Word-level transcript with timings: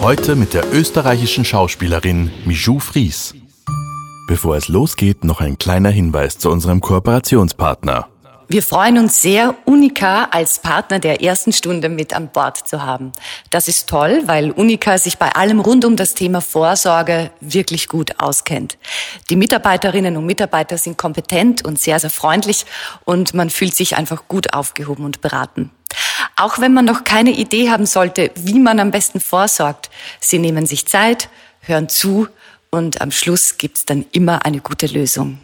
Heute 0.00 0.34
mit 0.34 0.54
der 0.54 0.72
österreichischen 0.72 1.44
Schauspielerin 1.44 2.30
Mijou 2.46 2.78
Fries. 2.78 3.34
Bevor 4.26 4.56
es 4.56 4.68
losgeht, 4.68 5.24
noch 5.24 5.42
ein 5.42 5.58
kleiner 5.58 5.90
Hinweis 5.90 6.38
zu 6.38 6.50
unserem 6.50 6.80
Kooperationspartner. 6.80 8.08
Wir 8.48 8.62
freuen 8.62 8.96
uns 8.96 9.20
sehr, 9.20 9.54
Unica 9.66 10.24
als 10.30 10.58
Partner 10.58 11.00
der 11.00 11.22
ersten 11.22 11.52
Stunde 11.52 11.90
mit 11.90 12.14
an 12.14 12.30
Bord 12.32 12.66
zu 12.66 12.82
haben. 12.82 13.12
Das 13.50 13.68
ist 13.68 13.90
toll, 13.90 14.22
weil 14.24 14.52
Unica 14.52 14.96
sich 14.96 15.18
bei 15.18 15.32
allem 15.32 15.60
rund 15.60 15.84
um 15.84 15.96
das 15.96 16.14
Thema 16.14 16.40
Vorsorge 16.40 17.30
wirklich 17.42 17.86
gut 17.86 18.18
auskennt. 18.20 18.78
Die 19.28 19.36
Mitarbeiterinnen 19.36 20.16
und 20.16 20.24
Mitarbeiter 20.24 20.78
sind 20.78 20.96
kompetent 20.96 21.62
und 21.62 21.78
sehr, 21.78 22.00
sehr 22.00 22.08
freundlich 22.08 22.64
und 23.04 23.34
man 23.34 23.50
fühlt 23.50 23.76
sich 23.76 23.98
einfach 23.98 24.28
gut 24.28 24.54
aufgehoben 24.54 25.04
und 25.04 25.20
beraten. 25.20 25.70
Auch 26.40 26.58
wenn 26.58 26.72
man 26.72 26.86
noch 26.86 27.04
keine 27.04 27.32
Idee 27.32 27.68
haben 27.68 27.84
sollte, 27.84 28.30
wie 28.34 28.58
man 28.60 28.80
am 28.80 28.90
besten 28.90 29.20
vorsorgt, 29.20 29.90
sie 30.20 30.38
nehmen 30.38 30.64
sich 30.64 30.86
Zeit, 30.86 31.28
hören 31.60 31.90
zu 31.90 32.28
und 32.70 33.02
am 33.02 33.10
Schluss 33.10 33.58
gibt's 33.58 33.84
dann 33.84 34.06
immer 34.12 34.46
eine 34.46 34.60
gute 34.60 34.86
Lösung. 34.86 35.38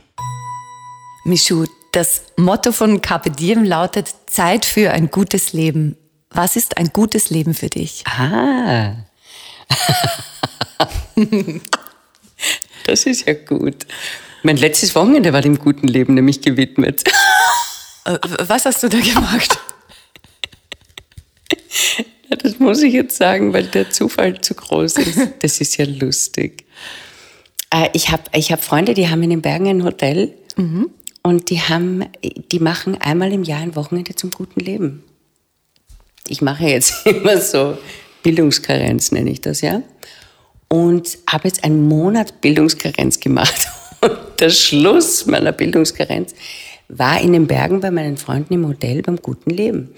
Michu, 1.26 1.66
das 1.92 2.22
Motto 2.38 2.72
von 2.72 3.02
Carpe 3.02 3.28
Diem 3.28 3.62
lautet 3.62 4.08
Zeit 4.26 4.64
für 4.64 4.90
ein 4.90 5.10
gutes 5.10 5.52
Leben. 5.52 5.98
Was 6.30 6.56
ist 6.56 6.78
ein 6.78 6.88
gutes 6.94 7.28
Leben 7.28 7.52
für 7.52 7.68
dich? 7.68 8.02
Ah. 8.06 8.94
das 12.86 13.04
ist 13.04 13.26
ja 13.26 13.34
gut. 13.34 13.86
Mein 14.42 14.56
letztes 14.56 14.94
Wochenende 14.94 15.34
war 15.34 15.42
dem 15.42 15.58
guten 15.58 15.88
Leben 15.88 16.14
nämlich 16.14 16.40
gewidmet. 16.40 17.04
Äh, 18.06 18.18
was 18.38 18.64
hast 18.64 18.82
du 18.82 18.88
da 18.88 18.98
gemacht? 18.98 19.58
Das 22.42 22.58
muss 22.58 22.82
ich 22.82 22.92
jetzt 22.92 23.16
sagen, 23.16 23.52
weil 23.52 23.64
der 23.64 23.90
Zufall 23.90 24.40
zu 24.40 24.54
groß 24.54 24.96
ist. 24.96 25.18
Das 25.42 25.60
ist 25.60 25.76
ja 25.76 25.84
lustig. 25.84 26.64
Äh, 27.72 27.88
ich 27.92 28.10
habe 28.10 28.24
ich 28.34 28.50
hab 28.50 28.64
Freunde, 28.64 28.94
die 28.94 29.08
haben 29.08 29.22
in 29.22 29.30
den 29.30 29.42
Bergen 29.42 29.68
ein 29.68 29.84
Hotel. 29.84 30.34
Mhm. 30.56 30.90
Und 31.22 31.50
die 31.50 31.60
haben, 31.60 32.04
die 32.52 32.60
machen 32.60 33.00
einmal 33.00 33.32
im 33.32 33.42
Jahr 33.42 33.60
ein 33.60 33.74
Wochenende 33.76 34.14
zum 34.14 34.30
guten 34.30 34.60
Leben. 34.60 35.02
Ich 36.28 36.42
mache 36.42 36.64
jetzt 36.64 37.06
immer 37.06 37.40
so 37.40 37.76
Bildungskarenz, 38.22 39.12
nenne 39.12 39.30
ich 39.30 39.40
das, 39.40 39.60
ja. 39.60 39.82
Und 40.68 41.18
habe 41.28 41.48
jetzt 41.48 41.64
einen 41.64 41.86
Monat 41.86 42.40
Bildungskarenz 42.40 43.20
gemacht. 43.20 43.68
Und 44.00 44.18
der 44.40 44.50
Schluss 44.50 45.26
meiner 45.26 45.52
Bildungskarenz 45.52 46.34
war 46.88 47.20
in 47.20 47.32
den 47.32 47.46
Bergen 47.46 47.80
bei 47.80 47.90
meinen 47.90 48.16
Freunden 48.16 48.54
im 48.54 48.66
Hotel 48.66 49.02
beim 49.02 49.16
guten 49.16 49.50
Leben. 49.50 49.94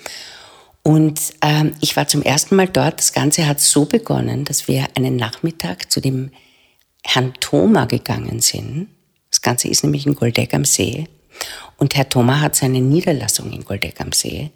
Und 0.88 1.34
ähm, 1.42 1.74
ich 1.82 1.96
war 1.96 2.08
zum 2.08 2.22
ersten 2.22 2.56
Mal 2.56 2.66
dort. 2.66 2.98
Das 2.98 3.12
Ganze 3.12 3.46
hat 3.46 3.60
so 3.60 3.84
begonnen, 3.84 4.46
dass 4.46 4.68
wir 4.68 4.86
einen 4.96 5.16
Nachmittag 5.16 5.92
zu 5.92 6.00
dem 6.00 6.30
Herrn 7.04 7.34
Thoma 7.40 7.84
gegangen 7.84 8.40
sind. 8.40 8.88
Das 9.28 9.42
Ganze 9.42 9.68
ist 9.68 9.84
nämlich 9.84 10.06
in 10.06 10.14
Goldeck 10.14 10.54
am 10.54 10.64
See. 10.64 11.06
Und 11.76 11.94
Herr 11.94 12.08
Thoma 12.08 12.40
hat 12.40 12.56
seine 12.56 12.80
Niederlassung 12.80 13.52
in 13.52 13.66
Goldeck 13.66 14.00
am 14.00 14.12
See. 14.12 14.50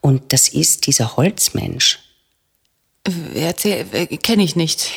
Und 0.00 0.32
das 0.32 0.48
ist 0.48 0.88
dieser 0.88 1.16
Holzmensch. 1.16 2.00
Erzähl, 3.36 3.84
kenne 4.18 4.42
ich 4.42 4.56
nicht. 4.56 4.90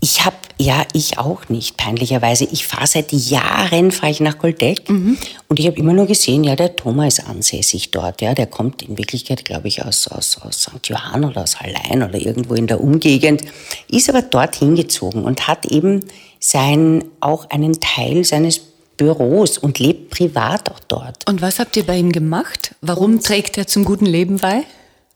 Ich 0.00 0.24
habe, 0.24 0.36
ja, 0.58 0.84
ich 0.92 1.18
auch 1.18 1.48
nicht, 1.48 1.76
peinlicherweise. 1.76 2.44
Ich 2.44 2.66
fahre 2.66 2.86
seit 2.86 3.12
Jahren, 3.12 3.90
fahre 3.90 4.12
ich 4.12 4.20
nach 4.20 4.38
Goldeck 4.38 4.88
mhm. 4.88 5.18
und 5.48 5.58
ich 5.58 5.66
habe 5.66 5.76
immer 5.76 5.92
nur 5.92 6.06
gesehen, 6.06 6.44
ja, 6.44 6.54
der 6.54 6.76
Thomas 6.76 7.18
ist 7.18 7.26
ansässig 7.26 7.90
dort, 7.90 8.22
ja, 8.22 8.32
der 8.34 8.46
kommt 8.46 8.82
in 8.82 8.96
Wirklichkeit, 8.96 9.44
glaube 9.44 9.66
ich, 9.66 9.84
aus, 9.84 10.06
aus, 10.06 10.38
aus 10.40 10.62
St. 10.62 10.86
Johann 10.88 11.24
oder 11.24 11.42
aus 11.42 11.58
Hallein 11.58 12.04
oder 12.04 12.14
irgendwo 12.14 12.54
in 12.54 12.68
der 12.68 12.80
Umgegend, 12.80 13.42
ist 13.90 14.08
aber 14.08 14.22
dort 14.22 14.54
hingezogen 14.54 15.24
und 15.24 15.48
hat 15.48 15.66
eben 15.66 16.04
sein, 16.38 17.04
auch 17.18 17.50
einen 17.50 17.80
Teil 17.80 18.24
seines 18.24 18.60
Büros 18.96 19.58
und 19.58 19.78
lebt 19.78 20.10
privat 20.10 20.70
auch 20.70 20.80
dort. 20.86 21.28
Und 21.28 21.42
was 21.42 21.58
habt 21.58 21.76
ihr 21.76 21.84
bei 21.84 21.96
ihm 21.96 22.12
gemacht? 22.12 22.74
Warum 22.82 23.14
und, 23.14 23.26
trägt 23.26 23.58
er 23.58 23.66
zum 23.66 23.84
guten 23.84 24.06
Leben 24.06 24.36
bei? 24.38 24.62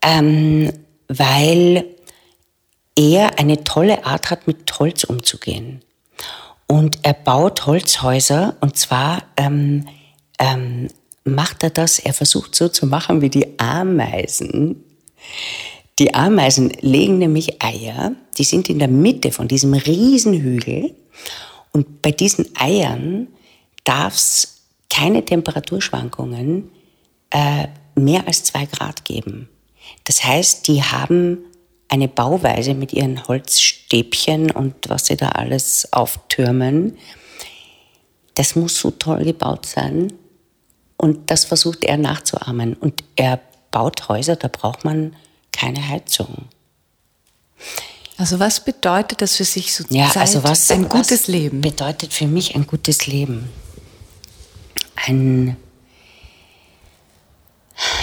Ähm, 0.00 0.72
weil 1.08 1.84
er 2.96 3.38
eine 3.38 3.64
tolle 3.64 4.04
Art 4.04 4.30
hat, 4.30 4.46
mit 4.46 4.78
Holz 4.78 5.04
umzugehen. 5.04 5.82
Und 6.66 6.98
er 7.02 7.14
baut 7.14 7.66
Holzhäuser 7.66 8.56
und 8.60 8.76
zwar 8.76 9.22
ähm, 9.36 9.86
ähm, 10.38 10.88
macht 11.24 11.62
er 11.62 11.70
das, 11.70 11.98
er 11.98 12.14
versucht 12.14 12.54
so 12.54 12.68
zu 12.68 12.86
machen 12.86 13.20
wie 13.20 13.30
die 13.30 13.58
Ameisen. 13.58 14.82
Die 15.98 16.14
Ameisen 16.14 16.70
legen 16.80 17.18
nämlich 17.18 17.62
Eier, 17.62 18.12
die 18.38 18.44
sind 18.44 18.70
in 18.70 18.78
der 18.78 18.88
Mitte 18.88 19.30
von 19.30 19.48
diesem 19.48 19.74
Riesenhügel 19.74 20.94
und 21.72 22.02
bei 22.02 22.10
diesen 22.10 22.56
Eiern 22.56 23.28
darf 23.84 24.14
es 24.14 24.62
keine 24.88 25.24
Temperaturschwankungen 25.24 26.70
äh, 27.30 27.68
mehr 27.94 28.26
als 28.26 28.44
zwei 28.44 28.66
Grad 28.66 29.04
geben. 29.04 29.48
Das 30.04 30.24
heißt, 30.24 30.66
die 30.68 30.82
haben 30.82 31.38
eine 31.92 32.08
Bauweise 32.08 32.74
mit 32.74 32.92
ihren 32.92 33.26
Holzstäbchen 33.28 34.50
und 34.50 34.74
was 34.88 35.06
sie 35.06 35.16
da 35.16 35.30
alles 35.30 35.92
auftürmen. 35.92 36.96
Das 38.34 38.56
muss 38.56 38.78
so 38.78 38.90
toll 38.90 39.24
gebaut 39.24 39.66
sein. 39.66 40.12
Und 40.96 41.30
das 41.30 41.44
versucht 41.44 41.84
er 41.84 41.96
nachzuahmen. 41.96 42.74
Und 42.74 43.04
er 43.16 43.40
baut 43.70 44.08
Häuser, 44.08 44.36
da 44.36 44.48
braucht 44.48 44.84
man 44.84 45.14
keine 45.52 45.88
Heizung. 45.88 46.46
Also 48.16 48.38
was 48.38 48.64
bedeutet 48.64 49.20
das 49.20 49.36
für 49.36 49.44
sich 49.44 49.74
so 49.74 49.84
ja, 49.90 50.08
Zeit, 50.08 50.22
also 50.22 50.44
was, 50.44 50.70
ein 50.70 50.88
gutes 50.88 51.22
was 51.22 51.28
Leben? 51.28 51.60
Bedeutet 51.60 52.14
für 52.14 52.26
mich 52.26 52.54
ein 52.54 52.66
gutes 52.66 53.06
Leben 53.06 53.48
ein, 55.06 55.56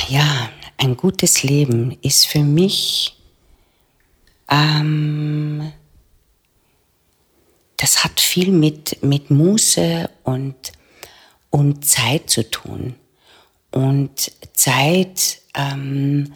ja, 0.08 0.50
ein 0.78 0.98
gutes 0.98 1.44
Leben 1.44 1.98
ist 2.02 2.28
für 2.28 2.44
mich, 2.44 3.16
ähm, 4.50 5.72
das 7.78 8.04
hat 8.04 8.20
viel 8.20 8.52
mit, 8.52 9.02
mit 9.04 9.32
Muße 9.32 10.10
und, 10.24 10.56
und 11.50 11.86
Zeit 11.86 12.30
zu 12.30 12.50
tun. 12.50 12.96
Und 13.72 14.32
Zeit 14.54 15.40
ähm, 15.56 16.34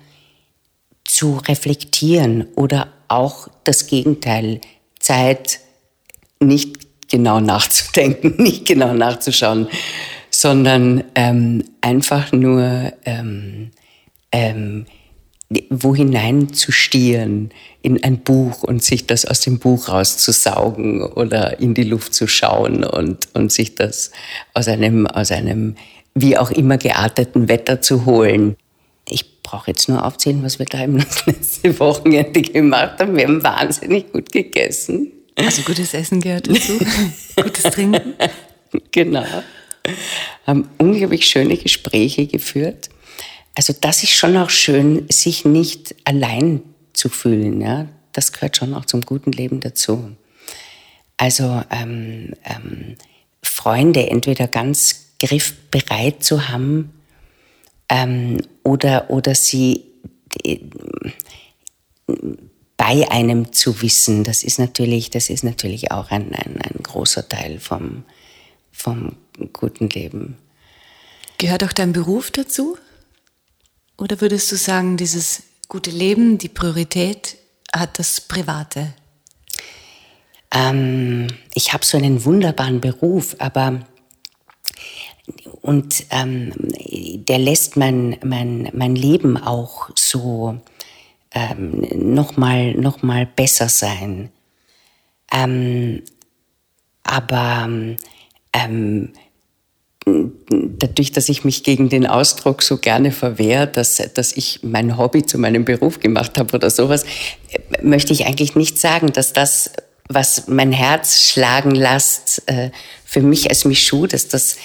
zu 1.03 1.37
reflektieren 1.47 2.47
oder 2.55 2.87
auch 3.07 3.47
das 3.63 3.87
Gegenteil, 3.87 4.61
Zeit 4.99 5.59
nicht 6.39 7.09
genau 7.09 7.39
nachzudenken, 7.39 8.35
nicht 8.41 8.65
genau 8.65 8.93
nachzuschauen, 8.93 9.67
sondern 10.29 11.03
ähm, 11.15 11.63
einfach 11.81 12.31
nur 12.31 12.93
ähm, 13.05 13.71
ähm, 14.31 14.85
wo 15.69 15.95
hinein 15.95 16.53
zu 16.53 16.71
stieren 16.71 17.51
in 17.81 18.03
ein 18.03 18.19
Buch 18.19 18.63
und 18.63 18.83
sich 18.83 19.07
das 19.07 19.25
aus 19.25 19.41
dem 19.41 19.59
Buch 19.59 19.89
rauszusaugen 19.89 21.01
oder 21.01 21.59
in 21.59 21.73
die 21.73 21.83
Luft 21.83 22.13
zu 22.13 22.27
schauen 22.27 22.83
und, 22.83 23.27
und 23.33 23.51
sich 23.51 23.75
das 23.75 24.11
aus 24.53 24.67
einem, 24.67 25.07
aus 25.07 25.31
einem 25.31 25.75
wie 26.15 26.37
auch 26.37 26.51
immer 26.51 26.77
gearteten 26.77 27.49
Wetter 27.49 27.81
zu 27.81 28.05
holen. 28.05 28.55
Ich 29.09 29.41
brauche 29.41 29.71
jetzt 29.71 29.89
nur 29.89 30.05
aufzählen, 30.05 30.43
was 30.43 30.59
wir 30.59 30.65
da 30.65 30.83
im 30.83 30.97
letzten 31.25 31.79
Wochenende 31.79 32.41
gemacht 32.41 32.99
haben. 32.99 33.15
Wir 33.15 33.25
haben 33.25 33.43
wahnsinnig 33.43 34.11
gut 34.11 34.31
gegessen. 34.31 35.11
Also 35.35 35.63
gutes 35.63 35.93
Essen 35.93 36.21
gehört 36.21 36.47
dazu, 36.47 36.79
gutes 37.35 37.63
Trinken. 37.63 38.13
Genau 38.91 39.25
haben 40.45 40.69
unglaublich 40.77 41.25
schöne 41.25 41.57
Gespräche 41.57 42.27
geführt. 42.27 42.89
Also 43.55 43.73
das 43.79 44.03
ist 44.03 44.11
schon 44.11 44.35
auch 44.37 44.49
schön, 44.49 45.05
sich 45.09 45.45
nicht 45.45 45.95
allein 46.05 46.61
zu 46.93 47.09
fühlen. 47.09 47.61
Ja? 47.61 47.87
Das 48.11 48.31
gehört 48.31 48.57
schon 48.57 48.73
auch 48.73 48.85
zum 48.85 49.01
guten 49.01 49.31
Leben 49.31 49.59
dazu. 49.59 50.15
Also 51.17 51.63
ähm, 51.69 52.33
ähm, 52.43 52.95
Freunde 53.43 54.09
entweder 54.09 54.47
ganz 54.47 55.13
griffbereit 55.19 56.23
zu 56.23 56.49
haben 56.49 56.91
ähm, 57.89 58.41
oder, 58.63 59.09
oder 59.09 59.35
sie 59.35 59.85
bei 62.77 63.09
einem 63.09 63.53
zu 63.53 63.81
wissen, 63.81 64.23
das 64.23 64.43
ist 64.43 64.59
natürlich, 64.59 65.09
das 65.09 65.29
ist 65.29 65.43
natürlich 65.43 65.91
auch 65.91 66.11
ein, 66.11 66.33
ein, 66.33 66.59
ein 66.61 66.81
großer 66.81 67.27
Teil 67.29 67.59
vom, 67.59 68.03
vom 68.71 69.15
guten 69.53 69.89
Leben. 69.89 70.37
Gehört 71.37 71.63
auch 71.63 71.73
dein 71.73 71.93
Beruf 71.93 72.31
dazu? 72.31 72.77
Oder 73.97 74.19
würdest 74.21 74.51
du 74.51 74.55
sagen, 74.55 74.97
dieses 74.97 75.43
gute 75.67 75.91
Leben, 75.91 76.37
die 76.37 76.49
Priorität 76.49 77.37
hat 77.73 77.99
das 77.99 78.21
Private? 78.21 78.93
Ähm, 80.51 81.27
ich 81.53 81.73
habe 81.73 81.85
so 81.85 81.97
einen 81.97 82.25
wunderbaren 82.25 82.81
Beruf, 82.81 83.35
aber 83.39 83.79
und 85.61 86.05
ähm, 86.09 86.51
der 87.27 87.37
lässt 87.37 87.77
mein, 87.77 88.17
mein, 88.23 88.69
mein 88.73 88.95
Leben 88.95 89.37
auch 89.37 89.89
so 89.95 90.59
ähm, 91.33 91.87
nochmal 92.13 92.73
noch 92.73 93.01
mal 93.01 93.25
besser 93.25 93.69
sein. 93.69 94.29
Ähm, 95.31 96.03
aber 97.03 97.69
ähm, 98.53 99.13
dadurch, 100.05 101.11
dass 101.11 101.29
ich 101.29 101.43
mich 101.43 101.63
gegen 101.63 101.89
den 101.89 102.05
Ausdruck 102.05 102.61
so 102.61 102.77
gerne 102.77 103.11
verwehre, 103.11 103.67
dass, 103.67 104.01
dass 104.13 104.35
ich 104.35 104.59
mein 104.63 104.97
Hobby 104.97 105.25
zu 105.25 105.37
meinem 105.37 105.65
Beruf 105.65 105.99
gemacht 105.99 106.37
habe 106.37 106.55
oder 106.55 106.69
sowas, 106.69 107.05
möchte 107.81 108.13
ich 108.13 108.25
eigentlich 108.25 108.55
nicht 108.55 108.77
sagen, 108.77 109.13
dass 109.13 109.33
das, 109.33 109.71
was 110.09 110.47
mein 110.47 110.71
Herz 110.71 111.29
schlagen 111.29 111.71
lässt, 111.71 112.43
äh, 112.47 112.71
für 113.05 113.21
mich 113.21 113.49
als 113.49 113.65
Michu, 113.65 114.07
dass 114.07 114.27
das 114.27 114.57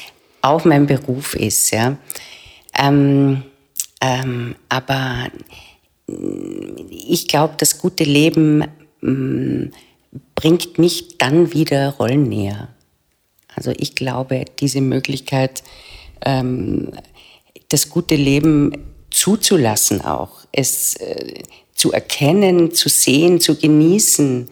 auch 0.42 0.64
mein 0.64 0.86
Beruf 0.86 1.34
ist. 1.34 1.70
Ja. 1.70 1.96
Ähm, 2.76 3.42
ähm, 4.00 4.54
aber 4.68 5.28
ich 6.90 7.28
glaube, 7.28 7.54
das 7.58 7.78
gute 7.78 8.04
Leben 8.04 8.64
ähm, 9.02 9.72
bringt 10.34 10.78
mich 10.78 11.18
dann 11.18 11.52
wieder 11.52 11.90
Rollen 11.90 12.24
näher. 12.24 12.68
Also 13.58 13.72
ich 13.76 13.96
glaube, 13.96 14.44
diese 14.60 14.80
Möglichkeit, 14.80 15.64
ähm, 16.24 16.92
das 17.70 17.90
gute 17.90 18.14
Leben 18.14 18.70
zuzulassen 19.10 20.00
auch, 20.04 20.46
es 20.52 20.94
äh, 20.94 21.42
zu 21.74 21.90
erkennen, 21.90 22.72
zu 22.72 22.88
sehen, 22.88 23.40
zu 23.40 23.56
genießen, 23.56 24.48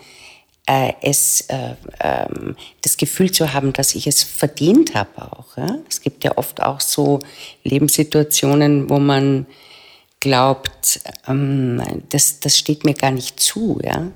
äh, 0.66 0.94
es, 1.02 1.42
äh, 1.42 1.76
ähm, 2.00 2.56
das 2.82 2.96
Gefühl 2.96 3.30
zu 3.30 3.52
haben, 3.52 3.72
dass 3.72 3.94
ich 3.94 4.08
es 4.08 4.24
verdient 4.24 4.96
habe 4.96 5.22
auch. 5.22 5.56
Ja? 5.56 5.78
Es 5.88 6.00
gibt 6.00 6.24
ja 6.24 6.36
oft 6.36 6.60
auch 6.60 6.80
so 6.80 7.20
Lebenssituationen, 7.62 8.90
wo 8.90 8.98
man 8.98 9.46
glaubt, 10.18 10.98
ähm, 11.28 11.80
das, 12.08 12.40
das 12.40 12.58
steht 12.58 12.82
mir 12.82 12.94
gar 12.94 13.12
nicht 13.12 13.38
zu. 13.38 13.78
Ja? 13.84 14.10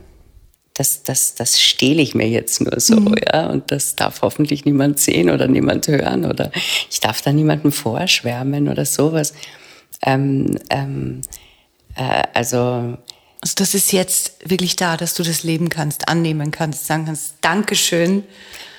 Das, 0.80 1.02
das, 1.02 1.34
das 1.34 1.60
stehle 1.60 2.00
ich 2.00 2.14
mir 2.14 2.26
jetzt 2.26 2.62
nur 2.62 2.80
so, 2.80 2.96
mhm. 2.96 3.14
ja, 3.30 3.48
und 3.48 3.70
das 3.70 3.96
darf 3.96 4.22
hoffentlich 4.22 4.64
niemand 4.64 4.98
sehen 4.98 5.28
oder 5.28 5.46
niemand 5.46 5.86
hören 5.88 6.24
oder 6.24 6.50
ich 6.88 7.00
darf 7.00 7.20
da 7.20 7.34
niemandem 7.34 7.70
vorschwärmen 7.70 8.66
oder 8.66 8.86
sowas. 8.86 9.34
Ähm, 10.00 10.56
ähm, 10.70 11.20
äh, 11.96 12.22
also, 12.32 12.96
also 13.42 13.54
das 13.56 13.74
ist 13.74 13.92
jetzt 13.92 14.48
wirklich 14.48 14.74
da, 14.76 14.96
dass 14.96 15.12
du 15.12 15.22
das 15.22 15.42
leben 15.42 15.68
kannst, 15.68 16.08
annehmen 16.08 16.50
kannst, 16.50 16.86
sagen 16.86 17.04
kannst, 17.04 17.34
Dankeschön. 17.42 18.24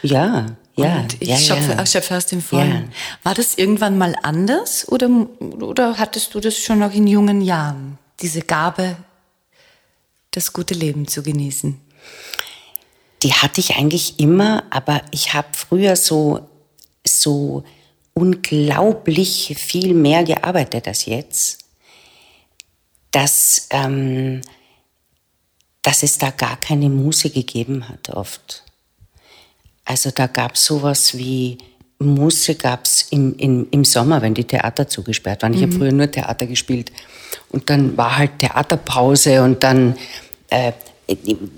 Ja, 0.01 0.47
ja. 0.75 1.01
Und 1.01 1.21
ich 1.21 1.29
ja, 1.29 1.37
schöpfe, 1.37 1.73
ja. 1.73 1.85
schöpfe 1.85 2.17
aus 2.17 2.25
dem 2.25 2.41
Vollen. 2.41 2.89
Ja. 2.89 3.19
War 3.21 3.35
das 3.35 3.59
irgendwann 3.59 3.99
mal 3.99 4.15
anders 4.23 4.87
oder, 4.89 5.07
oder 5.39 5.99
hattest 5.99 6.33
du 6.33 6.39
das 6.39 6.57
schon 6.57 6.79
noch 6.79 6.95
in 6.95 7.05
jungen 7.05 7.41
Jahren, 7.41 7.99
diese 8.21 8.41
Gabe, 8.41 8.95
das 10.31 10.51
gute 10.51 10.73
Leben 10.73 11.07
zu 11.07 11.21
genießen? 11.21 11.90
Die 13.23 13.33
hatte 13.33 13.59
ich 13.61 13.75
eigentlich 13.75 14.19
immer, 14.19 14.63
aber 14.69 15.01
ich 15.11 15.33
habe 15.33 15.49
früher 15.53 15.95
so, 15.95 16.47
so 17.05 17.63
unglaublich 18.13 19.55
viel 19.57 19.93
mehr 19.93 20.23
gearbeitet 20.23 20.87
als 20.87 21.05
jetzt, 21.05 21.65
dass, 23.11 23.67
ähm, 23.69 24.41
dass 25.81 26.03
es 26.03 26.17
da 26.17 26.31
gar 26.31 26.57
keine 26.57 26.89
Muse 26.89 27.29
gegeben 27.29 27.87
hat 27.87 28.09
oft. 28.09 28.63
Also 29.85 30.11
da 30.11 30.27
gab 30.27 30.55
es 30.55 30.65
sowas 30.65 31.17
wie 31.17 31.57
Musse 32.01 32.55
gab 32.55 32.85
es 32.85 33.03
im, 33.11 33.35
im, 33.37 33.67
im 33.71 33.85
Sommer, 33.85 34.21
wenn 34.21 34.33
die 34.33 34.43
Theater 34.43 34.87
zugesperrt 34.87 35.43
waren. 35.43 35.53
Ich 35.53 35.59
mhm. 35.59 35.65
habe 35.65 35.73
früher 35.73 35.91
nur 35.91 36.09
Theater 36.09 36.47
gespielt. 36.47 36.91
Und 37.49 37.69
dann 37.69 37.95
war 37.95 38.17
halt 38.17 38.39
Theaterpause 38.39 39.43
und 39.43 39.63
dann 39.63 39.97
äh, 40.49 40.71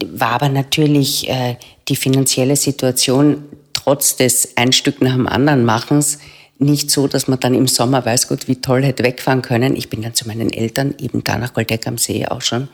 war 0.05 0.31
aber 0.31 0.49
natürlich 0.49 1.29
äh, 1.29 1.57
die 1.87 1.95
finanzielle 1.95 2.55
Situation 2.55 3.43
trotz 3.73 4.15
des 4.15 4.55
ein 4.55 4.71
Stück 4.71 5.01
nach 5.01 5.13
dem 5.13 5.27
anderen 5.27 5.65
Machens 5.65 6.19
nicht 6.59 6.91
so, 6.91 7.07
dass 7.07 7.27
man 7.27 7.39
dann 7.39 7.55
im 7.55 7.67
Sommer 7.67 8.05
weiß 8.05 8.27
Gott, 8.27 8.47
wie 8.47 8.55
toll 8.55 8.83
hätte 8.83 9.03
wegfahren 9.03 9.41
können. 9.41 9.75
Ich 9.75 9.89
bin 9.89 10.01
dann 10.01 10.13
zu 10.13 10.27
meinen 10.27 10.51
Eltern 10.51 10.95
eben 10.99 11.23
da 11.23 11.37
nach 11.37 11.53
Goldeck 11.53 11.87
am 11.87 11.97
See 11.97 12.25
auch 12.25 12.41
schon 12.41 12.69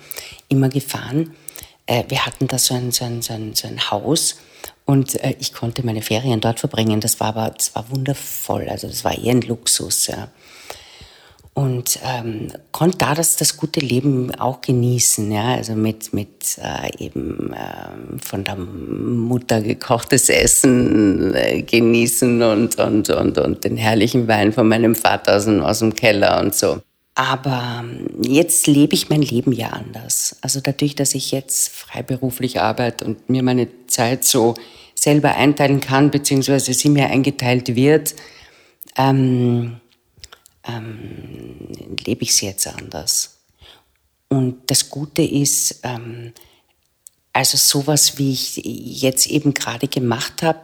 immer 0.47 0.69
gefahren. 0.69 1.31
Äh, 1.85 2.03
wir 2.09 2.25
hatten 2.25 2.47
da 2.47 2.57
so 2.57 2.75
ein, 2.75 2.91
so 2.91 3.05
ein, 3.05 3.21
so 3.21 3.33
ein, 3.33 3.55
so 3.55 3.67
ein 3.67 3.89
Haus 3.89 4.37
und 4.85 5.15
äh, 5.23 5.35
ich 5.39 5.53
konnte 5.53 5.85
meine 5.85 6.01
Ferien 6.01 6.41
dort 6.41 6.59
verbringen. 6.59 6.99
Das 6.99 7.19
war 7.19 7.29
aber, 7.29 7.51
das 7.51 7.73
war 7.73 7.89
wundervoll. 7.89 8.67
Also 8.69 8.87
das 8.87 9.03
war 9.03 9.17
eher 9.17 9.31
ein 9.31 9.41
Luxus. 9.41 10.07
Ja 10.07 10.29
und 11.59 11.99
ähm, 12.05 12.53
konnte 12.71 12.99
da 12.99 13.13
das, 13.13 13.35
das 13.35 13.57
gute 13.57 13.81
Leben 13.81 14.33
auch 14.35 14.61
genießen, 14.61 15.29
ja, 15.29 15.55
also 15.55 15.73
mit, 15.73 16.13
mit 16.13 16.57
äh, 16.57 17.03
eben 17.03 17.51
äh, 17.51 18.17
von 18.25 18.45
der 18.45 18.55
Mutter 18.55 19.61
gekochtes 19.61 20.29
Essen 20.29 21.33
äh, 21.35 21.61
genießen 21.63 22.41
und, 22.41 22.79
und, 22.79 23.09
und, 23.09 23.37
und 23.37 23.63
den 23.65 23.75
herrlichen 23.75 24.29
Wein 24.29 24.53
von 24.53 24.69
meinem 24.69 24.95
Vater 24.95 25.35
aus 25.35 25.47
aus 25.49 25.79
dem 25.79 25.93
Keller 25.93 26.39
und 26.39 26.55
so. 26.55 26.79
Aber 27.15 27.83
ähm, 27.83 28.07
jetzt 28.23 28.65
lebe 28.67 28.93
ich 28.93 29.09
mein 29.09 29.21
Leben 29.21 29.51
ja 29.51 29.71
anders. 29.71 30.37
Also 30.41 30.61
dadurch, 30.61 30.95
dass 30.95 31.13
ich 31.13 31.31
jetzt 31.31 31.67
freiberuflich 31.67 32.61
arbeite 32.61 33.03
und 33.03 33.29
mir 33.29 33.43
meine 33.43 33.67
Zeit 33.87 34.23
so 34.23 34.53
selber 34.95 35.35
einteilen 35.35 35.81
kann, 35.81 36.09
beziehungsweise 36.09 36.73
sie 36.73 36.87
mir 36.87 37.07
eingeteilt 37.07 37.75
wird, 37.75 38.15
ähm, 38.97 39.81
ähm, 40.67 41.67
lebe 42.05 42.23
ich 42.23 42.29
es 42.31 42.41
jetzt 42.41 42.67
anders. 42.67 43.39
Und 44.29 44.69
das 44.69 44.89
Gute 44.89 45.23
ist, 45.23 45.79
ähm, 45.83 46.33
also 47.33 47.57
sowas, 47.57 48.17
wie 48.17 48.31
ich 48.31 48.57
jetzt 48.57 49.27
eben 49.27 49.53
gerade 49.53 49.87
gemacht 49.87 50.43
habe, 50.43 50.59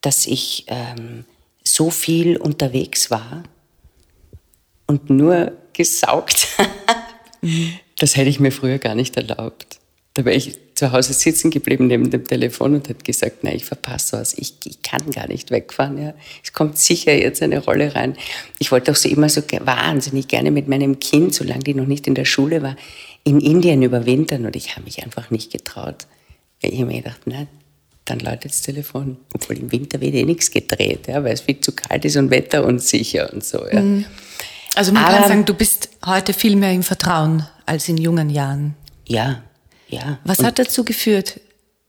dass 0.00 0.26
ich 0.26 0.64
ähm, 0.68 1.24
so 1.64 1.90
viel 1.90 2.36
unterwegs 2.36 3.10
war 3.10 3.44
und 4.86 5.10
nur 5.10 5.52
gesaugt, 5.72 6.48
das 7.98 8.16
hätte 8.16 8.30
ich 8.30 8.40
mir 8.40 8.52
früher 8.52 8.78
gar 8.78 8.94
nicht 8.94 9.16
erlaubt. 9.16 9.78
Da 10.18 10.24
wäre 10.24 10.34
ich 10.34 10.58
zu 10.74 10.90
Hause 10.90 11.12
sitzen 11.12 11.52
geblieben 11.52 11.86
neben 11.86 12.10
dem 12.10 12.24
Telefon 12.24 12.74
und 12.74 12.88
hat 12.88 13.04
gesagt, 13.04 13.44
nein, 13.44 13.54
ich 13.54 13.64
verpasse 13.64 14.18
was, 14.18 14.34
ich, 14.34 14.54
ich 14.64 14.82
kann 14.82 15.12
gar 15.12 15.28
nicht 15.28 15.52
wegfahren. 15.52 15.96
Ja. 15.96 16.12
Es 16.42 16.52
kommt 16.52 16.76
sicher 16.76 17.14
jetzt 17.14 17.40
eine 17.40 17.60
Rolle 17.60 17.94
rein. 17.94 18.16
Ich 18.58 18.72
wollte 18.72 18.90
auch 18.90 18.96
so 18.96 19.08
immer 19.08 19.28
so 19.28 19.42
wahnsinnig 19.42 20.26
gerne 20.26 20.50
mit 20.50 20.66
meinem 20.66 20.98
Kind, 20.98 21.36
solange 21.36 21.62
die 21.62 21.74
noch 21.74 21.86
nicht 21.86 22.08
in 22.08 22.16
der 22.16 22.24
Schule 22.24 22.62
war, 22.62 22.74
in 23.22 23.40
Indien 23.40 23.80
überwintern 23.80 24.44
und 24.44 24.56
ich 24.56 24.74
habe 24.74 24.86
mich 24.86 25.04
einfach 25.04 25.30
nicht 25.30 25.52
getraut. 25.52 26.08
Ich 26.62 26.80
habe 26.80 26.86
mir 26.86 27.00
gedacht, 27.00 27.20
nein, 27.26 27.46
dann 28.04 28.18
läutet 28.18 28.46
das 28.46 28.62
Telefon. 28.62 29.18
Obwohl 29.34 29.56
im 29.56 29.70
Winter 29.70 30.00
wird 30.00 30.14
eh 30.14 30.24
nichts 30.24 30.50
gedreht, 30.50 31.06
ja, 31.06 31.22
weil 31.22 31.34
es 31.34 31.42
viel 31.42 31.60
zu 31.60 31.70
kalt 31.70 32.04
ist 32.04 32.16
und 32.16 32.30
wetterunsicher 32.30 33.32
und 33.32 33.44
so. 33.44 33.64
Ja. 33.70 33.80
Mhm. 33.80 34.04
Also 34.74 34.90
man 34.90 35.04
Aber, 35.04 35.14
kann 35.14 35.28
sagen, 35.28 35.44
du 35.44 35.54
bist 35.54 35.90
heute 36.04 36.32
viel 36.32 36.56
mehr 36.56 36.72
im 36.72 36.82
Vertrauen 36.82 37.46
als 37.66 37.88
in 37.88 37.98
jungen 37.98 38.30
Jahren. 38.30 38.74
Ja, 39.06 39.44
ja. 39.88 40.18
Was 40.24 40.42
hat 40.42 40.58
dazu 40.58 40.84
geführt, 40.84 41.40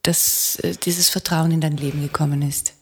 dass 0.02 0.56
äh, 0.56 0.74
dieses 0.84 1.08
Vertrauen 1.08 1.50
in 1.50 1.60
dein 1.60 1.76
Leben 1.76 2.02
gekommen 2.02 2.42
ist? 2.42 2.74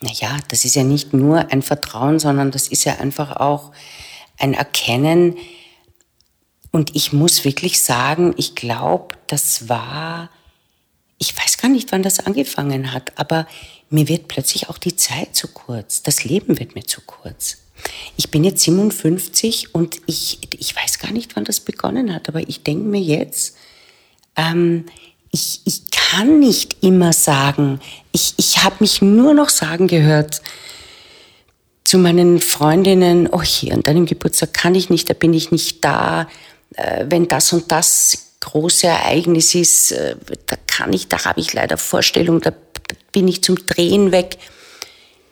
Naja, 0.00 0.36
das 0.48 0.64
ist 0.64 0.74
ja 0.74 0.82
nicht 0.82 1.12
nur 1.12 1.52
ein 1.52 1.62
Vertrauen, 1.62 2.18
sondern 2.18 2.50
das 2.50 2.68
ist 2.68 2.84
ja 2.84 2.98
einfach 2.98 3.36
auch 3.36 3.72
ein 4.38 4.54
Erkennen. 4.54 5.36
Und 6.72 6.96
ich 6.96 7.12
muss 7.12 7.44
wirklich 7.44 7.80
sagen, 7.80 8.34
ich 8.36 8.54
glaube, 8.54 9.14
das 9.28 9.68
war, 9.68 10.30
ich 11.18 11.36
weiß 11.36 11.58
gar 11.58 11.68
nicht, 11.68 11.92
wann 11.92 12.02
das 12.02 12.18
angefangen 12.18 12.92
hat, 12.92 13.18
aber 13.18 13.46
mir 13.90 14.08
wird 14.08 14.26
plötzlich 14.26 14.68
auch 14.68 14.78
die 14.78 14.96
Zeit 14.96 15.36
zu 15.36 15.48
kurz. 15.48 16.02
Das 16.02 16.24
Leben 16.24 16.58
wird 16.58 16.74
mir 16.74 16.84
zu 16.84 17.02
kurz. 17.02 17.58
Ich 18.16 18.30
bin 18.30 18.42
jetzt 18.42 18.62
57 18.62 19.74
und 19.74 20.00
ich, 20.06 20.38
ich 20.58 20.74
weiß 20.74 20.98
gar 20.98 21.12
nicht, 21.12 21.36
wann 21.36 21.44
das 21.44 21.60
begonnen 21.60 22.12
hat, 22.14 22.28
aber 22.28 22.48
ich 22.48 22.62
denke 22.62 22.84
mir 22.84 23.00
jetzt, 23.00 23.56
ähm, 24.36 24.86
ich, 25.30 25.60
ich 25.64 25.90
kann 25.90 26.40
nicht 26.40 26.82
immer 26.82 27.12
sagen, 27.12 27.80
ich, 28.12 28.34
ich 28.36 28.62
habe 28.62 28.76
mich 28.80 29.00
nur 29.00 29.34
noch 29.34 29.48
sagen 29.48 29.88
gehört 29.88 30.42
zu 31.84 31.98
meinen 31.98 32.40
Freundinnen, 32.40 33.28
oh 33.30 33.42
hier, 33.42 33.74
an 33.74 33.82
deinem 33.82 34.06
Geburtstag 34.06 34.52
kann 34.52 34.74
ich 34.74 34.90
nicht, 34.90 35.10
da 35.10 35.14
bin 35.14 35.34
ich 35.34 35.50
nicht 35.50 35.84
da, 35.84 36.28
äh, 36.74 37.06
wenn 37.08 37.28
das 37.28 37.52
und 37.52 37.72
das 37.72 38.36
große 38.40 38.86
Ereignis 38.86 39.54
ist, 39.54 39.92
äh, 39.92 40.16
da 40.46 40.56
kann 40.66 40.92
ich, 40.92 41.08
da 41.08 41.24
habe 41.24 41.40
ich 41.40 41.52
leider 41.52 41.78
Vorstellungen, 41.78 42.40
da 42.40 42.52
bin 43.12 43.28
ich 43.28 43.42
zum 43.42 43.56
Drehen 43.66 44.12
weg. 44.12 44.38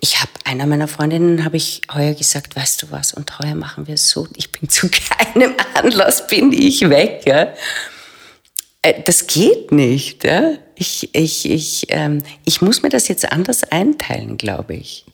Ich 0.00 0.21
habe 0.21 0.30
einer 0.45 0.66
meiner 0.66 0.88
Freundinnen 0.88 1.45
habe 1.45 1.57
ich 1.57 1.83
heuer 1.92 2.14
gesagt, 2.14 2.57
weißt 2.57 2.83
du 2.83 2.90
was? 2.90 3.12
Und 3.12 3.38
heuer 3.38 3.54
machen 3.54 3.87
wir 3.87 3.95
es 3.95 4.09
so. 4.09 4.26
Ich 4.37 4.50
bin 4.50 4.69
zu 4.69 4.88
keinem 5.35 5.54
Anlass 5.75 6.26
bin 6.26 6.52
ich 6.52 6.88
weg. 6.88 7.23
Ja? 7.26 7.49
Äh, 8.82 9.02
das 9.02 9.26
geht 9.26 9.72
nicht. 9.72 10.25
Ja? 10.25 10.52
Ich, 10.75 11.14
ich, 11.14 11.49
ich, 11.50 11.87
ähm, 11.90 12.22
ich 12.44 12.62
muss 12.62 12.82
mir 12.82 12.88
das 12.88 13.08
jetzt 13.08 13.30
anders 13.30 13.64
einteilen, 13.64 14.37
glaube 14.37 14.75
ich. 14.75 15.04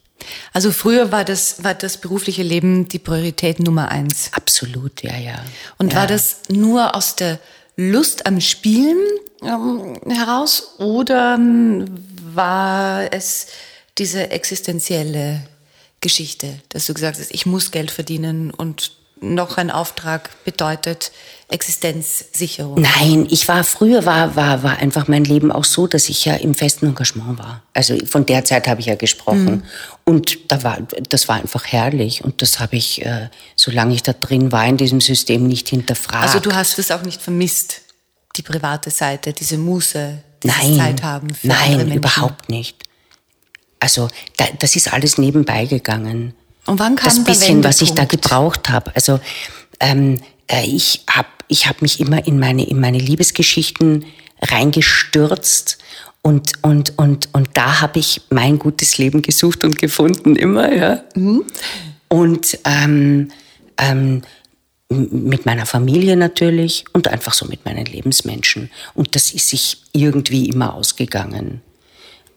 Also 0.53 0.73
früher 0.73 1.13
war 1.13 1.25
das, 1.25 1.63
war 1.63 1.75
das 1.75 1.99
berufliche 1.99 2.43
Leben 2.43 2.89
die 2.89 2.99
Priorität 2.99 3.61
Nummer 3.61 3.91
eins. 3.91 4.31
Absolut, 4.33 5.03
ja, 5.03 5.17
ja. 5.17 5.45
Und 5.79 5.93
ja. 5.93 6.01
war 6.01 6.07
das 6.07 6.41
nur 6.49 6.95
aus 6.95 7.17
der 7.17 7.39
Lust 7.77 8.27
am 8.27 8.41
Spielen 8.41 8.99
ähm, 9.43 10.01
heraus 10.09 10.75
oder 10.79 11.35
ähm, 11.35 11.85
war 12.35 13.13
es 13.13 13.49
diese 13.99 14.31
existenzielle 14.31 15.47
Geschichte, 16.01 16.61
dass 16.69 16.87
du 16.87 16.95
gesagt 16.95 17.19
hast, 17.19 17.33
ich 17.33 17.47
muss 17.47 17.71
Geld 17.71 17.91
verdienen 17.91 18.51
und 18.51 18.93
noch 19.35 19.57
ein 19.57 19.71
Auftrag 19.71 20.31
bedeutet 20.45 21.13
Existenzsicherung? 21.49 22.81
Nein, 22.81 23.27
ich 23.31 23.47
war 23.49 23.63
früher 23.65 24.05
war 24.05 24.37
war 24.37 24.63
war 24.63 24.79
einfach 24.79 25.09
mein 25.09 25.25
Leben 25.25 25.53
auch 25.53 25.65
so, 25.65 25.87
dass 25.87 26.09
ich 26.09 26.25
ja 26.25 26.35
im 26.35 26.55
festen 26.55 26.87
Engagement 26.87 27.39
war. 27.39 27.63
Also 27.73 27.97
von 28.07 28.27
der 28.27 28.45
Zeit 28.45 28.67
habe 28.67 28.81
ich 28.81 28.87
ja 28.87 28.97
gesprochen 28.97 29.45
mhm. 29.45 29.63
und 30.05 30.51
da 30.51 30.63
war 30.63 30.79
das 31.09 31.29
war 31.29 31.37
einfach 31.37 31.67
herrlich 31.67 32.25
und 32.25 32.43
das 32.43 32.59
habe 32.59 32.77
ich, 32.77 33.05
äh, 33.05 33.29
solange 33.55 33.95
ich 33.95 34.03
da 34.03 34.13
drin 34.13 34.51
war 34.53 34.67
in 34.67 34.77
diesem 34.77 35.01
System 35.01 35.47
nicht 35.47 35.69
hinterfragt. 35.69 36.25
Also 36.25 36.41
du 36.41 36.55
hast 36.55 36.79
es 36.79 36.91
auch 36.91 37.03
nicht 37.03 37.23
vermisst, 37.23 37.83
die 38.37 38.43
private 38.43 38.91
Seite, 38.91 39.33
diese 39.33 39.59
Muße, 39.59 40.19
dieses 40.43 40.59
nein, 40.59 40.77
Zeit 40.77 41.03
haben 41.03 41.33
für 41.33 41.47
nein, 41.47 41.93
überhaupt 41.93 42.49
nicht. 42.49 42.83
Also 43.79 44.09
da, 44.37 44.47
das 44.59 44.77
ist 44.77 44.93
alles 44.93 45.19
nebenbei 45.19 45.67
gegangen. 45.67 46.35
Und 46.67 46.79
wann 46.79 46.97
kam 46.97 47.07
das 47.07 47.25
bisschen, 47.25 47.65
was 47.65 47.81
ich 47.81 47.93
da 47.93 48.05
gebraucht 48.05 48.69
habe. 48.71 48.95
Also 48.95 49.21
ähm, 49.81 50.21
äh, 50.49 50.65
ich 50.67 51.05
habe 51.09 51.29
ich 51.49 51.69
hab 51.69 51.81
mich 51.83 52.01
immer 52.01 52.27
in 52.27 52.39
meine, 52.39 52.67
in 52.67 52.81
meine 52.81 52.99
Liebesgeschichten 52.99 54.05
reingestürzt 54.43 55.79
und, 56.27 56.53
und, 56.63 56.99
und, 56.99 57.29
und 57.33 57.51
da 57.55 57.81
habe 57.81 58.01
ich 58.01 58.23
mein 58.31 58.59
gutes 58.59 58.99
Leben 58.99 59.23
gesucht 59.23 59.63
und 59.63 59.79
gefunden, 59.79 60.35
immer, 60.35 60.73
ja. 60.73 61.05
Mhm. 61.15 61.45
Und 62.09 62.59
ähm, 62.65 63.31
ähm, 63.79 64.23
mit 64.89 65.47
meiner 65.47 65.67
Familie 65.67 66.17
natürlich 66.17 66.85
und 66.93 67.07
einfach 67.07 67.33
so 67.33 67.47
mit 67.47 67.65
meinen 67.65 67.87
Lebensmenschen. 67.87 68.71
Und 68.95 69.15
das 69.15 69.33
ist 69.33 69.51
sich 69.51 69.83
irgendwie 69.93 70.49
immer 70.49 70.75
ausgegangen. 70.75 71.63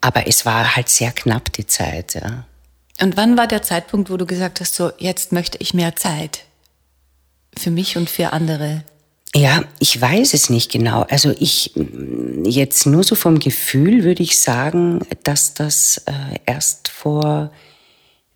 Aber 0.01 0.27
es 0.27 0.45
war 0.45 0.75
halt 0.75 0.89
sehr 0.89 1.11
knapp 1.11 1.51
die 1.53 1.65
Zeit, 1.65 2.13
ja. 2.13 2.45
Und 3.01 3.17
wann 3.17 3.37
war 3.37 3.47
der 3.47 3.61
Zeitpunkt, 3.61 4.09
wo 4.09 4.17
du 4.17 4.25
gesagt 4.25 4.59
hast, 4.59 4.75
so 4.75 4.91
jetzt 4.97 5.31
möchte 5.31 5.57
ich 5.59 5.73
mehr 5.73 5.95
Zeit 5.95 6.45
für 7.57 7.71
mich 7.71 7.97
und 7.97 8.09
für 8.09 8.33
andere? 8.33 8.83
Ja, 9.35 9.63
ich 9.79 9.99
weiß 9.99 10.33
es 10.33 10.49
nicht 10.49 10.71
genau. 10.71 11.03
Also 11.03 11.33
ich 11.39 11.73
jetzt 12.43 12.85
nur 12.85 13.03
so 13.03 13.15
vom 13.15 13.39
Gefühl 13.39 14.03
würde 14.03 14.23
ich 14.23 14.39
sagen, 14.39 15.01
dass 15.23 15.53
das 15.53 16.03
äh, 16.05 16.39
erst 16.45 16.87
vor 16.87 17.51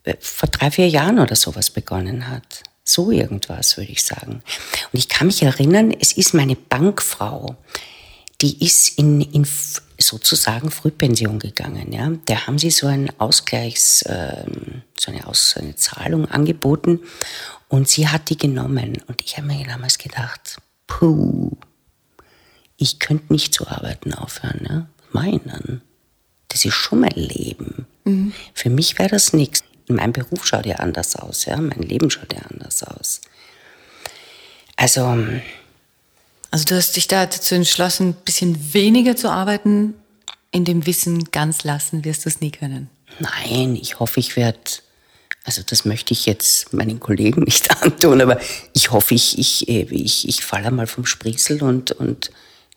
äh, 0.04 0.16
vor 0.20 0.50
drei 0.50 0.72
vier 0.72 0.88
Jahren 0.88 1.20
oder 1.20 1.36
sowas 1.36 1.70
begonnen 1.70 2.30
hat. 2.30 2.64
So 2.84 3.12
irgendwas 3.12 3.78
würde 3.78 3.92
ich 3.92 4.04
sagen. 4.04 4.44
Und 4.92 5.00
ich 5.00 5.08
kann 5.10 5.28
mich 5.28 5.42
erinnern, 5.42 5.94
es 6.00 6.12
ist 6.14 6.34
meine 6.34 6.56
Bankfrau, 6.56 7.56
die 8.42 8.64
ist 8.64 9.00
in, 9.00 9.22
in 9.22 9.48
sozusagen 10.08 10.72
Frühpension 10.72 11.40
gegangen. 11.40 11.92
Ja. 11.92 12.12
Da 12.26 12.48
haben 12.48 12.60
sie 12.60 12.72
so 12.72 12.88
einen 12.88 13.10
Ausgleichs, 13.20 14.02
äh, 14.04 14.46
so 15.00 15.12
eine, 15.12 15.28
Aus, 15.28 15.56
eine 15.58 15.76
Zahlung 15.76 16.26
angeboten 16.30 17.00
und 17.70 17.90
sie 17.90 18.08
hat 18.08 18.30
die 18.30 18.38
genommen. 18.38 19.02
Und 19.08 19.22
ich 19.22 19.38
habe 19.38 19.48
mir 19.48 19.66
damals 19.66 19.98
gedacht, 19.98 20.58
puh, 20.88 21.52
ich 22.78 23.00
könnte 23.00 23.34
nicht 23.34 23.54
zu 23.54 23.68
arbeiten 23.68 24.14
aufhören. 24.14 24.66
Ja. 24.70 24.88
Meinen, 25.12 25.82
das 26.50 26.66
ist 26.66 26.74
schon 26.74 27.00
mein 27.02 27.16
Leben. 27.16 27.86
Mhm. 28.04 28.34
Für 28.54 28.70
mich 28.70 28.98
wäre 29.00 29.10
das 29.10 29.34
nichts. 29.34 29.64
Mein 29.88 30.14
Beruf 30.14 30.46
schaut 30.46 30.66
ja 30.66 30.78
anders 30.78 31.16
aus, 31.16 31.46
ja. 31.46 31.58
Mein 31.58 31.82
Leben 31.82 32.10
schaut 32.10 32.34
ja 32.34 32.40
anders 32.50 32.84
aus. 32.84 33.22
Also, 34.76 35.18
also 36.54 36.66
du 36.66 36.76
hast 36.76 36.96
dich 36.96 37.08
da 37.08 37.26
dazu 37.26 37.56
entschlossen, 37.56 38.10
ein 38.10 38.14
bisschen 38.14 38.76
weniger 38.76 39.16
zu 39.16 39.32
arbeiten, 39.32 39.96
in 40.52 40.66
dem 40.66 40.86
Wissen 40.86 41.32
ganz 41.32 41.64
lassen 41.64 42.06
wirst 42.06 42.26
du 42.26 42.30
es 42.30 42.42
nie 42.42 42.52
können. 42.52 42.92
Nein, 43.18 43.76
ich 43.76 44.00
hoffe, 44.00 44.20
ich 44.20 44.36
werde, 44.36 44.60
also 45.46 45.64
das 45.66 45.84
möchte 45.84 46.14
ich 46.14 46.28
jetzt 46.28 46.72
meinen 46.72 47.00
Kollegen 47.00 47.42
nicht 47.42 47.72
antun, 47.82 48.22
aber 48.22 48.40
ich 48.74 48.92
hoffe, 48.92 49.16
ich, 49.16 49.40
ich, 49.40 49.68
ich, 49.68 50.28
ich 50.28 50.46
falle 50.46 50.70
mal 50.70 50.86
vom 50.86 51.08
Sprießel 51.08 51.64
und, 51.64 51.92
und, 51.94 52.30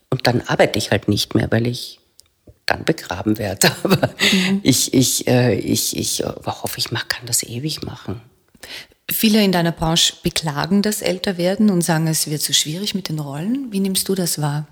und 0.09 0.27
dann 0.27 0.41
arbeite 0.41 0.79
ich 0.79 0.91
halt 0.91 1.09
nicht 1.09 1.35
mehr, 1.35 1.53
weil 1.53 1.67
ich 1.67 2.01
dann 2.65 2.83
begraben 2.87 3.37
werde. 3.37 3.71
Aber 3.83 4.09
mhm. 4.33 4.61
ich, 4.63 4.95
ich, 4.95 5.29
äh, 5.29 5.55
ich, 5.55 5.95
ich 5.95 6.25
hoffe, 6.25 6.79
ich 6.79 6.89
kann 6.89 7.27
das 7.27 7.43
ewig 7.43 7.83
machen. 7.83 8.23
Viele 9.11 9.43
in 9.45 9.53
deiner 9.53 9.73
Branche 9.73 10.15
beklagen 10.23 10.83
das 10.83 11.01
Älterwerden 11.01 11.71
und 11.71 11.83
sagen, 11.83 12.09
es 12.09 12.29
wird 12.29 12.43
zu 12.43 12.53
so 12.53 12.59
schwierig 12.59 12.95
mit 12.95 13.09
den 13.09 13.21
Rollen. 13.21 13.71
Wie 13.71 13.79
nimmst 13.81 14.09
du 14.09 14.17
das 14.17 14.41
wahr? 14.41 14.67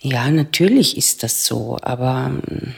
Ja, 0.00 0.30
natürlich 0.30 0.96
ist 0.96 1.22
das 1.22 1.44
so, 1.44 1.78
aber 1.80 2.26
hm, 2.26 2.74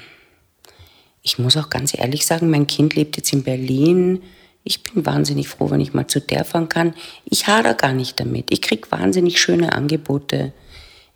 ich 1.23 1.39
muss 1.39 1.57
auch 1.57 1.71
ganz 1.71 1.97
ehrlich 1.97 2.27
sagen, 2.27 2.51
mein 2.51 2.67
Kind 2.67 2.95
lebt 2.95 3.17
jetzt 3.17 3.33
in 3.33 3.43
Berlin. 3.43 4.23
Ich 4.63 4.83
bin 4.83 5.07
wahnsinnig 5.07 5.49
froh, 5.49 5.71
wenn 5.71 5.81
ich 5.81 5.95
mal 5.95 6.07
zu 6.07 6.21
der 6.21 6.45
fahren 6.45 6.69
kann. 6.69 6.95
Ich 7.25 7.47
hader 7.47 7.75
gar 7.75 7.93
nicht 7.93 8.21
damit. 8.21 8.51
Ich 8.51 8.61
krieg 8.61 8.91
wahnsinnig 8.91 9.41
schöne 9.41 9.73
Angebote. 9.73 10.53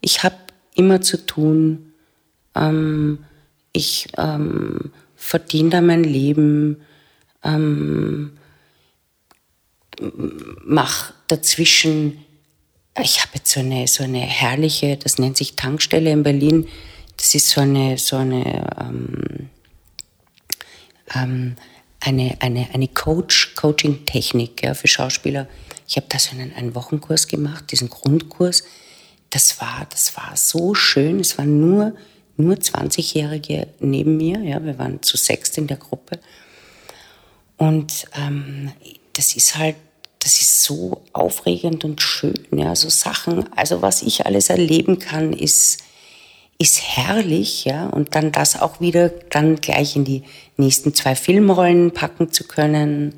Ich 0.01 0.23
habe 0.23 0.37
immer 0.75 1.03
zu 1.03 1.25
tun. 1.25 1.93
Ähm, 2.55 3.25
ich 3.73 4.09
ähm, 4.17 4.93
verdiene 5.17 5.71
da 5.71 5.81
mein 5.83 6.05
Leben. 6.05 6.81
Ähm, 7.43 8.33
mache 10.65 11.15
dazwischen, 11.29 12.25
ich 13.01 13.21
habe 13.21 13.33
jetzt 13.35 13.51
so 13.51 13.61
eine, 13.61 13.87
so 13.87 14.05
eine 14.05 14.21
herrliche, 14.21 14.97
das 14.97 15.19
nennt 15.19 15.37
sich 15.37 15.57
Tankstelle 15.57 16.11
in 16.11 16.23
Berlin, 16.23 16.69
das 17.17 17.35
ist 17.35 17.51
so 17.51 17.61
eine, 17.61 17.99
so 17.99 18.17
eine, 18.17 18.71
ähm, 18.79 19.51
ähm, 21.15 21.57
eine, 22.01 22.37
eine, 22.41 22.69
eine 22.73 22.89
Coach, 22.89 23.55
Coaching-Technik 23.55 24.63
ja, 24.63 24.75
für 24.75 24.89
Schauspieler. 24.89 25.49
Ich 25.87 25.97
habe 25.97 26.07
da 26.09 26.19
so 26.19 26.33
einen, 26.33 26.55
einen 26.55 26.75
Wochenkurs 26.75 27.29
gemacht, 27.29 27.71
diesen 27.71 27.89
Grundkurs. 27.89 28.65
Das 29.31 29.61
war, 29.61 29.87
das 29.91 30.17
war 30.17 30.33
so 30.37 30.75
schön. 30.75 31.21
Es 31.21 31.39
waren 31.39 31.61
nur, 31.61 31.95
nur 32.37 32.57
20-Jährige 32.57 33.69
neben 33.81 34.17
mir. 34.17 34.41
Ja, 34.41 34.63
wir 34.65 34.79
waren 34.79 35.03
zu 35.03 35.17
sechst 35.17 35.57
in 35.57 35.67
der 35.67 35.77
Gruppe. 35.77 36.21
Und 37.57 38.07
ähm, 38.17 38.73
das 39.15 39.37
ist 39.37 39.57
halt, 39.57 39.77
das 40.25 40.41
ist 40.41 40.63
so 40.63 41.03
aufregend 41.13 41.85
und 41.85 42.01
schön. 42.01 42.47
Ja, 42.51 42.75
so 42.75 42.89
Sachen, 42.89 43.45
also 43.55 43.83
was 43.83 44.01
ich 44.01 44.25
alles 44.25 44.49
erleben 44.49 44.99
kann, 44.99 45.35
ist, 45.35 45.83
ist 46.59 46.81
herrlich, 46.83 47.67
ja, 47.67 47.89
und 47.89 48.15
dann 48.15 48.33
das 48.33 48.59
auch 48.59 48.81
wieder 48.81 49.11
dann 49.11 49.57
gleich 49.57 49.97
in 49.97 50.07
die 50.07 50.23
nächsten 50.57 50.95
zwei 50.95 51.15
Filmrollen 51.15 51.93
packen 51.93 52.33
zu 52.33 52.45
können. 52.45 53.15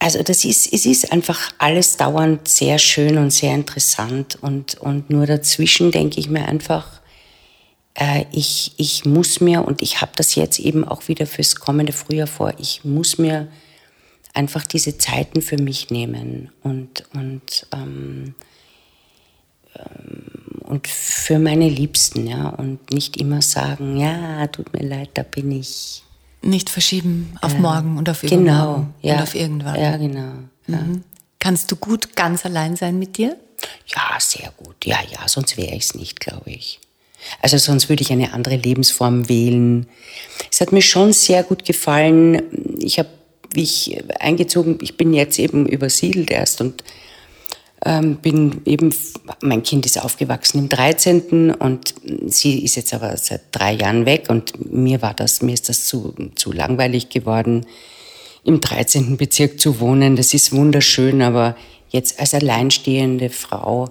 Also 0.00 0.24
das 0.24 0.44
ist, 0.44 0.72
es 0.72 0.86
ist 0.86 1.12
einfach 1.12 1.52
alles 1.58 1.96
dauernd 1.96 2.48
sehr 2.48 2.78
schön 2.80 3.16
und 3.16 3.30
sehr 3.30 3.54
interessant 3.54 4.36
und, 4.42 4.74
und 4.80 5.08
nur 5.08 5.26
dazwischen 5.26 5.92
denke 5.92 6.18
ich 6.18 6.28
mir 6.28 6.48
einfach, 6.48 7.00
äh, 7.94 8.24
ich, 8.32 8.72
ich 8.76 9.04
muss 9.04 9.40
mir, 9.40 9.64
und 9.64 9.82
ich 9.82 10.00
habe 10.00 10.12
das 10.16 10.34
jetzt 10.34 10.58
eben 10.58 10.82
auch 10.86 11.06
wieder 11.06 11.28
fürs 11.28 11.54
kommende 11.54 11.92
Frühjahr 11.92 12.26
vor, 12.26 12.54
ich 12.58 12.84
muss 12.84 13.18
mir 13.18 13.46
einfach 14.34 14.66
diese 14.66 14.98
Zeiten 14.98 15.40
für 15.40 15.56
mich 15.56 15.90
nehmen 15.90 16.50
und, 16.62 17.04
und, 17.14 17.66
ähm, 17.72 18.34
ähm, 19.76 20.60
und 20.62 20.88
für 20.88 21.38
meine 21.38 21.68
Liebsten, 21.68 22.26
ja, 22.26 22.48
und 22.48 22.92
nicht 22.92 23.16
immer 23.16 23.40
sagen, 23.40 23.96
ja, 23.96 24.46
tut 24.48 24.72
mir 24.72 24.86
leid, 24.86 25.10
da 25.14 25.22
bin 25.22 25.52
ich. 25.52 26.02
Nicht 26.42 26.68
verschieben 26.68 27.36
auf 27.40 27.54
äh, 27.54 27.58
morgen 27.58 27.96
und 27.96 28.10
auf 28.10 28.22
irgendwann. 28.22 28.44
Genau, 28.44 28.86
ja. 29.00 29.14
Und 29.14 29.22
auf 29.22 29.34
irgendwann. 29.34 29.80
Ja, 29.80 29.96
genau. 29.96 30.32
Ja. 30.66 30.78
Mhm. 30.78 31.04
Kannst 31.38 31.70
du 31.70 31.76
gut 31.76 32.16
ganz 32.16 32.44
allein 32.44 32.76
sein 32.76 32.98
mit 32.98 33.16
dir? 33.16 33.36
Ja, 33.86 34.18
sehr 34.18 34.52
gut. 34.56 34.84
Ja, 34.84 34.98
ja, 35.10 35.26
sonst 35.26 35.56
wäre 35.56 35.74
ich 35.74 35.84
es 35.84 35.94
nicht, 35.94 36.20
glaube 36.20 36.50
ich. 36.50 36.80
Also 37.40 37.56
sonst 37.56 37.88
würde 37.88 38.02
ich 38.02 38.12
eine 38.12 38.32
andere 38.32 38.56
Lebensform 38.56 39.28
wählen. 39.28 39.86
Es 40.50 40.60
hat 40.60 40.72
mir 40.72 40.82
schon 40.82 41.12
sehr 41.12 41.42
gut 41.42 41.64
gefallen. 41.64 42.42
Ich 42.78 42.98
habe 42.98 43.08
wie 43.54 43.62
ich 43.62 43.98
eingezogen, 44.20 44.78
ich 44.82 44.96
bin 44.96 45.14
jetzt 45.14 45.38
eben 45.38 45.66
übersiedelt 45.66 46.30
erst 46.30 46.60
und 46.60 46.84
ähm, 47.84 48.16
bin 48.16 48.62
eben, 48.64 48.94
mein 49.42 49.62
Kind 49.62 49.84
ist 49.86 50.02
aufgewachsen 50.02 50.58
im 50.58 50.68
13. 50.68 51.50
und 51.52 51.94
sie 52.26 52.64
ist 52.64 52.76
jetzt 52.76 52.94
aber 52.94 53.16
seit 53.16 53.42
drei 53.52 53.72
Jahren 53.72 54.06
weg 54.06 54.26
und 54.28 54.72
mir 54.72 55.02
war 55.02 55.14
das, 55.14 55.42
mir 55.42 55.52
ist 55.52 55.68
das 55.68 55.86
zu, 55.86 56.14
zu 56.34 56.52
langweilig 56.52 57.10
geworden, 57.10 57.66
im 58.44 58.60
13. 58.60 59.16
Bezirk 59.16 59.60
zu 59.60 59.80
wohnen. 59.80 60.16
Das 60.16 60.34
ist 60.34 60.52
wunderschön, 60.52 61.22
aber 61.22 61.56
jetzt 61.88 62.20
als 62.20 62.34
alleinstehende 62.34 63.30
Frau 63.30 63.88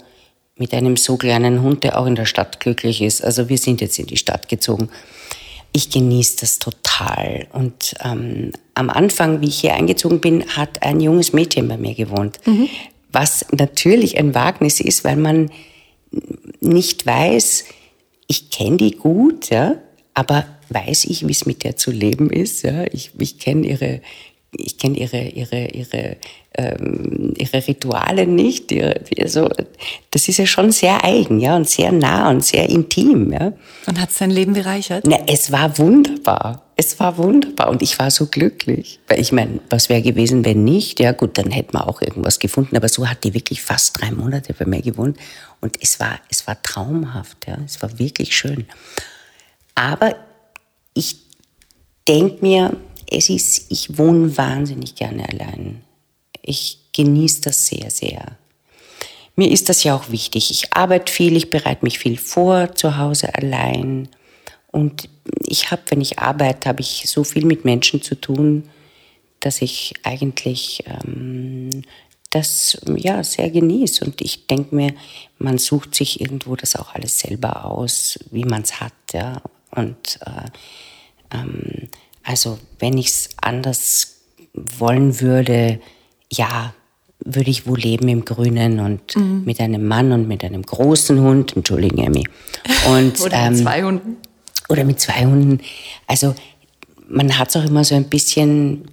mit 0.56 0.74
einem 0.74 0.98
so 0.98 1.18
kleinen 1.18 1.62
Hund, 1.62 1.84
der 1.84 2.00
auch 2.00 2.06
in 2.06 2.16
der 2.16 2.26
Stadt 2.26 2.60
glücklich 2.60 3.02
ist. 3.02 3.24
Also 3.24 3.50
wir 3.50 3.58
sind 3.58 3.82
jetzt 3.82 3.98
in 3.98 4.06
die 4.06 4.18
Stadt 4.18 4.50
gezogen. 4.50 4.90
Ich 5.72 5.90
genieße 5.90 6.38
das 6.42 6.60
total. 6.60 7.48
Und 7.52 7.96
ähm, 8.04 8.52
am 8.76 8.90
Anfang, 8.90 9.42
wie 9.42 9.48
ich 9.48 9.60
hier 9.60 9.74
eingezogen 9.74 10.20
bin, 10.20 10.46
hat 10.48 10.84
ein 10.84 11.00
junges 11.00 11.34
Mädchen 11.34 11.68
bei 11.68 11.78
mir 11.78 11.96
gewohnt. 11.96 12.40
Mhm. 12.46 12.70
Was 13.12 13.46
natürlich 13.52 14.18
ein 14.18 14.34
Wagnis 14.34 14.80
ist, 14.80 15.04
weil 15.04 15.18
man 15.18 15.52
nicht 16.60 17.06
weiß, 17.06 17.66
ich 18.28 18.50
kenne 18.50 18.78
die 18.78 18.92
gut, 18.92 19.50
ja, 19.50 19.76
aber 20.14 20.46
weiß 20.70 21.06
ich, 21.06 21.28
wie 21.28 21.32
es 21.32 21.46
mit 21.46 21.64
der 21.64 21.76
zu 21.76 21.92
leben 21.92 22.30
ist. 22.30 22.64
Ja? 22.64 22.86
Ich, 22.92 23.12
ich 23.18 23.38
kenne 23.38 23.68
ihre 23.68 24.02
ich 24.58 24.78
kenne 24.78 24.98
ihre, 24.98 25.22
ihre, 25.22 25.68
ihre, 25.68 26.18
ähm, 26.56 27.34
ihre 27.38 27.68
Rituale 27.68 28.28
nicht. 28.28 28.72
Ihre, 28.72 29.02
also, 29.20 29.50
das 30.12 30.28
ist 30.28 30.38
ja 30.38 30.46
schon 30.46 30.72
sehr 30.72 31.04
eigen 31.04 31.40
ja, 31.40 31.56
und 31.56 31.70
sehr 31.70 31.92
nah 31.92 32.30
und 32.30 32.44
sehr 32.44 32.70
intim. 32.70 33.32
Ja. 33.34 33.54
Und 33.88 34.00
hat 34.00 34.12
sein 34.12 34.30
Leben 34.30 34.54
bereichert? 34.54 35.06
Na, 35.08 35.18
es 35.28 35.52
war 35.52 35.78
wunderbar. 35.78 36.64
Es 36.76 37.00
war 37.00 37.18
wunderbar 37.18 37.70
und 37.70 37.82
ich 37.82 38.00
war 38.00 38.10
so 38.10 38.28
glücklich. 38.28 39.00
Weil 39.08 39.20
ich 39.20 39.32
meine, 39.32 39.60
was 39.70 39.90
wäre 39.90 40.02
gewesen, 40.02 40.44
wenn 40.46 40.64
nicht? 40.64 41.00
Ja 41.00 41.12
gut, 41.12 41.38
dann 41.38 41.52
hätten 41.52 41.74
wir 41.74 41.88
auch 41.88 42.02
irgendwas 42.02 42.40
gefunden. 42.40 42.76
Aber 42.76 42.90
so 42.90 43.08
hat 43.08 43.24
die 43.24 43.34
wirklich 43.34 43.62
fast 43.62 44.02
drei 44.02 44.12
Monate 44.12 44.54
bei 44.54 44.66
mir 44.66 44.82
gewohnt 44.82 45.18
und 45.62 45.78
es 45.82 46.00
war, 46.00 46.20
es 46.30 46.48
war 46.48 46.62
traumhaft. 46.62 47.48
Ja. 47.48 47.58
Es 47.66 47.82
war 47.82 48.00
wirklich 48.00 48.36
schön. 48.36 48.66
Aber 49.76 50.16
ich 50.94 51.18
denke 52.08 52.38
mir, 52.42 52.76
es 53.14 53.30
ist, 53.30 53.66
ich 53.70 53.98
wohne 53.98 54.36
wahnsinnig 54.38 54.96
gerne 54.96 55.28
allein. 55.30 55.82
Ich 56.42 56.80
genieße 56.94 57.42
das 57.42 57.68
sehr, 57.68 57.90
sehr. 57.90 58.38
Mir 59.36 59.50
ist 59.50 59.70
das 59.70 59.84
ja 59.84 59.96
auch 59.96 60.10
wichtig. 60.10 60.52
Ich 60.52 60.74
arbeite 60.74 61.12
viel, 61.12 61.36
ich 61.36 61.50
bereite 61.50 61.84
mich 61.84 62.00
viel 62.00 62.18
vor, 62.18 62.76
zu 62.76 62.98
Hause 62.98 63.34
allein. 63.34 64.10
Und 64.72 65.10
ich 65.40 65.72
habe, 65.72 65.82
wenn 65.90 66.02
ich 66.02 66.20
arbeite, 66.20 66.70
habe 66.70 66.82
ich 66.82 67.04
so 67.08 67.24
viel 67.24 67.46
mit 67.46 67.66
Menschen 67.66 68.02
zu 68.02 68.16
tun, 68.16 68.70
dass 69.40 69.62
ich 69.62 69.94
eigentlich 70.04 70.84
ähm, 70.86 71.84
das 72.30 72.80
ja 72.96 73.24
sehr 73.24 73.50
genieße. 73.50 74.06
Und 74.06 74.22
ich 74.22 74.48
denke 74.48 74.76
mir, 74.76 74.94
man 75.38 75.58
sucht 75.58 75.96
sich 75.96 76.22
irgendwo 76.22 76.56
das 76.56 76.76
auch 76.76 76.94
alles 76.94 77.20
selber 77.20 77.66
aus, 77.66 78.20
wie 78.32 78.46
man 78.46 78.64
es 78.64 78.80
hat. 78.80 78.94
Ja? 79.14 79.42
Und 79.72 80.20
äh, 80.26 81.38
ähm, 81.38 81.90
also 82.24 82.58
wenn 82.80 82.98
ich 82.98 83.08
es 83.08 83.30
anders 83.42 84.22
wollen 84.54 85.20
würde, 85.20 85.80
ja, 86.32 86.74
würde 87.26 87.50
ich 87.50 87.68
wohl 87.68 87.80
leben 87.80 88.08
im 88.08 88.26
Grünen 88.26 88.80
und 88.80 89.16
mhm. 89.16 89.44
mit 89.46 89.60
einem 89.60 89.88
Mann 89.88 90.12
und 90.12 90.28
mit 90.28 90.44
einem 90.44 90.64
großen 90.64 91.20
Hund, 91.20 91.56
entschuldigen 91.56 92.00
Emmy. 92.00 92.28
Und, 92.90 93.20
oder 93.22 93.50
mit 93.50 93.60
ähm, 93.60 93.64
zwei 93.64 93.84
Hunden. 93.84 94.18
Oder 94.70 94.84
mit 94.84 95.00
zwei 95.00 95.26
Hunden. 95.26 95.60
Also 96.08 96.36
man 97.08 97.38
hat 97.38 97.50
es 97.50 97.56
auch 97.56 97.66
immer 97.66 97.84
so 97.84 97.96
ein 97.96 98.10
bisschen, 98.10 98.86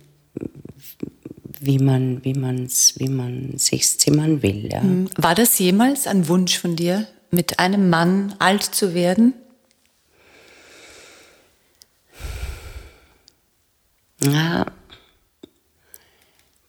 wie 1.60 1.78
man 1.78 2.24
wie 2.24 2.34
man's, 2.34 2.94
wie 2.98 3.08
man 3.08 3.54
sich's 3.56 3.98
zimmern 3.98 4.42
will. 4.42 4.68
Ja. 4.70 4.80
Mhm. 4.80 5.08
War 5.16 5.34
das 5.34 5.58
jemals 5.58 6.06
ein 6.06 6.28
Wunsch 6.28 6.58
von 6.58 6.76
dir, 6.76 7.06
mit 7.30 7.58
einem 7.58 7.90
Mann 7.90 8.34
alt 8.38 8.62
zu 8.62 8.94
werden? 8.94 9.34
Ja, 14.22 14.66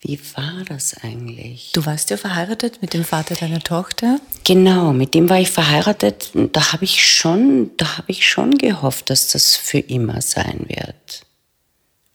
wie 0.03 0.19
war 0.35 0.63
das 0.67 0.95
eigentlich? 1.03 1.71
Du 1.73 1.85
warst 1.85 2.09
ja 2.09 2.17
verheiratet 2.17 2.81
mit 2.81 2.95
dem 2.95 3.03
Vater 3.03 3.35
deiner 3.35 3.59
Tochter? 3.59 4.19
Genau, 4.43 4.93
mit 4.93 5.13
dem 5.13 5.29
war 5.29 5.39
ich 5.39 5.51
verheiratet. 5.51 6.31
Da 6.33 6.73
habe 6.73 6.85
ich 6.85 7.05
schon, 7.05 7.69
da 7.77 7.97
habe 7.97 8.11
ich 8.11 8.27
schon 8.27 8.57
gehofft, 8.57 9.11
dass 9.11 9.27
das 9.27 9.55
für 9.55 9.77
immer 9.77 10.21
sein 10.21 10.65
wird. 10.67 11.25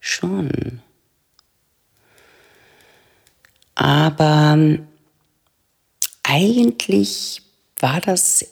Schon. 0.01 0.81
Aber 3.77 4.55
ähm, 4.55 4.89
eigentlich 6.25 7.43
war 7.79 8.01
das 8.01 8.45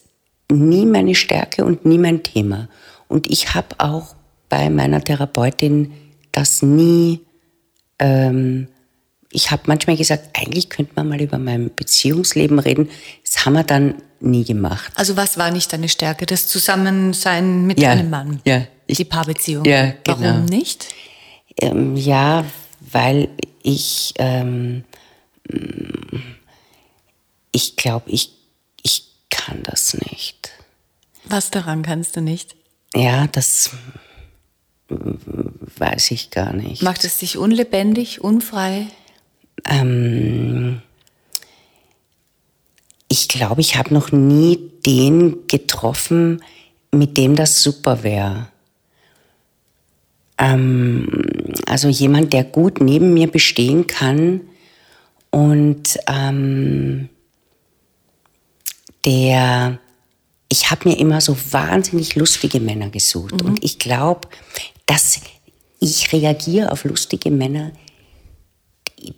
nie 0.48 0.86
meine 0.86 1.16
Stärke 1.16 1.64
und 1.64 1.84
nie 1.84 1.98
mein 1.98 2.22
Thema. 2.22 2.68
Und 3.08 3.28
ich 3.28 3.54
habe 3.54 3.74
auch 3.78 4.14
bei 4.48 4.70
meiner 4.70 5.02
Therapeutin 5.02 5.92
das 6.36 6.62
nie, 6.62 7.20
ähm, 7.98 8.68
ich 9.30 9.50
habe 9.50 9.62
manchmal 9.66 9.96
gesagt, 9.96 10.30
eigentlich 10.38 10.68
könnte 10.68 10.92
man 10.96 11.08
mal 11.08 11.20
über 11.20 11.38
mein 11.38 11.74
Beziehungsleben 11.74 12.58
reden. 12.58 12.90
Das 13.24 13.44
haben 13.44 13.54
wir 13.54 13.64
dann 13.64 13.94
nie 14.20 14.44
gemacht. 14.44 14.92
Also 14.96 15.16
was 15.16 15.38
war 15.38 15.50
nicht 15.50 15.72
deine 15.72 15.88
Stärke? 15.88 16.26
Das 16.26 16.46
Zusammensein 16.46 17.66
mit 17.66 17.80
ja, 17.80 17.90
einem 17.90 18.10
Mann? 18.10 18.40
Ja. 18.44 18.66
Ich, 18.86 18.98
die 18.98 19.04
Paarbeziehung? 19.04 19.64
Ja, 19.64 19.92
genau. 20.04 20.20
Warum 20.20 20.44
nicht? 20.44 20.86
Ähm, 21.60 21.96
ja, 21.96 22.44
weil 22.80 23.28
ich, 23.62 24.14
ähm, 24.18 24.84
ich 27.50 27.76
glaube, 27.76 28.10
ich, 28.10 28.32
ich 28.82 29.06
kann 29.30 29.62
das 29.62 29.94
nicht. 29.94 30.50
Was 31.24 31.50
daran 31.50 31.82
kannst 31.82 32.16
du 32.16 32.20
nicht? 32.20 32.56
Ja, 32.94 33.26
das 33.26 33.70
weiß 34.88 36.10
ich 36.10 36.30
gar 36.30 36.52
nicht. 36.52 36.82
Macht 36.82 37.04
es 37.04 37.18
dich 37.18 37.38
unlebendig, 37.38 38.20
unfrei? 38.20 38.86
Ähm, 39.66 40.82
ich 43.08 43.28
glaube, 43.28 43.60
ich 43.60 43.76
habe 43.76 43.94
noch 43.94 44.12
nie 44.12 44.70
den 44.84 45.46
getroffen, 45.46 46.42
mit 46.90 47.16
dem 47.16 47.36
das 47.36 47.62
super 47.62 48.02
wäre. 48.02 48.48
Ähm, 50.36 51.08
also 51.66 51.88
jemand, 51.88 52.32
der 52.32 52.44
gut 52.44 52.80
neben 52.80 53.14
mir 53.14 53.30
bestehen 53.30 53.86
kann 53.86 54.40
und 55.30 55.98
ähm, 56.06 57.08
der, 59.04 59.78
ich 60.48 60.70
habe 60.70 60.88
mir 60.88 60.98
immer 60.98 61.20
so 61.20 61.36
wahnsinnig 61.50 62.16
lustige 62.16 62.60
Männer 62.60 62.90
gesucht 62.90 63.42
mhm. 63.42 63.46
und 63.46 63.64
ich 63.64 63.78
glaube, 63.78 64.28
dass 64.86 65.20
ich 65.80 66.12
reagiere 66.12 66.72
auf 66.72 66.84
lustige 66.84 67.30
Männer. 67.30 67.72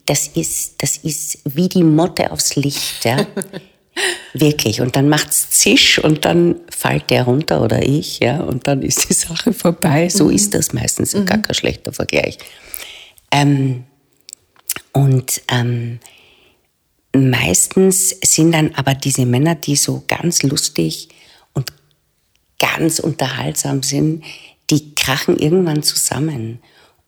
Das 0.05 0.29
ist, 0.29 0.83
das 0.83 0.96
ist 0.98 1.38
wie 1.44 1.68
die 1.68 1.85
Motte 1.85 2.33
aufs 2.33 2.57
Licht, 2.57 3.05
ja. 3.05 3.26
Wirklich. 4.35 4.81
Und 4.81 4.96
dann 4.96 5.09
macht's 5.09 5.50
zisch 5.50 5.98
und 5.98 6.24
dann 6.24 6.57
fällt 6.68 7.09
der 7.09 7.24
runter 7.24 7.62
oder 7.62 7.83
ich, 7.83 8.18
ja. 8.18 8.40
Und 8.40 8.66
dann 8.66 8.83
ist 8.83 9.09
die 9.09 9.14
Sache 9.14 9.52
vorbei. 9.52 10.09
So 10.09 10.24
mhm. 10.24 10.33
ist 10.33 10.55
das 10.55 10.72
meistens. 10.72 11.14
Mhm. 11.14 11.26
Gar 11.26 11.38
kein 11.38 11.55
schlechter 11.55 11.92
Vergleich. 11.92 12.38
Ähm, 13.31 13.85
und 14.92 15.42
ähm, 15.48 16.00
meistens 17.14 18.11
sind 18.22 18.52
dann 18.52 18.74
aber 18.74 18.94
diese 18.94 19.24
Männer, 19.24 19.55
die 19.55 19.76
so 19.76 20.05
ganz 20.09 20.42
lustig 20.42 21.09
und 21.55 21.72
ganz 22.59 22.98
unterhaltsam 22.98 23.83
sind, 23.83 24.24
die 24.70 24.94
krachen 24.94 25.38
irgendwann 25.38 25.83
zusammen 25.83 26.61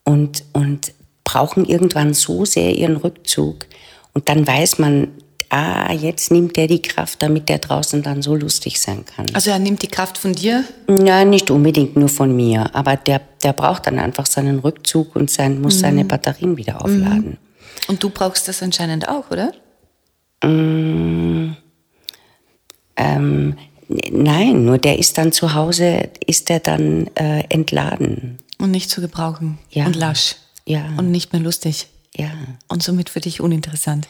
und, 0.04 0.44
und 0.52 0.92
brauchen 1.24 1.64
irgendwann 1.64 2.14
so 2.14 2.44
sehr 2.44 2.74
ihren 2.74 2.96
Rückzug. 2.96 3.66
Und 4.14 4.28
dann 4.28 4.46
weiß 4.46 4.78
man, 4.78 5.08
ah, 5.50 5.92
jetzt 5.92 6.30
nimmt 6.30 6.56
der 6.56 6.66
die 6.66 6.82
Kraft, 6.82 7.22
damit 7.22 7.48
der 7.48 7.58
draußen 7.58 8.02
dann 8.02 8.22
so 8.22 8.34
lustig 8.34 8.80
sein 8.80 9.04
kann. 9.04 9.26
Also 9.34 9.50
er 9.50 9.58
nimmt 9.58 9.82
die 9.82 9.88
Kraft 9.88 10.18
von 10.18 10.32
dir? 10.32 10.64
Ja, 10.88 11.24
nicht 11.24 11.50
unbedingt 11.50 11.96
nur 11.96 12.08
von 12.08 12.34
mir, 12.34 12.74
aber 12.74 12.96
der, 12.96 13.20
der 13.42 13.52
braucht 13.52 13.86
dann 13.86 13.98
einfach 13.98 14.26
seinen 14.26 14.60
Rückzug 14.60 15.16
und 15.16 15.30
sein, 15.30 15.60
muss 15.60 15.76
mhm. 15.76 15.80
seine 15.80 16.04
Batterien 16.04 16.56
wieder 16.56 16.82
aufladen. 16.84 17.30
Mhm. 17.30 17.38
Und 17.88 18.02
du 18.02 18.10
brauchst 18.10 18.48
das 18.48 18.62
anscheinend 18.62 19.08
auch, 19.08 19.30
oder? 19.30 19.52
Mm, 20.44 21.56
ähm, 22.96 23.56
Nein, 23.88 24.64
nur 24.64 24.78
der 24.78 24.98
ist 24.98 25.16
dann 25.18 25.32
zu 25.32 25.54
Hause, 25.54 26.10
ist 26.26 26.48
der 26.48 26.60
dann 26.60 27.06
äh, 27.14 27.44
entladen. 27.48 28.38
Und 28.58 28.70
nicht 28.70 28.90
zu 28.90 29.00
gebrauchen. 29.00 29.58
Ja. 29.70 29.86
Und 29.86 29.96
lasch. 29.96 30.36
Ja. 30.66 30.84
Und 30.98 31.10
nicht 31.10 31.32
mehr 31.32 31.40
lustig. 31.40 31.88
Ja. 32.14 32.30
Und 32.68 32.82
somit 32.82 33.08
für 33.08 33.20
dich 33.20 33.40
uninteressant. 33.40 34.06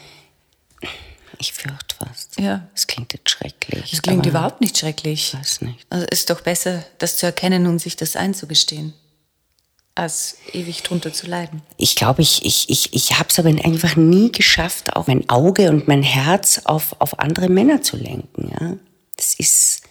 Ich 1.37 1.53
fürchte 1.53 1.95
fast. 1.95 2.37
Ja. 2.39 2.67
Es 2.75 2.87
klingt 2.87 3.13
jetzt 3.13 3.29
schrecklich. 3.29 3.93
Es 3.93 4.01
klingt 4.01 4.25
überhaupt 4.25 4.59
nicht 4.59 4.77
schrecklich. 4.77 5.33
Ich 5.33 5.39
weiß 5.39 5.61
nicht. 5.61 5.85
Also 5.89 6.05
es 6.09 6.19
ist 6.19 6.29
doch 6.29 6.41
besser, 6.41 6.83
das 6.97 7.15
zu 7.15 7.25
erkennen 7.25 7.65
und 7.65 7.79
sich 7.79 7.95
das 7.95 8.17
einzugestehen. 8.17 8.93
als 9.95 10.37
ewig 10.53 10.83
drunter 10.83 11.11
zu 11.13 11.27
leiden. 11.27 11.61
Ich 11.77 11.95
glaube, 11.95 12.21
ich, 12.21 12.45
ich, 12.45 12.69
ich, 12.69 12.93
ich 12.93 13.19
habe 13.19 13.29
es 13.29 13.37
aber 13.39 13.49
einfach 13.49 13.95
nie 13.95 14.31
geschafft, 14.31 14.95
auch 14.95 15.07
mein 15.07 15.29
Auge 15.29 15.69
und 15.69 15.87
mein 15.87 16.03
Herz 16.03 16.61
auf, 16.63 16.95
auf 16.99 17.19
andere 17.19 17.49
Männer 17.49 17.81
zu 17.81 17.97
lenken. 17.97 18.51
Ja? 18.59 18.73
Das 19.19 19.35
ist 19.37 19.81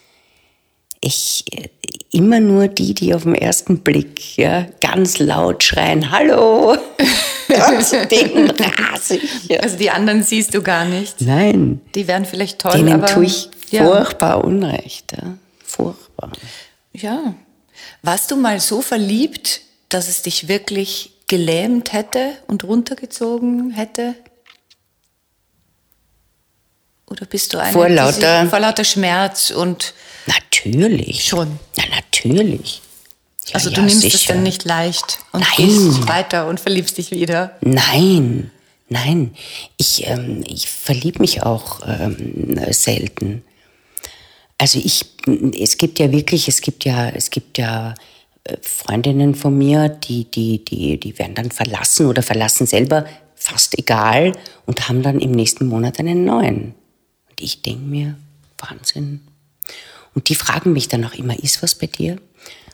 ich 1.01 1.45
immer 2.11 2.41
nur 2.41 2.67
die, 2.67 2.95
die 2.95 3.14
auf 3.14 3.25
den 3.25 3.35
ersten 3.35 3.81
Blick 3.81 4.38
ja, 4.38 4.67
ganz 4.81 5.19
laut 5.19 5.62
schreien, 5.62 6.11
Hallo! 6.11 6.77
denen 8.11 8.51
rase 8.51 9.17
ich. 9.17 9.49
Ja. 9.49 9.61
Also 9.61 9.77
die 9.77 9.91
anderen 9.91 10.23
siehst 10.23 10.55
du 10.55 10.62
gar 10.62 10.87
nicht. 10.87 11.21
Nein. 11.21 11.81
Die 11.95 12.09
wären 12.09 12.25
vielleicht 12.25 12.59
toll, 12.59 12.73
Denen 12.73 12.95
aber 12.95 13.07
tue 13.07 13.27
ich 13.27 13.51
ja. 13.71 13.85
furchtbar 13.85 14.45
Unrecht. 14.45 15.12
Ja? 15.12 15.38
Furchtbar. 15.64 16.33
Ja. 16.93 17.35
Warst 18.03 18.31
du 18.31 18.37
mal 18.37 18.59
so 18.59 18.81
verliebt, 18.81 19.61
dass 19.88 20.09
es 20.09 20.23
dich 20.23 20.49
wirklich 20.49 21.12
gelähmt 21.27 21.93
hätte 21.93 22.33
und 22.47 22.64
runtergezogen 22.64 23.71
hätte? 23.71 24.14
Oder 27.11 27.27
bist 27.27 27.55
du 27.55 27.59
eine, 27.59 27.73
vor 27.73 27.88
lauter, 27.88 28.47
vor 28.47 28.61
lauter 28.61 28.85
Schmerz 28.85 29.51
und 29.51 29.94
natürlich 30.27 31.25
schon? 31.25 31.59
Na 31.77 31.85
natürlich. 31.94 32.83
Ja, 33.47 33.55
also 33.55 33.71
du 33.71 33.77
ja, 33.77 33.83
nimmst 33.83 34.03
sicher. 34.03 34.16
es 34.16 34.25
dann 34.27 34.42
nicht 34.42 34.64
leicht 34.64 35.18
und 35.33 35.40
Nein. 35.40 35.68
gehst 35.68 36.07
weiter 36.07 36.49
und 36.49 36.61
verliebst 36.61 36.99
dich 36.99 37.11
wieder? 37.11 37.57
Nein, 37.62 38.51
nein. 38.88 39.35
Ich, 39.79 40.07
ähm, 40.07 40.44
ich 40.47 40.68
verliebe 40.68 41.21
mich 41.21 41.42
auch 41.42 41.81
ähm, 41.87 42.61
selten. 42.71 43.42
Also 44.59 44.79
ich, 44.79 45.07
es 45.59 45.79
gibt 45.79 45.99
ja 45.99 46.12
wirklich, 46.12 46.49
es 46.49 46.61
gibt 46.61 46.85
ja, 46.85 47.09
es 47.09 47.31
gibt 47.31 47.57
ja 47.57 47.94
äh, 48.44 48.57
Freundinnen 48.61 49.35
von 49.35 49.57
mir, 49.57 49.88
die, 49.88 50.31
die, 50.31 50.64
die, 50.64 50.99
die 50.99 51.18
werden 51.18 51.35
dann 51.35 51.51
verlassen 51.51 52.07
oder 52.07 52.23
verlassen 52.23 52.66
selber, 52.66 53.07
fast 53.35 53.79
egal, 53.79 54.33
und 54.66 54.88
haben 54.88 55.03
dann 55.03 55.21
im 55.21 55.31
nächsten 55.31 55.66
Monat 55.68 56.01
einen 56.01 56.25
neuen. 56.25 56.75
Und 57.38 57.44
ich 57.44 57.62
denke 57.62 57.85
mir, 57.85 58.16
Wahnsinn. 58.59 59.20
Und 60.14 60.29
die 60.29 60.35
fragen 60.35 60.72
mich 60.72 60.88
dann 60.88 61.05
auch 61.05 61.14
immer, 61.14 61.38
ist 61.38 61.62
was 61.62 61.77
bei 61.77 61.87
dir? 61.87 62.18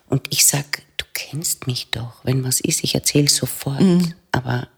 Und 0.08 0.26
ich 0.30 0.46
sag, 0.46 0.82
du 0.96 1.04
kennst 1.12 1.66
mich 1.66 1.90
doch. 1.90 2.14
Wenn 2.22 2.44
was 2.44 2.60
ist, 2.60 2.82
ich 2.82 2.94
erzähle 2.94 3.28
sofort. 3.28 3.80
Mhm. 3.80 4.14
Aber 4.32 4.68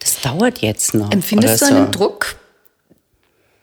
das 0.00 0.20
dauert 0.20 0.58
jetzt 0.58 0.94
noch. 0.94 1.10
Empfindest 1.10 1.62
du 1.62 1.66
einen 1.66 1.90
Druck? 1.90 2.36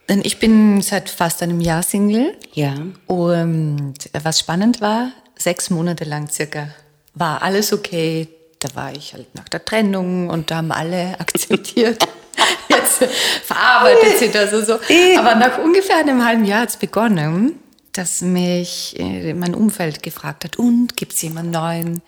Denn 0.10 0.21
ich 0.24 0.39
bin 0.39 0.82
seit 0.82 1.12
fast 1.12 1.43
einem 1.43 1.62
Jahr 1.62 1.84
Single. 1.84 2.36
Ja. 2.54 2.74
Und 3.06 3.93
was 4.13 4.39
spannend 4.39 4.82
war, 4.82 5.12
sechs 5.38 5.69
Monate 5.69 6.06
lang 6.06 6.28
circa 6.28 6.69
war 7.13 7.43
alles 7.43 7.71
okay. 7.71 8.28
Da 8.58 8.74
war 8.74 8.95
ich 8.95 9.13
halt 9.13 9.36
nach 9.36 9.47
der 9.47 9.63
Trennung 9.63 10.30
und 10.32 10.50
da 10.50 10.58
haben 10.58 10.71
alle 10.71 11.19
akzeptiert. 11.19 12.08
Jetzt 12.69 13.04
verarbeitet 13.45 14.17
sie 14.19 14.30
das 14.30 14.54
und 14.54 14.65
so. 14.65 14.73
Aber 15.17 15.36
nach 15.36 15.58
ungefähr 15.58 15.97
einem 15.97 16.25
halben 16.25 16.45
Jahr 16.45 16.62
hat 16.62 16.69
es 16.69 16.77
begonnen 16.77 17.60
dass 17.93 18.21
mich 18.21 18.97
äh, 18.99 19.34
mein 19.34 19.54
Umfeld 19.54 20.01
gefragt 20.01 20.45
hat, 20.45 20.58
und 20.58 20.95
gibt 20.95 21.13
es 21.13 21.21
jemanden 21.21 21.51
neuen? 21.51 22.01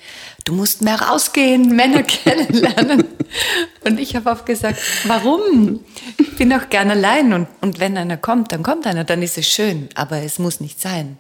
Du 0.46 0.54
musst 0.54 0.82
mehr 0.82 1.02
rausgehen, 1.02 1.76
Männer 1.76 2.04
kennenlernen. 2.04 3.06
und 3.84 4.00
ich 4.00 4.16
habe 4.16 4.30
oft 4.30 4.46
gesagt, 4.46 4.80
warum? 5.06 5.84
Ich 6.18 6.36
bin 6.38 6.54
auch 6.54 6.70
gern 6.70 6.90
allein 6.90 7.34
und, 7.34 7.48
und 7.62 7.80
wenn 7.80 7.98
einer 7.98 8.18
kommt, 8.18 8.52
dann 8.52 8.64
kommt 8.64 8.88
einer, 8.88 9.04
dann 9.04 9.22
ist 9.22 9.38
es 9.38 9.48
schön, 9.48 9.90
aber 9.96 10.22
es 10.22 10.40
muss 10.40 10.62
nicht 10.62 10.80
sein. 10.80 11.18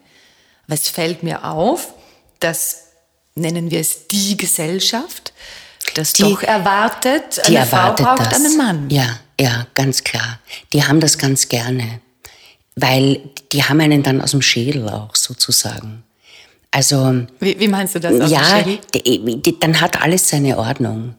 Aber 0.65 0.75
es 0.75 0.87
fällt 0.87 1.23
mir 1.23 1.43
auf, 1.43 1.93
dass, 2.39 2.87
nennen 3.35 3.69
wir 3.69 3.81
es 3.81 4.07
die 4.07 4.37
Gesellschaft, 4.37 5.33
das 5.95 6.13
die, 6.13 6.23
doch 6.23 6.43
erwartet, 6.43 7.41
eine 7.45 7.57
erwartet 7.57 8.05
Frau 8.05 8.15
braucht 8.15 8.31
das. 8.31 8.35
einen 8.35 8.57
Mann. 8.57 8.89
Ja, 8.89 9.19
ja, 9.39 9.67
ganz 9.73 10.03
klar. 10.03 10.39
Die 10.71 10.83
haben 10.83 10.99
das 10.99 11.17
ganz 11.17 11.49
gerne 11.49 12.01
weil 12.75 13.19
die 13.51 13.63
haben 13.63 13.79
einen 13.81 14.03
dann 14.03 14.21
aus 14.21 14.31
dem 14.31 14.41
Schädel 14.41 14.89
auch 14.89 15.15
sozusagen. 15.15 16.03
Also 16.71 17.25
wie, 17.39 17.59
wie 17.59 17.67
meinst 17.67 17.95
du 17.95 17.99
das? 17.99 18.31
Ja, 18.31 18.65
dann 19.59 19.79
hat 19.79 20.01
alles 20.01 20.29
seine 20.29 20.57
Ordnung. 20.57 21.15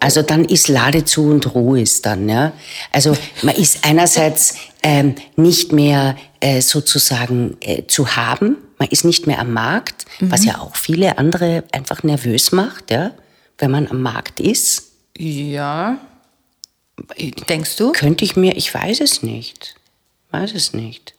Also 0.00 0.22
dann 0.22 0.44
ist 0.44 0.68
Lade 0.68 1.04
zu 1.04 1.28
und 1.28 1.54
Ruhe 1.54 1.80
ist 1.80 2.06
dann, 2.06 2.28
ja. 2.28 2.52
Also 2.92 3.16
man 3.42 3.54
ist 3.56 3.84
einerseits 3.84 4.54
ähm, 4.82 5.16
nicht 5.36 5.72
mehr 5.72 6.16
äh, 6.40 6.60
sozusagen 6.60 7.56
äh, 7.60 7.84
zu 7.86 8.14
haben, 8.16 8.56
man 8.78 8.88
ist 8.88 9.04
nicht 9.04 9.26
mehr 9.26 9.40
am 9.40 9.52
Markt, 9.52 10.04
mhm. 10.20 10.30
was 10.30 10.44
ja 10.44 10.60
auch 10.60 10.76
viele 10.76 11.18
andere 11.18 11.64
einfach 11.72 12.04
nervös 12.04 12.52
macht, 12.52 12.92
ja, 12.92 13.10
wenn 13.58 13.70
man 13.70 13.88
am 13.88 14.02
Markt 14.02 14.40
ist. 14.40 14.92
Ja. 15.16 15.98
Denkst 17.48 17.76
du? 17.76 17.92
Könnte 17.92 18.24
ich 18.24 18.36
mir, 18.36 18.56
ich 18.56 18.72
weiß 18.72 19.00
es 19.00 19.22
nicht 19.22 19.76
weiß 20.30 20.54
es 20.54 20.72
nicht. 20.72 21.14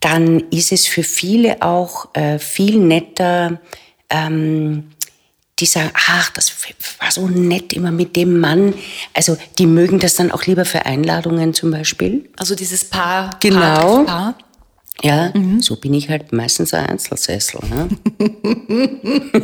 Dann 0.00 0.40
ist 0.50 0.72
es 0.72 0.86
für 0.86 1.02
viele 1.02 1.62
auch 1.62 2.14
äh, 2.14 2.38
viel 2.38 2.78
netter, 2.78 3.60
ähm, 4.08 4.92
die 5.58 5.66
sagen, 5.66 5.90
ach, 5.92 6.30
das 6.30 6.54
war 7.00 7.10
so 7.10 7.28
nett 7.28 7.74
immer 7.74 7.90
mit 7.90 8.16
dem 8.16 8.40
Mann. 8.40 8.72
Also 9.12 9.36
die 9.58 9.66
mögen 9.66 9.98
das 9.98 10.14
dann 10.14 10.30
auch 10.30 10.46
lieber 10.46 10.64
für 10.64 10.86
Einladungen 10.86 11.52
zum 11.52 11.70
Beispiel. 11.70 12.30
Also 12.38 12.54
dieses 12.54 12.84
Paar. 12.84 13.36
Genau. 13.40 14.04
Paar. 14.04 14.38
Ja, 15.02 15.30
mhm. 15.34 15.60
so 15.60 15.76
bin 15.76 15.92
ich 15.92 16.08
halt 16.08 16.32
meistens 16.32 16.72
ein 16.72 16.86
Einzelsessel. 16.86 17.60
Ne? 17.68 17.88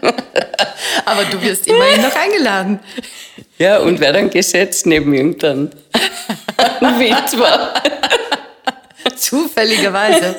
Aber 1.04 1.24
du 1.24 1.40
wirst 1.42 1.66
immerhin 1.66 2.02
noch 2.02 2.14
eingeladen. 2.14 2.80
Ja, 3.58 3.78
und 3.78 4.00
wer 4.00 4.12
dann 4.12 4.30
gesetzt 4.30 4.86
neben 4.86 5.12
irgendeinem 5.12 5.70
Witwer. 6.80 7.74
Zufälligerweise. 9.16 10.36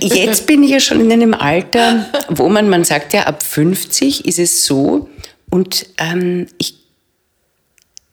Jetzt 0.00 0.46
bin 0.46 0.62
ich 0.62 0.70
ja 0.70 0.80
schon 0.80 1.00
in 1.00 1.12
einem 1.12 1.34
Alter, 1.34 2.06
wo 2.28 2.48
man, 2.48 2.68
man 2.68 2.84
sagt 2.84 3.12
ja, 3.12 3.24
ab 3.24 3.42
50 3.42 4.24
ist 4.26 4.38
es 4.38 4.64
so. 4.64 5.08
Und 5.50 5.86
ähm, 5.98 6.48
ich 6.58 6.74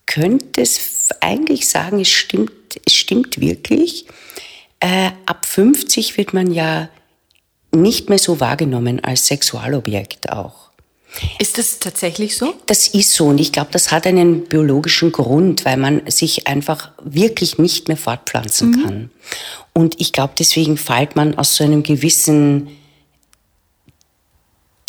könnte 0.05 0.61
es 0.61 1.09
eigentlich 1.19 1.67
sagen, 1.67 1.99
es 1.99 2.09
stimmt, 2.09 2.51
es 2.85 2.93
stimmt 2.93 3.39
wirklich. 3.39 4.05
Äh, 4.79 5.11
ab 5.25 5.45
50 5.45 6.17
wird 6.17 6.33
man 6.33 6.51
ja 6.51 6.89
nicht 7.73 8.09
mehr 8.09 8.19
so 8.19 8.39
wahrgenommen 8.39 9.03
als 9.03 9.27
Sexualobjekt 9.27 10.31
auch. 10.31 10.63
Ist 11.37 11.57
das 11.57 11.79
tatsächlich 11.79 12.35
so? 12.37 12.55
Das 12.65 12.87
ist 12.87 13.13
so 13.13 13.27
und 13.27 13.39
ich 13.39 13.51
glaube, 13.51 13.69
das 13.71 13.91
hat 13.91 14.07
einen 14.07 14.45
biologischen 14.45 15.11
Grund, 15.11 15.63
weil 15.63 15.77
man 15.77 16.01
sich 16.09 16.47
einfach 16.47 16.91
wirklich 17.03 17.59
nicht 17.59 17.87
mehr 17.87 17.97
fortpflanzen 17.97 18.71
mhm. 18.71 18.83
kann. 18.83 19.11
Und 19.73 19.99
ich 20.01 20.11
glaube, 20.11 20.33
deswegen 20.37 20.77
fällt 20.77 21.15
man 21.15 21.37
aus 21.37 21.55
so 21.55 21.63
einem 21.63 21.83
gewissen 21.83 22.69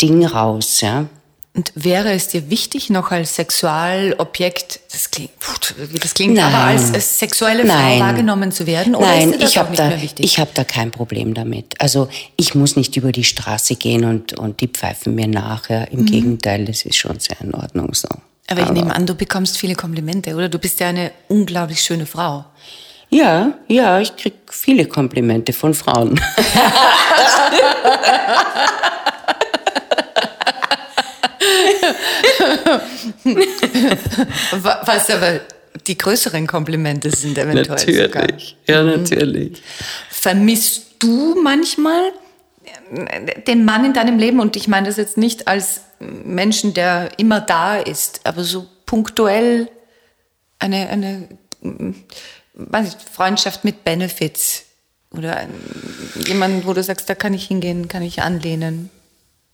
Ding 0.01 0.25
raus, 0.25 0.81
ja. 0.81 1.07
Und 1.55 1.71
wäre 1.73 2.11
es 2.11 2.27
dir 2.27 2.49
wichtig, 2.49 2.89
noch 2.89 3.11
als 3.11 3.35
Sexualobjekt, 3.35 4.81
das 4.91 5.09
klingt, 5.09 5.31
wie 5.77 5.99
das 5.99 6.13
klingt, 6.13 6.33
Nein. 6.33 6.53
aber 6.53 6.63
als, 6.65 6.93
als 6.93 7.17
sexuelle 7.17 7.63
Nein. 7.63 7.99
Frau 7.99 8.05
wahrgenommen 8.07 8.51
zu 8.51 8.67
werden? 8.67 8.93
Oder 8.93 9.07
Nein, 9.07 9.31
ist 9.31 9.41
ich 9.41 9.57
habe 9.57 9.73
da, 9.73 9.93
ich 10.19 10.37
habe 10.37 10.51
da 10.53 10.65
kein 10.65 10.91
Problem 10.91 11.33
damit. 11.33 11.75
Also 11.79 12.09
ich 12.35 12.55
muss 12.55 12.75
nicht 12.75 12.97
über 12.97 13.13
die 13.13 13.23
Straße 13.23 13.75
gehen 13.75 14.03
und, 14.03 14.37
und 14.37 14.59
die 14.59 14.67
pfeifen 14.67 15.15
mir 15.15 15.27
nach. 15.27 15.69
Ja. 15.69 15.83
Im 15.85 16.01
mhm. 16.01 16.05
Gegenteil, 16.07 16.65
das 16.65 16.83
ist 16.83 16.97
schon 16.97 17.21
sehr 17.21 17.39
in 17.39 17.55
Ordnung 17.55 17.93
so. 17.93 18.09
Aber 18.47 18.59
ich 18.59 18.65
aber, 18.67 18.73
nehme 18.73 18.93
an, 18.93 19.05
du 19.05 19.15
bekommst 19.15 19.57
viele 19.57 19.75
Komplimente, 19.75 20.35
oder? 20.35 20.49
Du 20.49 20.59
bist 20.59 20.81
ja 20.81 20.89
eine 20.89 21.11
unglaublich 21.29 21.81
schöne 21.81 22.05
Frau. 22.05 22.43
Ja, 23.09 23.53
ja, 23.69 24.01
ich 24.01 24.13
krieg 24.17 24.33
viele 24.49 24.87
Komplimente 24.87 25.53
von 25.53 25.73
Frauen. 25.73 26.19
Was 34.61 35.09
aber 35.09 35.41
die 35.87 35.97
größeren 35.97 36.47
Komplimente 36.47 37.11
sind 37.11 37.37
eventuell 37.37 37.67
natürlich. 37.67 38.01
sogar. 38.01 38.27
Ja, 38.67 38.83
mhm. 38.83 38.89
natürlich. 38.89 39.61
Vermisst 40.09 40.95
du 40.99 41.35
manchmal 41.41 42.11
den 43.47 43.65
Mann 43.65 43.85
in 43.85 43.93
deinem 43.93 44.17
Leben? 44.17 44.39
Und 44.39 44.55
ich 44.55 44.67
meine 44.67 44.87
das 44.87 44.97
jetzt 44.97 45.17
nicht 45.17 45.47
als 45.47 45.81
Menschen, 45.99 46.73
der 46.73 47.11
immer 47.17 47.41
da 47.41 47.77
ist, 47.77 48.21
aber 48.23 48.43
so 48.43 48.67
punktuell 48.85 49.69
eine, 50.59 50.89
eine 50.89 51.29
weiß 52.53 52.95
ich, 52.95 53.13
Freundschaft 53.13 53.63
mit 53.63 53.83
Benefits 53.83 54.65
oder 55.11 55.47
jemand, 56.25 56.65
wo 56.65 56.73
du 56.73 56.83
sagst, 56.83 57.09
da 57.09 57.15
kann 57.15 57.33
ich 57.33 57.45
hingehen, 57.45 57.87
kann 57.87 58.03
ich 58.03 58.21
anlehnen. 58.21 58.89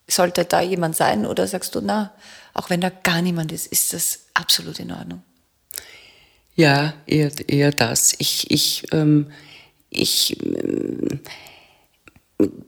Sollte 0.08 0.46
da 0.46 0.62
jemand 0.62 0.96
sein 0.96 1.26
oder 1.26 1.48
sagst 1.48 1.76
du, 1.76 1.82
na, 1.82 2.14
auch 2.54 2.70
wenn 2.70 2.82
da 2.82 2.90
gar 2.90 3.22
niemand 3.22 3.52
ist, 3.52 3.68
ist 3.68 3.94
das 3.94 4.26
absolut 4.34 4.80
in 4.80 4.92
Ordnung? 4.92 5.24
Ja, 6.56 6.94
eher, 7.06 7.32
eher 7.48 7.72
das. 7.72 8.14
Ich, 8.18 8.52
ich, 8.52 8.86
ähm, 8.92 9.32
ich 9.90 10.38
ähm, 10.44 11.22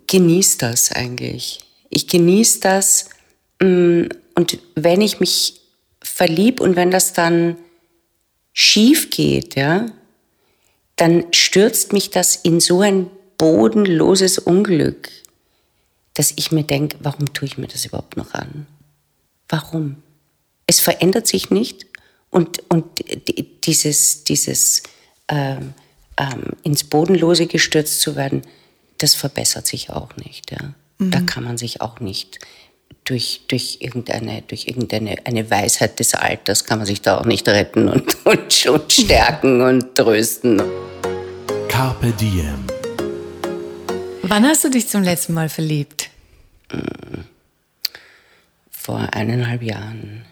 genieße 0.08 0.58
das 0.60 0.92
eigentlich. 0.92 1.60
Ich 1.90 2.08
genieße 2.08 2.60
das. 2.62 3.10
mm, 3.62 4.04
Und 4.36 4.60
wenn 4.76 5.02
ich 5.02 5.20
mich 5.20 5.62
verlieb 6.02 6.60
und 6.62 6.76
wenn 6.76 6.92
das 6.92 7.14
dann 7.14 7.58
schief 8.54 9.10
geht, 9.10 9.56
ja, 9.56 9.88
dann 10.96 11.26
stürzt 11.34 11.92
mich 11.92 12.10
das 12.10 12.36
in 12.36 12.60
so 12.60 12.82
ein 12.82 13.10
bodenloses 13.38 14.38
Unglück, 14.38 15.10
dass 16.14 16.34
ich 16.36 16.52
mir 16.52 16.64
denke, 16.64 16.98
warum 17.02 17.34
tue 17.34 17.48
ich 17.48 17.58
mir 17.58 17.68
das 17.68 17.86
überhaupt 17.86 18.18
noch 18.18 18.34
an? 18.34 18.68
Warum? 19.50 19.98
Es 20.68 20.80
verändert 20.80 21.28
sich 21.28 21.50
nicht 21.50 21.86
und, 22.30 22.64
und 22.70 22.86
di- 23.28 23.48
dieses, 23.64 24.24
dieses 24.24 24.84
ähm, 25.28 25.74
ähm, 26.18 26.44
ins 26.64 26.84
Bodenlose 26.84 27.48
gestürzt 27.48 28.02
zu 28.02 28.16
werden, 28.16 28.42
das 29.00 29.16
verbessert 29.16 29.68
sich 29.68 29.90
auch 29.90 30.16
nicht. 30.18 30.52
Ja? 30.52 30.74
Da 31.00 31.20
kann 31.22 31.44
man 31.44 31.58
sich 31.58 31.82
auch 31.82 32.00
nicht 32.00 32.40
durch, 33.06 33.42
durch 33.50 33.80
irgendeine, 33.82 34.44
durch 34.44 34.68
irgendeine 34.68 35.18
eine 35.26 35.50
Weisheit 35.50 36.00
des 36.00 36.14
Alters 36.14 36.64
kann 36.64 36.78
man 36.78 36.88
sich 36.88 37.02
da 37.02 37.18
auch 37.20 37.26
nicht 37.26 37.48
retten 37.50 37.90
und, 37.90 38.26
und, 38.26 38.66
und 38.68 38.94
stärken 38.94 39.62
und 39.62 39.96
trösten. 39.96 40.62
Carpe 41.68 42.12
Diem. 42.12 42.73
Wann 44.26 44.46
hast 44.46 44.64
du 44.64 44.70
dich 44.70 44.88
zum 44.88 45.04
letzten 45.04 45.34
Mal 45.34 45.50
verliebt? 45.50 46.10
Vor 48.72 49.10
eineinhalb 49.12 49.62
Jahren. 49.62 50.24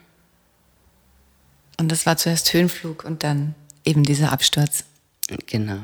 Und 1.77 1.91
das 1.91 2.05
war 2.05 2.15
zuerst 2.15 2.53
Höhenflug 2.53 3.03
und 3.03 3.25
dann 3.25 3.53
eben 3.83 4.03
dieser 4.03 4.31
Absturz. 4.31 4.85
Genau, 5.45 5.81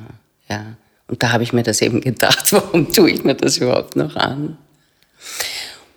ja. 0.50 0.78
Und 1.08 1.22
da 1.22 1.34
habe 1.34 1.44
ich 1.44 1.52
mir 1.52 1.64
das 1.64 1.82
eben 1.82 2.00
gedacht, 2.00 2.52
warum 2.54 2.94
tue 2.94 3.12
ich 3.12 3.26
mir 3.26 3.36
das 3.36 3.58
überhaupt 3.58 3.98
noch 3.98 4.16
an? 4.16 4.58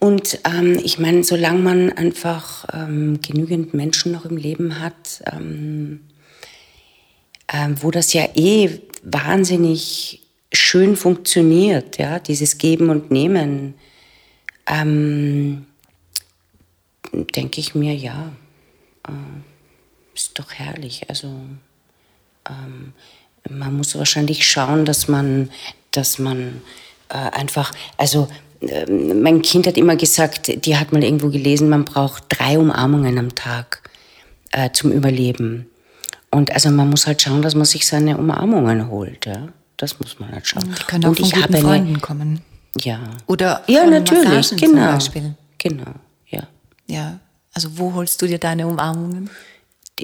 Und 0.01 0.41
ähm, 0.45 0.81
ich 0.83 0.99
meine, 0.99 1.23
solange 1.23 1.61
man 1.61 1.93
einfach 1.93 2.65
ähm, 2.73 3.21
genügend 3.21 3.73
Menschen 3.73 4.11
noch 4.11 4.25
im 4.25 4.37
Leben 4.37 4.81
hat, 4.81 5.23
ähm, 5.31 6.01
ähm, 7.53 7.81
wo 7.81 7.93
das 7.93 8.13
ja 8.15 8.29
eh 8.35 8.81
wahnsinnig 9.05 10.20
schön 10.53 10.97
funktioniert, 10.97 11.99
ja, 11.99 12.19
dieses 12.19 12.59
Geben 12.59 12.91
und 12.91 13.11
Nehmen, 13.11 13.75
ähm, 14.67 15.67
denke 17.13 17.61
ich 17.61 17.75
mir, 17.75 17.95
ja, 17.95 18.33
äh, 19.07 19.13
ist 20.15 20.39
doch 20.39 20.53
herrlich. 20.53 21.09
Also 21.09 21.29
ähm, 22.49 22.93
man 23.49 23.77
muss 23.77 23.97
wahrscheinlich 23.97 24.49
schauen, 24.49 24.85
dass 24.85 25.09
man, 25.09 25.51
dass 25.93 26.19
man 26.19 26.63
äh, 27.09 27.15
einfach, 27.15 27.73
also 27.97 28.29
ähm, 28.61 29.23
mein 29.23 29.43
Kind 29.43 29.67
hat 29.67 29.77
immer 29.77 29.97
gesagt, 29.97 30.65
die 30.67 30.77
hat 30.77 30.93
mal 30.93 31.03
irgendwo 31.03 31.31
gelesen, 31.31 31.69
man 31.69 31.85
braucht 31.85 32.25
drei 32.29 32.59
Umarmungen 32.59 33.19
am 33.19 33.35
Tag 33.35 33.89
äh, 34.53 34.71
zum 34.73 34.93
Überleben. 34.93 35.67
Und 36.31 36.53
also 36.53 36.71
man 36.71 36.91
muss 36.91 37.07
halt 37.07 37.23
schauen, 37.23 37.43
dass 37.43 37.55
man 37.55 37.65
sich 37.65 37.87
seine 37.87 38.17
Umarmungen 38.17 38.89
holt. 38.89 39.27
Ja? 39.27 39.49
Das 39.81 39.99
muss 39.99 40.21
man 40.21 40.31
halt 40.31 40.47
schauen. 40.47 40.75
Die 40.79 40.85
können 40.85 41.05
auch 41.07 41.09
Und 41.09 41.17
von 41.17 41.25
ich 41.25 41.33
guten 41.33 41.43
habe 41.45 41.55
eine- 41.55 41.63
Freunden 41.67 42.01
kommen. 42.03 42.41
Ja. 42.83 43.01
Oder 43.27 43.65
ja, 43.67 43.87
natürlich, 43.87 44.29
Massagen 44.29 44.59
zum 44.59 44.75
genau. 44.75 44.93
Beispiel. 44.93 45.35
Genau, 45.57 45.95
ja. 46.29 46.43
Ja. 46.87 47.19
Also 47.55 47.79
wo 47.79 47.95
holst 47.95 48.21
du 48.21 48.27
dir 48.27 48.39
deine 48.39 48.67
Umarmungen? 48.67 49.31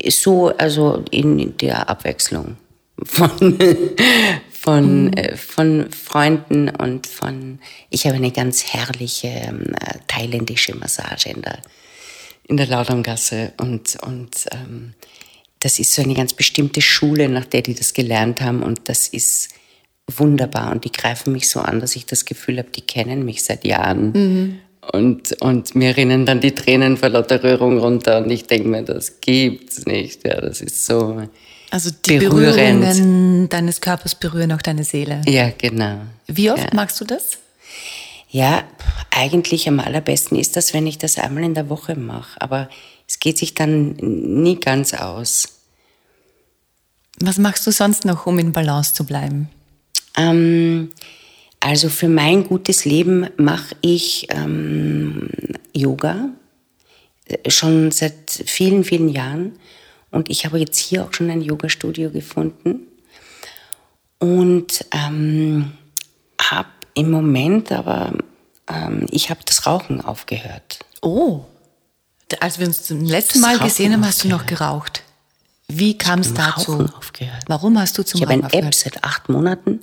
So, 0.09 0.49
also 0.57 1.05
in 1.11 1.59
der 1.59 1.91
Abwechslung 1.91 2.57
von, 3.05 3.31
von, 4.51 5.13
äh, 5.13 5.37
von 5.37 5.91
Freunden 5.93 6.71
und 6.71 7.07
von, 7.07 7.59
ich 7.91 8.07
habe 8.07 8.17
eine 8.17 8.31
ganz 8.33 8.65
herrliche 8.65 9.29
äh, 9.29 9.99
thailändische 10.09 10.75
Massage 10.75 11.29
in 11.29 11.43
der, 11.43 11.59
in 12.49 12.57
der 12.57 12.67
Laudamgasse 12.67 13.53
und, 13.59 13.97
und 14.03 14.47
ähm, 14.53 14.95
das 15.61 15.79
ist 15.79 15.93
so 15.93 16.01
eine 16.03 16.15
ganz 16.15 16.33
bestimmte 16.33 16.81
Schule, 16.81 17.29
nach 17.29 17.45
der 17.45 17.61
die 17.61 17.75
das 17.75 17.93
gelernt 17.93 18.41
haben 18.41 18.63
und 18.63 18.89
das 18.89 19.09
ist 19.09 19.51
wunderbar 20.09 20.73
und 20.73 20.85
die 20.85 20.93
greifen 20.93 21.33
mich 21.33 21.49
so 21.49 21.61
an, 21.61 21.81
dass 21.81 21.97
ich 21.97 22.07
das 22.07 22.25
Gefühl 22.25 22.59
habe, 22.59 22.71
die 22.71 22.81
kennen 22.83 23.25
mich 23.25 23.45
seit 23.45 23.65
Jahren. 23.65 24.61
Und, 24.93 25.33
und 25.43 25.75
mir 25.75 25.97
rinnen 25.97 26.27
dann 26.27 26.41
die 26.41 26.53
Tränen 26.55 26.97
vor 26.97 27.09
lauter 27.09 27.43
Rührung 27.43 27.79
runter 27.79 28.19
und 28.19 28.31
ich 28.31 28.47
denke 28.47 28.69
mir, 28.69 28.83
das 28.83 29.21
gibt's 29.21 29.85
nicht. 29.85 30.25
Ja, 30.27 30.41
das 30.41 30.61
ist 30.61 30.87
so. 30.87 31.23
Also 31.71 31.91
die 32.07 32.19
Berührend. 32.19 32.83
Berührungen 32.83 33.49
deines 33.49 33.81
Körpers 33.81 34.15
berühren 34.15 34.53
auch 34.53 34.63
deine 34.63 34.85
Seele. 34.85 35.23
Ja, 35.27 35.51
genau. 35.59 35.99
Wie 36.29 36.51
oft 36.53 36.63
Ja. 36.63 36.71
magst 36.73 37.01
du 37.01 37.05
das? 37.05 37.39
Ja, 38.31 38.63
eigentlich 39.11 39.69
am 39.69 39.81
allerbesten 39.81 40.39
ist 40.39 40.57
das, 40.57 40.73
wenn 40.73 40.87
ich 40.87 40.99
das 40.99 41.19
einmal 41.19 41.43
in 41.43 41.55
der 41.55 41.69
Woche 41.69 41.97
mache. 41.97 42.41
Aber 42.41 42.69
es 43.09 43.19
geht 43.19 43.39
sich 43.39 43.55
dann 43.55 43.93
nie 43.97 44.61
ganz 44.61 44.95
aus. 44.95 45.49
Was 47.21 47.39
machst 47.39 47.67
du 47.67 47.73
sonst 47.73 48.05
noch, 48.05 48.27
um 48.27 48.39
in 48.39 48.53
Balance 48.53 48.95
zu 48.95 49.05
bleiben? 49.05 49.49
Ähm, 50.17 50.91
also 51.61 51.89
für 51.89 52.09
mein 52.09 52.45
gutes 52.45 52.85
Leben 52.85 53.29
mache 53.37 53.77
ich 53.81 54.27
ähm, 54.31 55.29
Yoga 55.73 56.31
äh, 57.27 57.51
schon 57.51 57.91
seit 57.91 58.31
vielen, 58.31 58.85
vielen 58.85 59.09
Jahren. 59.09 59.59
Und 60.11 60.31
ich 60.31 60.47
habe 60.47 60.59
jetzt 60.59 60.79
hier 60.79 61.05
auch 61.05 61.13
schon 61.13 61.31
ein 61.31 61.43
Yoga-Studio 61.43 62.11
gefunden. 62.11 62.81
Und 64.19 64.85
ähm, 64.93 65.73
habe 66.41 66.69
im 66.95 67.11
Moment 67.11 67.73
aber, 67.73 68.13
ähm, 68.69 69.07
ich 69.11 69.29
habe 69.31 69.41
das 69.45 69.67
Rauchen 69.67 70.01
aufgehört. 70.01 70.79
Oh. 71.03 71.45
Als 72.41 72.59
wir 72.59 72.67
uns 72.67 72.85
zum 72.85 73.05
letzten 73.05 73.41
Mal 73.41 73.57
Rauchen 73.57 73.69
gesehen 73.69 73.93
haben, 73.93 74.05
hast 74.07 74.25
du 74.25 74.29
noch 74.29 74.41
aufgehört. 74.43 74.59
geraucht. 74.59 75.03
Wie 75.69 75.99
kam 75.99 76.21
es 76.21 76.33
dazu? 76.33 76.89
Aufgehört. 76.97 77.45
Warum 77.49 77.79
hast 77.79 77.99
du 77.99 78.05
zum 78.05 78.19
Ich 78.19 78.23
habe 78.23 78.35
Rauchen 78.35 78.45
ein 78.45 78.51
App 78.53 78.55
aufgehört? 78.55 78.75
seit 78.75 79.05
acht 79.05 79.29
Monaten. 79.29 79.81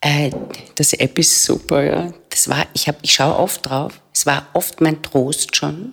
Äh, 0.00 0.30
das 0.74 0.92
App 0.92 1.18
ist 1.18 1.44
super, 1.44 1.82
ja. 1.82 2.12
Das 2.30 2.48
war, 2.48 2.66
ich, 2.74 2.88
hab, 2.88 2.98
ich 3.02 3.12
schaue 3.12 3.36
oft 3.36 3.66
drauf. 3.66 4.00
Es 4.12 4.26
war 4.26 4.48
oft 4.52 4.80
mein 4.80 5.02
Trost 5.02 5.56
schon. 5.56 5.92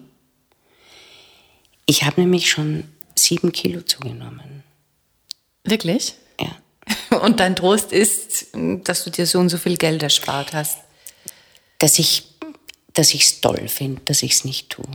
Ich 1.85 2.03
habe 2.03 2.21
nämlich 2.21 2.49
schon 2.49 2.85
sieben 3.15 3.51
Kilo 3.51 3.81
zugenommen. 3.81 4.63
Wirklich? 5.63 6.15
Ja. 6.39 6.55
Und 7.19 7.39
dein 7.39 7.55
Trost 7.55 7.91
ist, 7.91 8.47
dass 8.53 9.03
du 9.03 9.09
dir 9.09 9.25
so 9.25 9.39
und 9.39 9.49
so 9.49 9.57
viel 9.57 9.77
Geld 9.77 10.03
erspart 10.03 10.53
hast. 10.53 10.79
Dass 11.79 11.99
ich 11.99 12.33
dass 12.93 13.13
ich 13.13 13.23
es 13.23 13.41
toll 13.41 13.67
finde, 13.67 14.01
dass 14.05 14.23
ich 14.23 14.33
es 14.33 14.45
nicht 14.45 14.69
tue. 14.69 14.85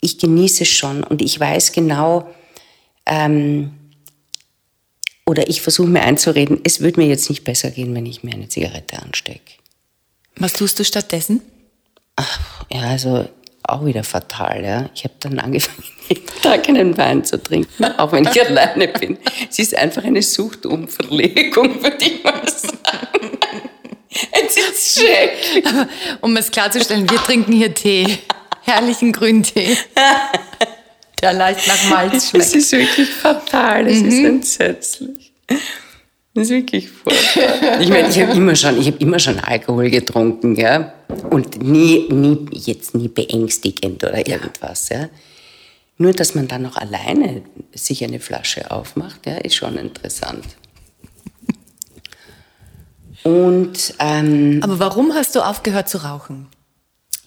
Ich 0.00 0.18
genieße 0.18 0.62
es 0.64 0.70
schon 0.70 1.04
und 1.04 1.22
ich 1.22 1.38
weiß 1.38 1.72
genau, 1.72 2.34
ähm, 3.06 3.74
oder 5.30 5.48
ich 5.48 5.62
versuche 5.62 5.86
mir 5.86 6.02
einzureden, 6.02 6.60
es 6.64 6.80
würde 6.80 6.98
mir 6.98 7.06
jetzt 7.06 7.30
nicht 7.30 7.44
besser 7.44 7.70
gehen, 7.70 7.94
wenn 7.94 8.04
ich 8.04 8.24
mir 8.24 8.34
eine 8.34 8.48
Zigarette 8.48 9.00
anstecke. 9.00 9.52
Was 10.34 10.54
tust 10.54 10.76
du 10.80 10.84
stattdessen? 10.84 11.40
Ja, 12.68 12.80
also 12.80 13.28
auch 13.62 13.84
wieder 13.84 14.02
fatal. 14.02 14.64
Ja. 14.64 14.90
Ich 14.92 15.04
habe 15.04 15.14
dann 15.20 15.38
angefangen, 15.38 15.84
jeden 16.08 16.26
Tag 16.42 16.68
einen 16.68 16.98
Wein 16.98 17.24
zu 17.24 17.40
trinken, 17.40 17.84
auch 17.84 18.10
wenn 18.10 18.24
ich 18.24 18.44
alleine 18.44 18.88
bin. 18.88 19.18
Es 19.48 19.60
ist 19.60 19.76
einfach 19.76 20.02
eine 20.02 20.20
Suchtumverlegung, 20.20 21.80
würde 21.80 22.04
ich 22.04 22.24
mal 22.24 22.42
sagen. 22.48 23.38
Es 24.32 24.56
ist 24.56 24.98
schrecklich. 24.98 25.64
Um 26.22 26.36
es 26.36 26.50
klarzustellen, 26.50 27.08
wir 27.08 27.18
trinken 27.18 27.52
hier 27.52 27.72
Tee. 27.72 28.18
Herrlichen 28.62 29.12
Grüntee. 29.12 29.76
Der 31.20 31.32
leicht 31.32 31.66
nach 31.68 31.90
Malz 31.90 32.14
Es 32.14 32.30
schmeckt. 32.30 32.54
ist 32.54 32.72
wirklich 32.72 33.10
fatal, 33.10 33.86
es 33.86 34.00
ist 34.00 34.18
entsetzlich. 34.24 35.32
Das 36.34 36.44
ist 36.44 36.50
wirklich 36.50 36.88
furchtbar. 36.90 37.80
Ich 37.80 37.88
meine, 37.88 38.08
ich 38.08 38.20
habe 38.20 38.32
immer 38.32 38.54
schon, 38.54 38.78
ich 38.80 38.86
habe 38.86 38.98
immer 38.98 39.18
schon 39.18 39.38
Alkohol 39.40 39.90
getrunken, 39.90 40.54
ja, 40.56 40.92
und 41.30 41.62
nie, 41.62 42.06
nie, 42.10 42.46
jetzt 42.52 42.94
nie 42.94 43.08
beängstigend 43.08 44.02
oder 44.04 44.26
irgendwas, 44.26 44.88
ja. 44.90 45.08
Nur, 45.98 46.12
dass 46.12 46.34
man 46.34 46.48
dann 46.48 46.62
noch 46.62 46.76
alleine 46.76 47.42
sich 47.74 48.02
eine 48.04 48.20
Flasche 48.20 48.70
aufmacht, 48.70 49.26
ja, 49.26 49.36
ist 49.38 49.56
schon 49.56 49.76
interessant. 49.76 50.44
Und 53.22 53.94
ähm, 53.98 54.60
Aber 54.62 54.78
warum 54.78 55.12
hast 55.14 55.34
du 55.34 55.40
aufgehört 55.40 55.88
zu 55.88 55.98
rauchen? 55.98 56.46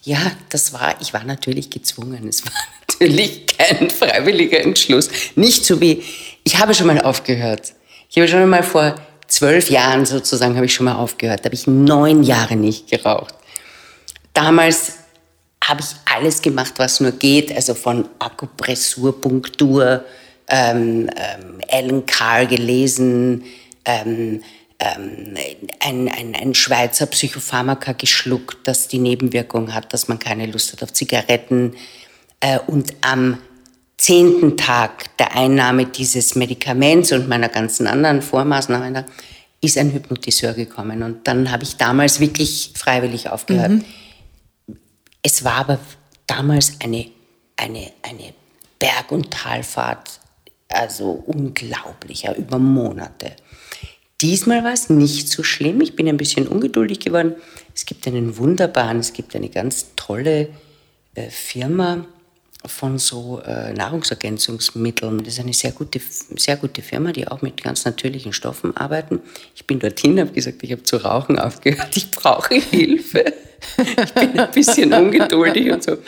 Ja, 0.04 0.32
das 0.50 0.72
war, 0.72 0.94
ich 1.00 1.14
war 1.14 1.24
natürlich 1.24 1.70
gezwungen. 1.70 2.28
Es 2.28 2.44
war 2.44 2.52
natürlich 2.88 3.46
kein 3.46 3.90
freiwilliger 3.90 4.60
Entschluss. 4.60 5.08
Nicht 5.34 5.64
so 5.64 5.80
wie, 5.80 6.02
ich 6.44 6.58
habe 6.58 6.74
schon 6.74 6.86
mal 6.86 7.00
aufgehört. 7.00 7.72
Ich 8.10 8.18
habe 8.18 8.28
schon 8.28 8.48
mal 8.48 8.62
vor 8.62 8.94
zwölf 9.26 9.70
Jahren 9.70 10.04
sozusagen, 10.04 10.56
habe 10.56 10.66
ich 10.66 10.74
schon 10.74 10.84
mal 10.84 10.96
aufgehört. 10.96 11.40
Da 11.40 11.44
habe 11.46 11.54
ich 11.54 11.66
neun 11.66 12.22
Jahre 12.22 12.54
nicht 12.54 12.90
geraucht. 12.90 13.34
Damals 14.34 14.94
habe 15.62 15.80
ich 15.80 15.86
alles 16.14 16.42
gemacht, 16.42 16.74
was 16.76 17.00
nur 17.00 17.12
geht, 17.12 17.54
also 17.54 17.74
von 17.74 18.06
Akupressur, 18.18 19.18
Punktur, 19.18 20.04
ähm, 20.48 21.08
ähm, 21.16 21.60
Alan 21.70 22.04
Carr 22.04 22.44
gelesen, 22.44 23.44
ähm, 23.86 24.42
ähm, 24.78 25.34
ein, 25.80 26.08
ein, 26.08 26.34
ein 26.34 26.54
Schweizer 26.54 27.06
Psychopharmaka 27.06 27.92
geschluckt, 27.92 28.58
das 28.64 28.88
die 28.88 28.98
Nebenwirkung 28.98 29.74
hat, 29.74 29.92
dass 29.92 30.08
man 30.08 30.18
keine 30.18 30.46
Lust 30.46 30.72
hat 30.72 30.82
auf 30.82 30.92
Zigaretten. 30.92 31.74
Äh, 32.40 32.58
und 32.66 32.94
am 33.00 33.38
zehnten 33.96 34.56
Tag 34.56 35.16
der 35.18 35.36
Einnahme 35.36 35.86
dieses 35.86 36.34
Medikaments 36.34 37.12
und 37.12 37.28
meiner 37.28 37.48
ganzen 37.48 37.86
anderen 37.86 38.22
Vormaßnahmen 38.22 39.04
ist 39.60 39.78
ein 39.78 39.92
Hypnotiseur 39.92 40.52
gekommen. 40.52 41.02
Und 41.02 41.26
dann 41.26 41.50
habe 41.50 41.62
ich 41.62 41.76
damals 41.76 42.20
wirklich 42.20 42.72
freiwillig 42.76 43.30
aufgehört. 43.30 43.70
Mhm. 43.70 43.84
Es 45.22 45.44
war 45.44 45.54
aber 45.54 45.78
damals 46.26 46.80
eine, 46.82 47.06
eine, 47.56 47.92
eine 48.02 48.34
Berg- 48.78 49.10
und 49.10 49.30
Talfahrt, 49.30 50.20
also 50.68 51.10
unglaublicher, 51.26 52.36
über 52.36 52.58
Monate. 52.58 53.36
Diesmal 54.24 54.64
war 54.64 54.72
es 54.72 54.88
nicht 54.88 55.28
so 55.28 55.42
schlimm. 55.42 55.82
Ich 55.82 55.96
bin 55.96 56.08
ein 56.08 56.16
bisschen 56.16 56.48
ungeduldig 56.48 56.98
geworden. 56.98 57.34
Es 57.74 57.84
gibt 57.84 58.06
einen 58.06 58.38
wunderbaren, 58.38 58.98
es 58.98 59.12
gibt 59.12 59.36
eine 59.36 59.50
ganz 59.50 59.88
tolle 59.96 60.48
äh, 61.14 61.28
Firma 61.28 62.06
von 62.64 62.98
so 62.98 63.42
äh, 63.44 63.74
Nahrungsergänzungsmitteln. 63.74 65.18
Das 65.18 65.34
ist 65.34 65.40
eine 65.40 65.52
sehr 65.52 65.72
gute, 65.72 66.00
sehr 66.36 66.56
gute 66.56 66.80
Firma, 66.80 67.12
die 67.12 67.28
auch 67.28 67.42
mit 67.42 67.62
ganz 67.62 67.84
natürlichen 67.84 68.32
Stoffen 68.32 68.74
arbeiten. 68.74 69.20
Ich 69.54 69.66
bin 69.66 69.78
dorthin, 69.78 70.18
habe 70.18 70.32
gesagt, 70.32 70.62
ich 70.62 70.72
habe 70.72 70.84
zu 70.84 70.96
rauchen 70.96 71.38
aufgehört, 71.38 71.94
ich 71.94 72.10
brauche 72.10 72.54
Hilfe. 72.54 73.26
Ich 73.76 74.14
bin 74.14 74.40
ein 74.40 74.50
bisschen 74.52 74.90
ungeduldig 74.94 75.70
und 75.70 75.82
so. 75.82 75.98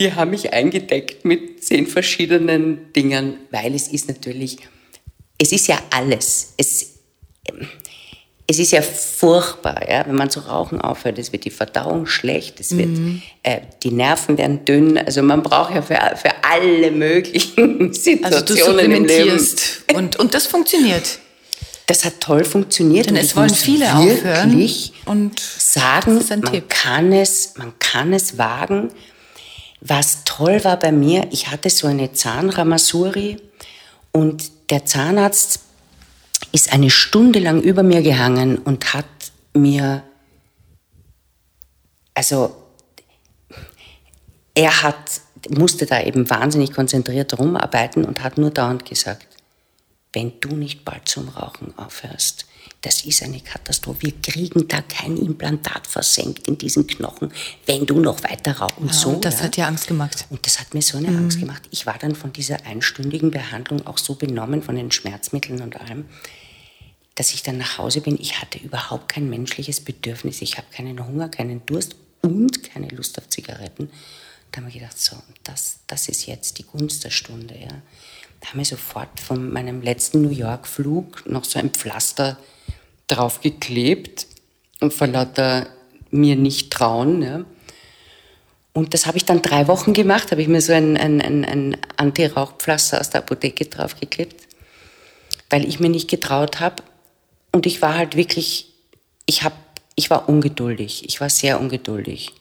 Die 0.00 0.12
haben 0.12 0.32
mich 0.32 0.52
eingedeckt 0.52 1.24
mit 1.24 1.62
zehn 1.62 1.86
verschiedenen 1.86 2.92
Dingen, 2.92 3.36
weil 3.52 3.72
es 3.72 3.86
ist 3.86 4.08
natürlich, 4.08 4.58
es 5.38 5.52
ist 5.52 5.68
ja 5.68 5.78
alles. 5.90 6.54
Es, 6.56 6.95
es 8.48 8.58
ist 8.60 8.70
ja 8.70 8.80
furchtbar, 8.80 9.90
ja, 9.90 10.06
wenn 10.06 10.14
man 10.14 10.30
zu 10.30 10.40
rauchen 10.40 10.80
aufhört. 10.80 11.18
Es 11.18 11.32
wird 11.32 11.44
die 11.44 11.50
Verdauung 11.50 12.06
schlecht, 12.06 12.60
es 12.60 12.76
wird, 12.76 12.90
mhm. 12.90 13.22
äh, 13.42 13.60
die 13.82 13.90
Nerven 13.90 14.38
werden 14.38 14.64
dünn. 14.64 14.96
Also 14.98 15.22
man 15.22 15.42
braucht 15.42 15.74
ja 15.74 15.82
für, 15.82 15.98
für 16.16 16.30
alle 16.48 16.92
möglichen 16.92 17.92
Situationen 17.92 18.24
also 18.24 18.54
du 18.54 18.78
im 18.78 19.04
Leben. 19.04 19.40
Und, 19.94 20.16
und 20.16 20.34
das 20.34 20.46
funktioniert. 20.46 21.18
Das 21.88 22.04
hat 22.04 22.20
toll 22.20 22.44
funktioniert. 22.44 23.06
Denn 23.06 23.16
es 23.16 23.34
wollen 23.34 23.50
viele 23.50 23.92
aufhören. 23.94 24.68
Und 25.06 25.40
sagen, 25.40 26.20
man 26.28 26.68
kann 26.68 27.12
es, 27.12 27.54
man 27.56 27.76
kann 27.80 28.12
es 28.12 28.38
wagen. 28.38 28.90
Was 29.80 30.24
toll 30.24 30.62
war 30.64 30.78
bei 30.78 30.92
mir, 30.92 31.28
ich 31.30 31.48
hatte 31.48 31.70
so 31.70 31.86
eine 31.86 32.12
Zahnramasuri 32.12 33.36
und 34.12 34.50
der 34.70 34.84
Zahnarzt 34.84 35.60
ist 36.52 36.72
eine 36.72 36.90
Stunde 36.90 37.38
lang 37.38 37.60
über 37.62 37.82
mir 37.82 38.02
gehangen 38.02 38.58
und 38.58 38.94
hat 38.94 39.06
mir, 39.54 40.02
also 42.14 42.56
er 44.54 44.82
hat, 44.82 45.20
musste 45.50 45.86
da 45.86 46.02
eben 46.02 46.28
wahnsinnig 46.30 46.72
konzentriert 46.72 47.38
rumarbeiten 47.38 48.04
und 48.04 48.22
hat 48.22 48.38
nur 48.38 48.50
dauernd 48.50 48.84
gesagt, 48.84 49.26
wenn 50.12 50.40
du 50.40 50.56
nicht 50.56 50.84
bald 50.84 51.08
zum 51.08 51.28
Rauchen 51.28 51.76
aufhörst, 51.76 52.46
das 52.82 53.04
ist 53.04 53.22
eine 53.22 53.40
Katastrophe. 53.40 54.02
Wir 54.02 54.12
kriegen 54.20 54.68
da 54.68 54.80
kein 54.82 55.16
Implantat 55.16 55.86
versenkt 55.86 56.46
in 56.46 56.58
diesen 56.58 56.86
Knochen, 56.86 57.32
wenn 57.66 57.86
du 57.86 57.98
noch 58.00 58.22
weiter 58.22 58.58
rauchst. 58.58 58.78
Und 58.78 58.88
ja, 58.88 58.92
so. 58.92 59.08
Und 59.10 59.24
das 59.24 59.38
ja. 59.38 59.44
hat 59.44 59.56
dir 59.56 59.66
Angst 59.66 59.88
gemacht. 59.88 60.26
Und 60.30 60.46
das 60.46 60.60
hat 60.60 60.74
mir 60.74 60.82
so 60.82 60.98
eine 60.98 61.08
mhm. 61.08 61.18
Angst 61.18 61.40
gemacht. 61.40 61.62
Ich 61.70 61.86
war 61.86 61.98
dann 61.98 62.14
von 62.14 62.32
dieser 62.32 62.64
einstündigen 62.64 63.30
Behandlung 63.30 63.86
auch 63.86 63.98
so 63.98 64.14
benommen, 64.14 64.62
von 64.62 64.76
den 64.76 64.92
Schmerzmitteln 64.92 65.62
und 65.62 65.80
allem, 65.80 66.04
dass 67.16 67.32
ich 67.32 67.42
dann 67.42 67.58
nach 67.58 67.78
Hause 67.78 68.02
bin. 68.02 68.20
Ich 68.20 68.40
hatte 68.40 68.58
überhaupt 68.58 69.08
kein 69.08 69.28
menschliches 69.28 69.80
Bedürfnis. 69.80 70.42
Ich 70.42 70.56
habe 70.56 70.66
keinen 70.70 71.04
Hunger, 71.04 71.28
keinen 71.28 71.64
Durst 71.66 71.96
und 72.22 72.62
keine 72.62 72.88
Lust 72.88 73.18
auf 73.18 73.28
Zigaretten. 73.28 73.90
Da 74.52 74.58
haben 74.58 74.66
wir 74.66 74.80
gedacht, 74.80 75.00
so, 75.00 75.16
das, 75.42 75.80
das 75.86 76.08
ist 76.08 76.26
jetzt 76.26 76.58
die 76.58 76.64
Gunst 76.64 77.04
der 77.04 77.10
Stunde. 77.10 77.58
Ja. 77.58 77.82
Da 78.40 78.48
haben 78.48 78.58
wir 78.58 78.64
sofort 78.64 79.18
von 79.18 79.52
meinem 79.52 79.82
letzten 79.82 80.22
New 80.22 80.30
York-Flug 80.30 81.26
noch 81.26 81.44
so 81.44 81.58
ein 81.58 81.70
Pflaster 81.70 82.38
drauf 83.06 83.40
geklebt 83.40 84.26
und 84.80 84.92
vor 84.92 85.06
lauter 85.06 85.66
mir 86.10 86.36
nicht 86.36 86.72
trauen. 86.72 87.22
Ja. 87.22 87.44
Und 88.72 88.94
das 88.94 89.06
habe 89.06 89.16
ich 89.16 89.24
dann 89.24 89.42
drei 89.42 89.68
Wochen 89.68 89.92
gemacht, 89.92 90.30
habe 90.30 90.42
ich 90.42 90.48
mir 90.48 90.60
so 90.60 90.72
ein, 90.72 90.96
ein, 90.96 91.20
ein, 91.20 91.44
ein 91.44 91.76
Anti-Rauchpflaster 91.96 93.00
aus 93.00 93.10
der 93.10 93.22
Apotheke 93.22 93.64
draufgeklebt, 93.64 94.36
weil 95.50 95.66
ich 95.66 95.80
mir 95.80 95.88
nicht 95.88 96.08
getraut 96.08 96.60
habe, 96.60 96.82
und 97.56 97.64
ich 97.64 97.80
war 97.80 97.94
halt 97.96 98.16
wirklich, 98.16 98.66
ich, 99.24 99.42
hab, 99.42 99.54
ich 99.94 100.10
war 100.10 100.28
ungeduldig. 100.28 101.06
Ich 101.06 101.22
war 101.22 101.30
sehr 101.30 101.58
ungeduldig. 101.58 102.32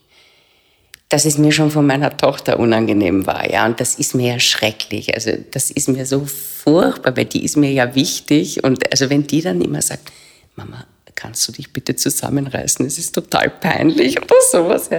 Dass 1.07 1.23
es 1.23 1.37
mir 1.37 1.53
schon 1.53 1.71
von 1.71 1.87
meiner 1.87 2.17
Tochter 2.17 2.59
unangenehm 2.59 3.25
war, 3.25 3.49
ja. 3.49 3.65
Und 3.65 3.79
das 3.79 3.95
ist 3.95 4.13
mir 4.13 4.33
ja 4.33 4.39
schrecklich. 4.41 5.15
Also, 5.15 5.31
das 5.51 5.71
ist 5.71 5.87
mir 5.87 6.05
so 6.05 6.25
furchtbar, 6.25 7.15
weil 7.15 7.23
die 7.23 7.45
ist 7.45 7.55
mir 7.55 7.71
ja 7.71 7.95
wichtig. 7.95 8.61
Und 8.65 8.91
also, 8.91 9.09
wenn 9.09 9.25
die 9.25 9.41
dann 9.41 9.61
immer 9.61 9.81
sagt, 9.81 10.11
Mama, 10.55 10.85
kannst 11.15 11.47
du 11.47 11.51
dich 11.51 11.71
bitte 11.73 11.95
zusammenreißen? 11.95 12.85
Es 12.85 12.97
ist 12.97 13.13
total 13.13 13.49
peinlich 13.49 14.21
oder 14.21 14.35
sowas. 14.51 14.89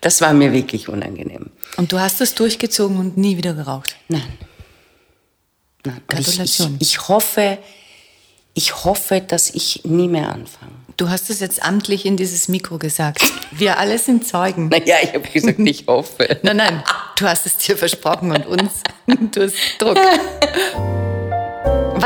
Das 0.00 0.20
war 0.20 0.32
mir 0.32 0.52
wirklich 0.52 0.88
unangenehm. 0.88 1.50
Und 1.76 1.92
du 1.92 1.98
hast 1.98 2.20
das 2.20 2.34
durchgezogen 2.34 2.98
und 2.98 3.16
nie 3.16 3.36
wieder 3.36 3.54
geraucht? 3.54 3.96
Nein. 4.08 4.22
Nein. 5.84 6.00
Gratulation. 6.08 6.76
Ich, 6.80 6.88
ich, 6.88 6.92
ich 6.94 7.08
hoffe, 7.08 7.58
ich 8.54 8.84
hoffe, 8.84 9.20
dass 9.20 9.50
ich 9.50 9.82
nie 9.84 10.08
mehr 10.08 10.32
anfange. 10.32 10.72
Du 10.96 11.10
hast 11.10 11.28
es 11.28 11.40
jetzt 11.40 11.62
amtlich 11.62 12.06
in 12.06 12.16
dieses 12.16 12.48
Mikro 12.48 12.78
gesagt. 12.78 13.20
Wir 13.52 13.78
alle 13.78 13.98
sind 13.98 14.26
Zeugen. 14.26 14.68
Naja, 14.70 14.96
ich 15.02 15.12
habe 15.12 15.28
gesagt, 15.28 15.58
ich 15.58 15.86
hoffe. 15.86 16.38
nein, 16.42 16.56
nein, 16.56 16.82
du 17.18 17.26
hast 17.26 17.44
es 17.44 17.58
dir 17.58 17.76
versprochen 17.76 18.32
und 18.32 18.46
uns. 18.46 18.82
Du 19.30 19.42
hast 19.42 19.54
Druck. 19.78 19.96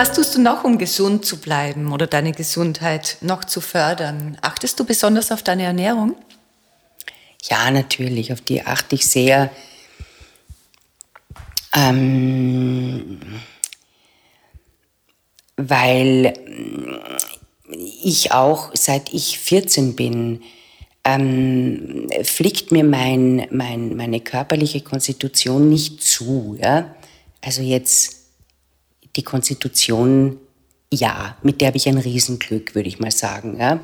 Was 0.00 0.14
tust 0.14 0.34
du 0.34 0.40
noch, 0.40 0.64
um 0.64 0.78
gesund 0.78 1.26
zu 1.26 1.36
bleiben 1.36 1.92
oder 1.92 2.06
deine 2.06 2.32
Gesundheit 2.32 3.18
noch 3.20 3.44
zu 3.44 3.60
fördern? 3.60 4.38
Achtest 4.40 4.80
du 4.80 4.86
besonders 4.86 5.30
auf 5.30 5.42
deine 5.42 5.64
Ernährung? 5.64 6.16
Ja, 7.42 7.70
natürlich. 7.70 8.32
Auf 8.32 8.40
die 8.40 8.62
achte 8.62 8.94
ich 8.94 9.06
sehr. 9.06 9.50
Ähm, 11.76 13.20
weil 15.58 16.32
mm, 16.46 17.74
ich 18.02 18.32
auch, 18.32 18.70
seit 18.72 19.12
ich 19.12 19.38
14 19.38 19.96
bin, 19.96 20.40
ähm, 21.04 22.08
fliegt 22.22 22.72
mir 22.72 22.84
mein, 22.84 23.46
mein, 23.50 23.96
meine 23.96 24.20
körperliche 24.20 24.80
Konstitution 24.80 25.68
nicht 25.68 26.02
zu. 26.02 26.56
Ja? 26.58 26.94
Also 27.42 27.60
jetzt 27.60 28.19
die 29.16 29.22
Konstitution, 29.22 30.38
ja, 30.92 31.36
mit 31.42 31.60
der 31.60 31.68
habe 31.68 31.76
ich 31.76 31.88
ein 31.88 31.98
Riesenglück, 31.98 32.74
würde 32.74 32.88
ich 32.88 33.00
mal 33.00 33.10
sagen. 33.10 33.58
Ja? 33.58 33.80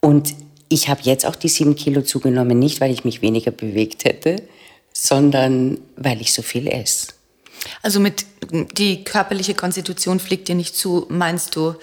Und 0.00 0.34
ich 0.68 0.88
habe 0.88 1.00
jetzt 1.02 1.26
auch 1.26 1.36
die 1.36 1.48
sieben 1.48 1.76
Kilo 1.76 2.02
zugenommen, 2.02 2.58
nicht 2.58 2.80
weil 2.80 2.92
ich 2.92 3.04
mich 3.04 3.22
weniger 3.22 3.50
bewegt 3.50 4.04
hätte, 4.04 4.42
sondern 4.92 5.78
weil 5.96 6.20
ich 6.20 6.32
so 6.32 6.42
viel 6.42 6.66
esse. 6.66 7.08
Also 7.82 8.00
mit 8.00 8.26
die 8.76 9.04
körperliche 9.04 9.54
Konstitution 9.54 10.20
fliegt 10.20 10.48
dir 10.48 10.54
nicht 10.54 10.76
zu, 10.76 11.06
meinst 11.08 11.56
du 11.56 11.74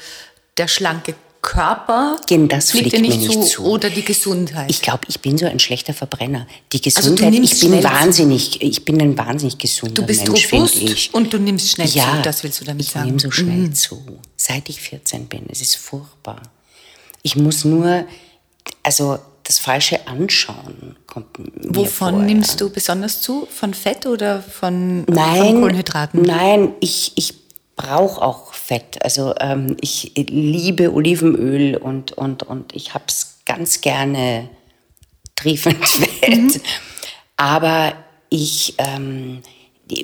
der 0.58 0.68
schlanke 0.68 1.16
Körper 1.46 2.18
Gen, 2.26 2.48
das 2.48 2.72
fliegt, 2.72 2.92
dir 2.92 3.00
nicht, 3.00 3.22
zu, 3.22 3.42
zu, 3.42 3.66
oder 3.66 3.92
die 3.92 4.04
Gesundheit? 4.04 4.70
Ich 4.70 4.82
glaube, 4.82 5.02
ich 5.08 5.20
bin 5.20 5.38
so 5.38 5.46
ein 5.46 5.60
schlechter 5.60 5.94
Verbrenner. 5.94 6.48
Die 6.74 6.82
also 6.84 7.12
Gesundheit, 7.12 7.40
also 7.40 7.44
ich 7.44 7.60
bin 7.60 7.84
wahnsinnig, 7.84 8.62
ich 8.64 8.84
bin 8.84 9.00
ein 9.00 9.16
wahnsinnig 9.16 9.60
gesunder 9.60 10.02
Du 10.02 10.08
bist 10.08 10.28
Mensch, 10.28 10.52
robust 10.52 10.76
ich. 10.76 11.14
und 11.14 11.32
du 11.32 11.38
nimmst 11.38 11.70
schnell 11.70 11.88
ja, 11.88 12.16
zu, 12.16 12.22
das 12.24 12.44
willst 12.44 12.62
du 12.62 12.66
damit 12.66 12.86
ich 12.86 12.92
sagen? 12.92 13.06
Ich 13.06 13.12
nehme 13.12 13.20
so 13.20 13.30
schnell 13.30 13.58
mhm. 13.58 13.76
zu, 13.76 14.02
seit 14.36 14.68
ich 14.70 14.82
14 14.82 15.28
bin. 15.28 15.44
Es 15.48 15.62
ist 15.62 15.76
furchtbar. 15.76 16.42
Ich 17.22 17.36
muss 17.36 17.64
nur, 17.64 18.06
also 18.82 19.20
das 19.44 19.60
falsche 19.60 20.08
Anschauen 20.08 20.96
kommt 21.06 21.38
mir 21.38 21.76
Wovon 21.76 21.88
vor, 21.90 22.12
nimmst 22.24 22.60
du 22.60 22.72
besonders 22.72 23.22
zu? 23.22 23.48
Von 23.52 23.76
Fett 23.76 24.08
oder 24.08 24.42
von, 24.42 25.04
nein, 25.06 25.38
von 25.38 25.62
Kohlenhydraten? 25.62 26.24
Nein, 26.24 26.74
ich, 26.80 27.12
ich 27.16 27.45
brauche 27.76 28.22
auch 28.22 28.54
Fett. 28.54 29.04
Also 29.04 29.34
ähm, 29.40 29.78
ich 29.82 30.14
liebe 30.16 30.94
Olivenöl 30.94 31.76
und, 31.78 32.14
und, 32.14 32.44
und 32.44 32.74
ich 32.76 32.94
habe 32.94 33.06
es 33.08 33.40
ganz 33.46 33.82
gerne 33.82 34.50
triefend 35.36 35.86
Fett. 35.88 36.56
Mhm. 36.56 36.62
Aber 37.38 37.94
ich 38.30 38.76
ähm, 38.78 39.42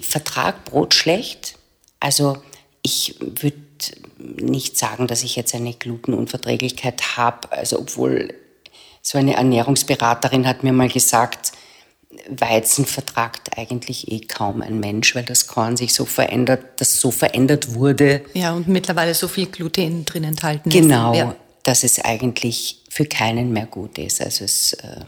vertrage 0.02 0.58
Brot 0.66 0.94
schlecht. 0.94 1.56
Also 2.00 2.38
ich 2.82 3.16
würde 3.20 3.58
nicht 4.18 4.78
sagen, 4.78 5.08
dass 5.08 5.24
ich 5.24 5.36
jetzt 5.36 5.56
eine 5.56 5.74
Glutenunverträglichkeit 5.74 7.18
habe. 7.18 7.52
Also 7.52 7.80
obwohl 7.80 8.34
so 9.02 9.18
eine 9.18 9.36
Ernährungsberaterin 9.36 10.48
hat 10.48 10.64
mir 10.64 10.74
mal 10.74 10.90
gesagt, 10.90 11.54
Weizen 12.30 12.86
vertragt 12.86 13.57
eigentlich 13.57 14.12
eh 14.12 14.22
kaum 14.22 14.62
ein 14.62 14.80
Mensch, 14.80 15.16
weil 15.16 15.24
das 15.24 15.47
Korn 15.47 15.78
sich 15.78 15.93
so 15.93 16.05
verändert, 16.05 16.64
das 16.78 16.99
so 16.99 17.12
verändert 17.12 17.74
wurde. 17.74 18.24
Ja, 18.34 18.53
und 18.53 18.68
mittlerweile 18.68 19.14
so 19.14 19.28
viel 19.28 19.47
Gluten 19.47 20.05
drin 20.05 20.24
enthalten 20.24 20.70
genau, 20.70 21.12
ist. 21.12 21.18
Genau, 21.20 21.32
ja. 21.32 21.36
dass 21.64 21.84
es 21.84 21.99
eigentlich 21.99 22.84
für 22.89 23.05
keinen 23.05 23.53
mehr 23.53 23.66
gut 23.66 23.97
ist. 23.97 24.22
Also 24.22 24.45
es, 24.45 24.74
äh, 24.74 25.05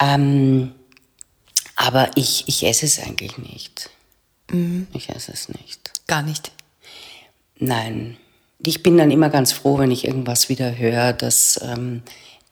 ähm, 0.00 0.72
aber 1.76 2.10
ich, 2.16 2.44
ich 2.48 2.64
esse 2.64 2.86
es 2.86 2.98
eigentlich 2.98 3.38
nicht. 3.38 3.90
Mhm. 4.50 4.86
Ich 4.92 5.08
esse 5.10 5.32
es 5.32 5.48
nicht. 5.48 5.92
Gar 6.06 6.22
nicht. 6.22 6.52
Nein. 7.58 8.16
Ich 8.58 8.82
bin 8.82 8.96
dann 8.96 9.10
immer 9.10 9.28
ganz 9.28 9.52
froh, 9.52 9.78
wenn 9.78 9.90
ich 9.90 10.06
irgendwas 10.06 10.48
wieder 10.48 10.76
höre, 10.76 11.12
dass, 11.12 11.60
ähm, 11.62 12.02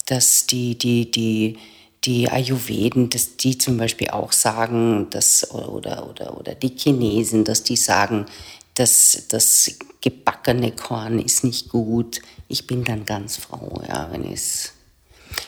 dass 0.07 0.47
die, 0.47 0.77
die, 0.77 1.11
die, 1.11 1.59
die 2.05 2.29
Ayurveden, 2.29 3.11
dass 3.11 3.37
die 3.37 3.59
zum 3.59 3.77
Beispiel 3.77 4.11
auch 4.11 4.33
sagen, 4.33 5.09
dass, 5.11 5.51
oder, 5.51 6.09
oder, 6.09 6.39
oder 6.39 6.55
die 6.55 6.75
Chinesen, 6.77 7.45
dass 7.45 7.63
die 7.63 7.77
sagen, 7.77 8.27
dass 8.75 9.25
das 9.29 9.79
gebackene 10.01 10.73
Korn 10.73 11.19
ist 11.19 11.45
nicht 11.45 11.71
gut. 11.71 12.21
Ich 12.49 12.67
bin 12.67 12.85
dann 12.85 13.05
ganz 13.05 13.37
froh, 13.37 13.81
ja, 13.89 14.09
wenn 14.13 14.31
es. 14.31 14.73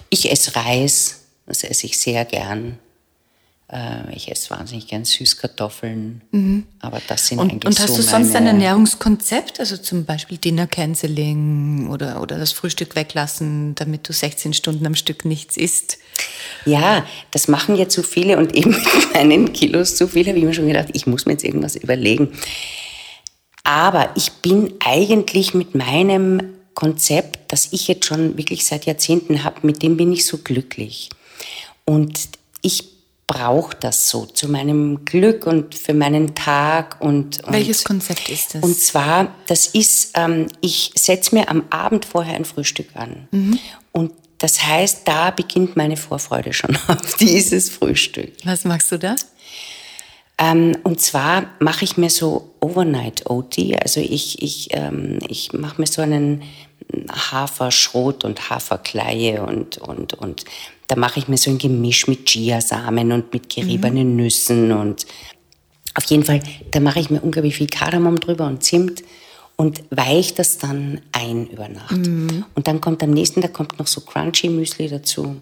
Ich 0.08 0.30
esse 0.30 0.56
Reis, 0.56 1.20
das 1.46 1.62
esse 1.62 1.86
ich 1.86 2.00
sehr 2.00 2.24
gern. 2.24 2.78
Äh, 3.68 4.14
ich 4.14 4.30
esse 4.30 4.50
wahnsinnig 4.50 4.86
gern 4.86 5.04
Süßkartoffeln, 5.04 6.22
mhm. 6.30 6.66
aber 6.80 7.02
das 7.08 7.26
sind 7.26 7.40
und, 7.40 7.50
eigentlich 7.50 7.66
Und 7.66 7.80
hast 7.80 7.94
so 7.94 7.96
du 7.96 8.02
sonst 8.02 8.36
ein 8.36 8.46
Ernährungskonzept, 8.46 9.58
also 9.58 9.76
zum 9.76 10.04
Beispiel 10.04 10.38
Dinner 10.38 10.68
Canceling 10.68 11.88
oder, 11.88 12.22
oder 12.22 12.38
das 12.38 12.52
Frühstück 12.52 12.94
weglassen, 12.94 13.74
damit 13.74 14.08
du 14.08 14.12
16 14.12 14.52
Stunden 14.52 14.86
am 14.86 14.94
Stück 14.94 15.24
nichts 15.24 15.56
isst? 15.56 15.98
Ja, 16.64 17.04
das 17.32 17.48
machen 17.48 17.74
ja 17.74 17.88
zu 17.88 18.04
viele 18.04 18.38
und 18.38 18.54
eben 18.54 18.70
mit 18.70 19.14
meinen 19.14 19.52
Kilos 19.52 19.96
zu 19.96 20.06
viele 20.06 20.28
habe 20.28 20.38
ich 20.38 20.44
mir 20.44 20.54
schon 20.54 20.68
gedacht, 20.68 20.88
ich 20.92 21.08
muss 21.08 21.26
mir 21.26 21.32
jetzt 21.32 21.44
irgendwas 21.44 21.74
überlegen. 21.74 22.32
Aber 23.64 24.10
ich 24.14 24.30
bin 24.30 24.74
eigentlich 24.78 25.54
mit 25.54 25.74
meinem 25.74 26.54
Konzept, 26.74 27.52
das 27.52 27.72
ich 27.72 27.88
jetzt 27.88 28.06
schon 28.06 28.36
wirklich 28.36 28.64
seit 28.64 28.86
Jahrzehnten 28.86 29.42
habe, 29.42 29.66
mit 29.66 29.82
dem 29.82 29.96
bin 29.96 30.12
ich 30.12 30.24
so 30.24 30.38
glücklich. 30.38 31.10
Und 31.84 32.28
ich 32.62 32.95
brauche 33.26 33.76
das 33.78 34.08
so 34.08 34.24
zu 34.24 34.48
meinem 34.48 35.04
Glück 35.04 35.46
und 35.46 35.74
für 35.74 35.94
meinen 35.94 36.34
Tag. 36.34 37.00
Und, 37.00 37.42
und 37.44 37.52
Welches 37.52 37.84
Konzept 37.84 38.28
ist 38.28 38.54
das? 38.54 38.62
Und 38.62 38.78
zwar, 38.78 39.34
das 39.46 39.66
ist, 39.68 40.12
ähm, 40.14 40.46
ich 40.60 40.92
setze 40.94 41.34
mir 41.34 41.48
am 41.48 41.64
Abend 41.70 42.04
vorher 42.04 42.36
ein 42.36 42.44
Frühstück 42.44 42.88
an. 42.94 43.28
Mhm. 43.32 43.58
Und 43.92 44.12
das 44.38 44.64
heißt, 44.64 45.08
da 45.08 45.30
beginnt 45.30 45.76
meine 45.76 45.96
Vorfreude 45.96 46.52
schon 46.52 46.76
auf 46.88 47.16
dieses 47.16 47.70
Frühstück. 47.70 48.32
Was 48.44 48.64
machst 48.64 48.92
du 48.92 48.98
da? 48.98 49.16
Ähm, 50.38 50.76
und 50.82 51.00
zwar 51.00 51.46
mache 51.60 51.84
ich 51.84 51.96
mir 51.96 52.10
so 52.10 52.54
Overnight 52.60 53.28
OT, 53.30 53.58
also 53.82 54.00
ich, 54.00 54.42
ich, 54.42 54.68
ähm, 54.72 55.18
ich 55.28 55.54
mache 55.54 55.80
mir 55.80 55.86
so 55.86 56.02
einen 56.02 56.42
Haferschrot 57.10 58.24
und 58.24 58.50
Haferkleie 58.50 59.42
und, 59.42 59.78
und, 59.78 60.12
und 60.12 60.44
da 60.86 60.96
mache 60.96 61.18
ich 61.18 61.28
mir 61.28 61.36
so 61.36 61.50
ein 61.50 61.58
Gemisch 61.58 62.06
mit 62.06 62.26
Chiasamen 62.26 63.12
und 63.12 63.32
mit 63.32 63.48
geriebenen 63.48 64.10
mhm. 64.10 64.16
Nüssen 64.16 64.72
und 64.72 65.06
auf 65.94 66.04
jeden 66.04 66.24
Fall, 66.24 66.40
da 66.72 66.80
mache 66.80 67.00
ich 67.00 67.08
mir 67.10 67.22
unglaublich 67.22 67.56
viel 67.56 67.68
Kardamom 67.68 68.20
drüber 68.20 68.46
und 68.46 68.62
Zimt 68.62 69.02
und 69.56 69.82
weiche 69.90 70.34
das 70.34 70.58
dann 70.58 71.00
ein 71.12 71.46
über 71.46 71.68
Nacht. 71.68 71.96
Mhm. 71.96 72.44
Und 72.54 72.68
dann 72.68 72.82
kommt 72.82 73.02
am 73.02 73.10
nächsten 73.10 73.40
Tag 73.40 73.54
kommt 73.54 73.78
noch 73.78 73.86
so 73.86 74.02
Crunchy 74.02 74.50
Müsli 74.50 74.88
dazu 74.88 75.40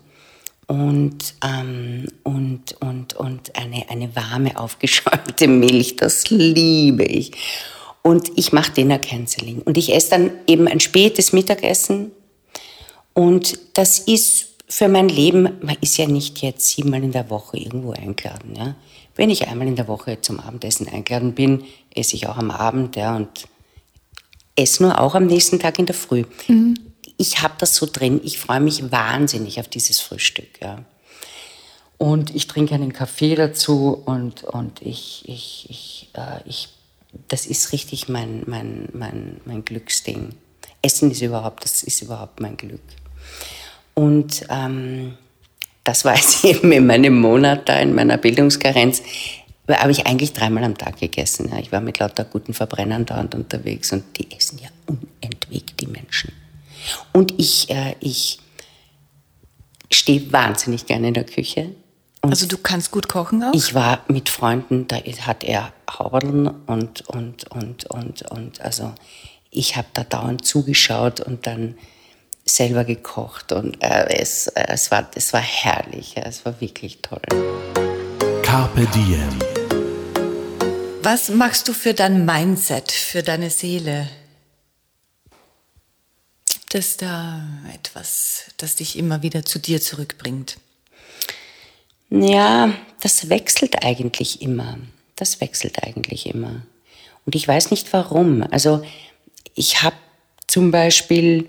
und, 0.66 1.34
ähm, 1.45 2.07
und, 2.22 2.80
und, 2.80 3.14
und 3.14 3.57
eine, 3.57 3.88
eine 3.88 4.14
warme, 4.16 4.59
aufgeschäumte 4.59 5.49
Milch. 5.49 5.97
Das 5.97 6.30
liebe 6.30 7.05
ich. 7.05 7.32
Und 8.03 8.30
ich 8.36 8.53
mache 8.53 8.72
Dinner 8.72 8.99
Canceling. 8.99 9.62
Und 9.62 9.76
ich 9.76 9.95
esse 9.95 10.11
dann 10.11 10.30
eben 10.47 10.68
ein 10.68 10.80
spätes 10.80 11.32
Mittagessen. 11.32 12.12
Und 13.12 13.59
das 13.74 13.99
ist 13.99 14.54
für 14.69 14.89
mein 14.89 15.09
Leben, 15.09 15.49
man 15.61 15.77
ist 15.81 15.97
ja 15.99 16.07
nicht 16.07 16.41
jetzt 16.43 16.69
siebenmal 16.69 17.03
in 17.03 17.12
der 17.12 17.31
Woche 17.31 17.59
irgendwo 17.59 17.93
eingeladen. 17.93 18.55
Ja? 18.57 18.75
Wenn 19.15 19.31
ich 19.31 19.47
einmal 19.47 19.69
in 19.69 19.77
der 19.77 19.89
Woche 19.89 20.21
zum 20.21 20.41
Abendessen 20.41 20.89
eingeladen 20.89 21.35
bin, 21.35 21.65
esse 21.95 22.17
ich 22.17 22.27
auch 22.27 22.37
am 22.37 22.51
Abend 22.51 22.97
ja, 22.97 23.15
und 23.15 23.29
esse 24.57 24.83
nur 24.83 25.01
auch 25.01 25.15
am 25.15 25.27
nächsten 25.27 25.61
Tag 25.61 25.79
in 25.79 25.87
der 25.87 25.95
Früh. 25.95 26.25
Mhm. 26.49 26.79
Ich 27.17 27.43
habe 27.43 27.55
das 27.59 27.77
so 27.77 27.87
drin, 27.91 28.21
ich 28.25 28.39
freue 28.39 28.61
mich 28.61 28.91
wahnsinnig 28.91 29.61
auf 29.61 29.69
dieses 29.69 30.01
Frühstück. 30.01 30.61
Ja. 30.61 30.85
Und 31.97 32.35
ich 32.35 32.49
trinke 32.49 32.75
einen 32.75 32.93
Kaffee 32.93 33.35
dazu 33.35 34.03
und, 34.05 34.43
und 34.45 34.83
ich, 34.83 35.29
ich, 35.29 35.67
ich, 35.71 36.09
äh, 36.15 36.41
ich, 36.47 36.71
das 37.29 37.47
ist 37.47 37.73
richtig 37.73 38.09
mein, 38.09 38.43
mein, 38.47 38.89
mein, 38.93 39.41
mein 39.45 39.65
Glücksding. 39.65 40.31
Essen 40.83 41.11
ist 41.11 41.23
überhaupt, 41.23 41.65
das 41.65 41.83
ist 41.85 42.03
überhaupt 42.03 42.41
mein 42.41 42.57
Glück. 42.57 42.83
Und 43.95 44.45
ähm, 44.51 45.14
das 45.84 46.05
war 46.05 46.16
jetzt 46.16 46.45
eben 46.45 46.72
in 46.72 46.86
meinem 46.86 47.20
Monat 47.20 47.68
da, 47.68 47.78
in 47.78 47.95
meiner 47.95 48.18
Bildungskarenz, 48.18 49.03
habe 49.68 49.92
ich 49.92 50.07
eigentlich 50.07 50.32
dreimal 50.32 50.64
am 50.64 50.76
Tag 50.76 51.01
gegessen. 51.01 51.51
Ja. 51.51 51.59
Ich 51.59 51.72
war 51.72 51.80
mit 51.80 51.99
lauter 51.99 52.24
guten 52.24 52.53
Verbrennern 52.53 53.07
dauernd 53.07 53.34
unterwegs 53.34 53.92
und 53.92 54.05
die 54.18 54.30
essen 54.36 54.59
ja 54.59 54.68
unentwegt, 54.86 55.80
die 55.80 55.86
Menschen. 55.86 56.32
Und 57.12 57.34
ich, 57.38 57.70
äh, 57.70 57.95
ich 58.01 58.40
stehe 59.90 60.32
wahnsinnig 60.32 60.86
gerne 60.86 61.09
in 61.09 61.14
der 61.14 61.24
Küche. 61.24 61.70
Und 62.20 62.30
also 62.30 62.47
du 62.47 62.59
kannst 62.59 62.90
gut 62.90 63.09
kochen 63.09 63.42
auch? 63.42 63.55
Ich 63.55 63.74
war 63.74 64.01
mit 64.09 64.28
Freunden, 64.28 64.88
da 64.88 64.97
hat 64.97 65.45
er 65.45 65.72
Hauberln 65.90 66.49
und, 66.66 67.03
und, 67.09 67.51
und, 67.51 67.84
und, 67.90 68.22
und, 68.30 68.61
also 68.61 68.92
ich 69.51 69.76
habe 69.76 69.88
da 69.95 70.05
dauernd 70.05 70.45
zugeschaut 70.45 71.20
und 71.20 71.47
dann 71.47 71.76
selber 72.45 72.84
gekocht 72.84 73.53
und 73.53 73.82
äh, 73.82 74.20
es, 74.20 74.49
äh, 74.49 74.66
es, 74.68 74.90
war, 74.90 75.11
es 75.14 75.32
war 75.32 75.40
herrlich, 75.40 76.14
ja, 76.16 76.24
es 76.24 76.45
war 76.45 76.61
wirklich 76.61 76.99
toll. 77.01 77.22
Carpe 78.42 78.86
Diem. 78.95 79.38
Was 81.03 81.28
machst 81.28 81.68
du 81.68 81.72
für 81.72 81.95
dein 81.95 82.24
Mindset, 82.24 82.90
für 82.90 83.22
deine 83.22 83.51
Seele? 83.51 84.09
Gibt 86.51 86.74
es 86.74 86.97
da 86.97 87.42
etwas, 87.74 88.45
das 88.57 88.76
dich 88.76 88.99
immer 88.99 89.22
wieder 89.22 89.45
zu 89.45 89.59
dir 89.59 89.80
zurückbringt? 89.80 90.59
Ja, 92.11 92.72
das 93.01 93.28
wechselt 93.28 93.84
eigentlich 93.84 94.40
immer. 94.40 94.78
Das 95.16 95.40
wechselt 95.40 95.82
eigentlich 95.82 96.26
immer. 96.26 96.62
Und 97.26 97.34
ich 97.34 97.47
weiß 97.47 97.70
nicht 97.70 97.92
warum. 97.92 98.47
Also 98.51 98.84
ich 99.55 99.82
habe 99.82 99.97
zum 100.47 100.70
Beispiel 100.70 101.49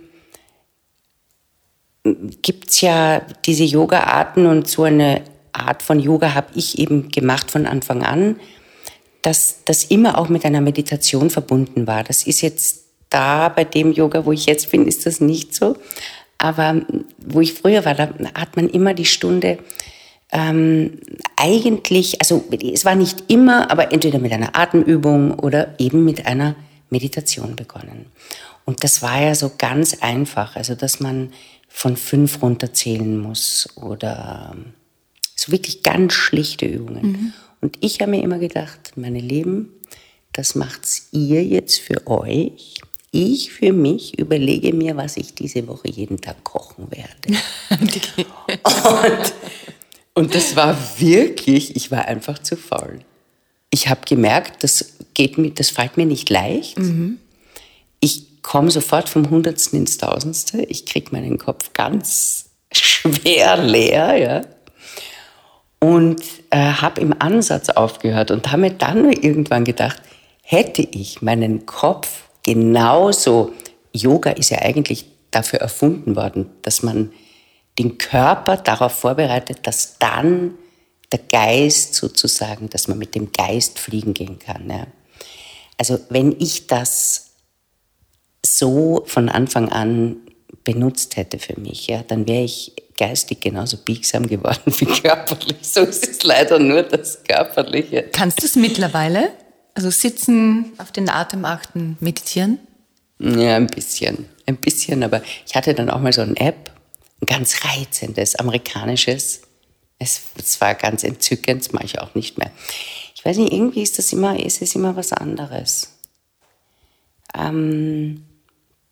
gibt 2.42 2.70
es 2.70 2.82
ja 2.82 3.22
diese 3.46 3.64
Yoga-Arten 3.64 4.46
und 4.46 4.68
so 4.68 4.84
eine 4.84 5.22
Art 5.54 5.82
von 5.82 6.00
Yoga 6.00 6.34
habe 6.34 6.48
ich 6.56 6.78
eben 6.78 7.10
gemacht 7.10 7.50
von 7.50 7.66
Anfang 7.66 8.04
an, 8.04 8.40
dass 9.22 9.64
das 9.66 9.86
immer 9.86 10.18
auch 10.18 10.30
mit 10.30 10.46
einer 10.46 10.62
Meditation 10.62 11.30
verbunden 11.30 11.88
war. 11.88 12.04
Das 12.04 12.24
ist 12.24 12.42
jetzt 12.42 12.84
da 13.10 13.50
bei 13.50 13.64
dem 13.64 13.92
Yoga, 13.92 14.26
wo 14.26 14.32
ich 14.32 14.46
jetzt 14.46 14.70
bin, 14.72 14.88
ist 14.88 15.06
das 15.06 15.20
nicht 15.20 15.56
so. 15.56 15.78
Aber 16.38 16.82
wo 17.18 17.42
ich 17.42 17.54
früher 17.54 17.86
war, 17.86 17.96
da 17.96 18.10
hat 18.36 18.56
man 18.56 18.70
immer 18.70 18.94
die 18.94 19.06
Stunde 19.06 19.58
ähm, 20.32 21.00
eigentlich, 21.38 22.20
also 22.22 22.44
es 22.74 22.84
war 22.86 22.96
nicht 22.96 23.24
immer, 23.30 23.72
aber 23.72 23.94
entweder 23.94 24.20
mit 24.20 24.34
einer 24.34 24.56
Atemübung 24.56 25.40
oder 25.40 25.76
eben 25.80 26.04
mit 26.04 26.26
einer 26.28 26.56
Meditation 26.90 27.56
begonnen. 27.56 28.08
Und 28.66 28.84
das 28.84 29.02
war 29.02 29.22
ja 29.22 29.34
so 29.36 29.52
ganz 29.58 29.98
einfach, 30.02 30.56
also 30.56 30.76
dass 30.76 31.00
man 31.00 31.32
von 31.76 31.98
fünf 31.98 32.42
runterzählen 32.42 33.20
muss 33.20 33.68
oder 33.76 34.54
ähm, 34.56 34.74
so 35.36 35.52
wirklich 35.52 35.84
ganz 35.84 36.14
schlichte 36.14 36.66
Übungen. 36.66 37.06
Mhm. 37.06 37.34
Und 37.60 37.78
ich 37.82 38.00
habe 38.00 38.12
mir 38.12 38.24
immer 38.24 38.40
gedacht, 38.40 38.94
meine 38.96 39.20
Lieben, 39.20 39.74
das 40.32 40.56
macht's 40.56 41.10
ihr 41.12 41.44
jetzt 41.44 41.82
für 41.82 42.08
euch. 42.08 42.76
Ich 43.12 43.52
für 43.52 43.74
mich 43.74 44.18
überlege 44.18 44.74
mir, 44.74 44.96
was 44.96 45.18
ich 45.18 45.36
diese 45.36 45.68
Woche 45.68 45.90
jeden 45.90 46.22
Tag 46.22 46.46
kochen 46.46 46.88
werde. 46.92 47.42
und, 47.70 49.34
und 50.14 50.34
das 50.34 50.56
war 50.56 50.78
wirklich, 50.98 51.76
ich 51.76 51.92
war 51.92 52.06
einfach 52.06 52.40
zu 52.40 52.56
faul. 52.56 53.00
Ich 53.70 53.90
habe 53.90 54.02
gemerkt, 54.08 54.64
das 54.64 54.94
geht 55.14 55.38
mir, 55.38 55.52
das 55.52 55.72
fällt 55.72 55.98
mir 55.98 56.06
nicht 56.06 56.30
leicht. 56.30 56.80
Mhm. 56.80 57.20
Komme 58.46 58.70
sofort 58.70 59.10
vom 59.10 59.32
Hundertsten 59.32 59.80
ins 59.80 59.98
Tausendste. 59.98 60.62
Ich 60.66 60.86
kriege 60.86 61.10
meinen 61.12 61.40
Kopf 61.40 61.74
ganz 61.74 62.52
schwer 62.72 63.58
leer, 63.58 64.18
ja. 64.18 64.42
Und 65.80 66.22
äh, 66.52 66.58
habe 66.58 67.02
im 67.02 67.20
Ansatz 67.20 67.70
aufgehört 67.70 68.30
und 68.30 68.52
habe 68.52 68.62
mir 68.62 68.72
dann 68.72 69.12
irgendwann 69.12 69.64
gedacht, 69.64 70.00
hätte 70.44 70.84
ich 70.84 71.24
meinen 71.24 71.66
Kopf 71.66 72.26
genauso, 72.44 73.52
Yoga 73.92 74.30
ist 74.30 74.52
ja 74.52 74.60
eigentlich 74.60 75.08
dafür 75.32 75.62
erfunden 75.62 76.16
worden, 76.16 76.52
dass 76.62 76.84
man 76.84 77.12
den 77.80 77.98
Körper 77.98 78.58
darauf 78.58 78.92
vorbereitet, 78.92 79.62
dass 79.64 79.98
dann 79.98 80.54
der 81.12 81.20
Geist 81.32 81.96
sozusagen, 81.96 82.70
dass 82.70 82.88
man 82.88 83.00
mit 83.00 83.16
dem 83.16 83.32
Geist 83.32 83.80
fliegen 83.80 84.14
gehen 84.14 84.38
kann. 84.38 84.70
Ja. 84.70 84.86
Also 85.80 85.98
wenn 86.10 86.36
ich 86.40 86.68
das 86.68 87.25
so 88.46 89.04
von 89.06 89.30
Anfang 89.30 89.70
an 89.70 90.18
benutzt 90.64 91.16
hätte 91.16 91.40
für 91.40 91.60
mich, 91.60 91.88
ja, 91.88 92.04
dann 92.04 92.28
wäre 92.28 92.44
ich 92.44 92.74
geistig 92.98 93.42
genauso 93.42 93.78
biegsam 93.78 94.28
geworden 94.28 94.62
wie 94.80 94.86
körperlich. 94.86 95.58
So 95.62 95.82
ist 95.82 96.08
es 96.08 96.24
leider 96.24 96.60
nur 96.60 96.84
das 96.84 97.24
Körperliche. 97.24 98.10
Kannst 98.12 98.42
du 98.42 98.46
es 98.46 98.56
mittlerweile? 98.56 99.32
Also 99.74 99.90
sitzen, 99.90 100.72
auf 100.78 100.92
den 100.92 101.10
Atem 101.10 101.44
achten, 101.44 101.98
meditieren? 102.00 102.60
Ja, 103.20 103.58
ein 103.58 103.68
bisschen. 103.68 104.26
Ein 104.46 104.58
bisschen, 104.58 105.04
aber 105.04 105.22
ich 105.46 105.56
hatte 105.56 105.74
dann 105.74 105.90
auch 105.90 106.00
mal 106.00 106.14
so 106.14 106.22
eine 106.22 106.38
App, 106.38 106.72
ein 107.22 107.26
ganz 107.26 107.66
reizendes, 107.66 108.36
amerikanisches. 108.36 109.42
Es, 110.00 110.22
es 110.38 110.62
war 110.62 110.76
ganz 110.76 111.04
entzückend, 111.04 111.66
das 111.66 111.74
mache 111.74 111.86
ich 111.86 112.00
auch 112.00 112.16
nicht 112.16 112.38
mehr. 112.38 112.52
Ich 113.16 113.26
weiß 113.26 113.38
nicht, 113.38 113.52
irgendwie 113.52 113.82
ist 113.82 113.98
das 113.98 114.14
immer, 114.14 114.40
ist 114.40 114.62
es 114.62 114.76
immer 114.76 114.96
was 114.96 115.12
anderes. 115.12 115.92
Ähm, 117.38 118.25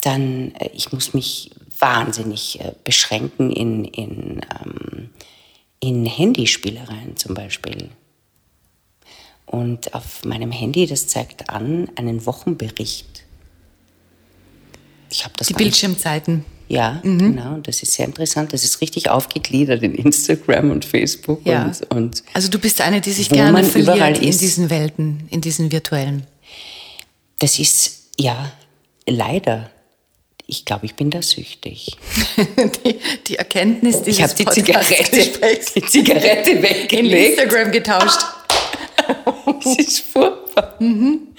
dann, 0.06 0.54
äh, 0.56 0.70
ich 0.74 0.92
muss 0.92 1.14
mich 1.14 1.52
wahnsinnig 1.80 2.60
äh, 2.60 2.74
beschränken 2.84 3.52
in, 3.52 3.86
in, 3.86 4.42
ähm, 4.64 5.10
in 5.80 6.06
Handyspielereien 6.06 7.18
zum 7.18 7.34
Beispiel. 7.34 7.90
Und 9.46 9.94
auf 9.94 10.24
meinem 10.26 10.52
Handy, 10.52 10.88
das 10.88 11.08
zeigt 11.08 11.50
an 11.50 11.90
einen 11.96 12.26
Wochenbericht. 12.26 13.24
Ich 15.12 15.24
habe 15.26 15.34
das. 15.38 15.48
Die 15.48 15.54
Bildschirmzeiten. 15.54 16.46
Ja, 16.70 17.02
mhm. 17.04 17.20
genau. 17.20 17.54
Und 17.56 17.68
das 17.68 17.84
ist 17.84 17.94
sehr 17.94 18.06
interessant. 18.06 18.54
Das 18.54 18.64
ist 18.64 18.82
richtig 18.82 19.10
aufgegliedert 19.10 19.84
in 19.84 19.94
Instagram 19.94 20.72
und 20.72 20.86
Facebook. 20.86 21.46
Ja. 21.46 21.66
Und, 21.66 21.92
und 21.92 22.24
also 22.34 22.50
du 22.50 22.58
bist 22.58 22.82
eine, 22.82 23.02
die 23.02 23.12
sich 23.12 23.30
gerne 23.30 23.64
verliert 23.64 24.20
in 24.20 24.38
diesen 24.38 24.70
Welten, 24.70 25.28
in 25.30 25.42
diesen 25.42 25.72
virtuellen. 25.72 26.26
Das 27.40 27.60
ist, 27.60 28.10
ja, 28.18 28.52
leider 29.06 29.70
ich 30.54 30.66
glaube, 30.66 30.86
ich 30.86 30.94
bin 30.94 31.10
da 31.10 31.24
süchtig. 31.24 31.98
die, 32.86 33.00
die 33.28 33.36
Erkenntnis 33.38 34.04
dieses 34.04 34.20
Ich 34.20 34.24
habe 34.24 34.36
die 34.36 34.46
Zigarette, 34.46 35.60
die 35.76 35.86
Zigarette 35.86 36.62
weggelegt. 36.62 36.94
In 36.94 37.12
Instagram 37.12 37.72
getauscht. 37.72 38.20
es 39.66 39.78
ist 39.80 40.00
furchtbar. 40.02 40.76
Mhm. 40.80 41.30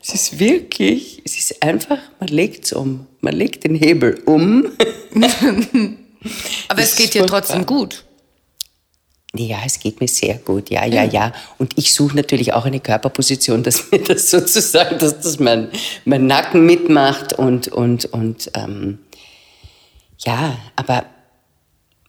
Es 0.00 0.14
ist 0.14 0.38
wirklich, 0.38 1.20
es 1.24 1.36
ist 1.36 1.62
einfach, 1.64 1.98
man 2.20 2.28
legt 2.28 2.66
es 2.66 2.72
um. 2.72 3.06
Man 3.20 3.34
legt 3.34 3.64
den 3.64 3.74
Hebel 3.74 4.22
um. 4.24 4.70
Aber 6.68 6.82
es 6.82 6.94
geht 6.94 7.14
dir 7.14 7.26
trotzdem 7.26 7.66
gut. 7.66 8.04
Ja, 9.36 9.58
es 9.66 9.80
geht 9.80 10.00
mir 10.00 10.06
sehr 10.06 10.38
gut, 10.38 10.70
ja, 10.70 10.84
ja, 10.84 11.02
ja. 11.02 11.32
Und 11.58 11.76
ich 11.76 11.92
suche 11.92 12.14
natürlich 12.14 12.52
auch 12.52 12.66
eine 12.66 12.78
Körperposition, 12.78 13.62
dass 13.64 13.90
mir 13.90 13.98
das 13.98 14.30
sozusagen, 14.30 14.98
dass 14.98 15.20
das 15.20 15.40
mein, 15.40 15.70
mein 16.04 16.26
Nacken 16.26 16.64
mitmacht 16.64 17.32
und, 17.32 17.68
und, 17.68 18.04
und 18.06 18.50
ähm, 18.54 19.00
ja, 20.18 20.56
aber 20.76 21.06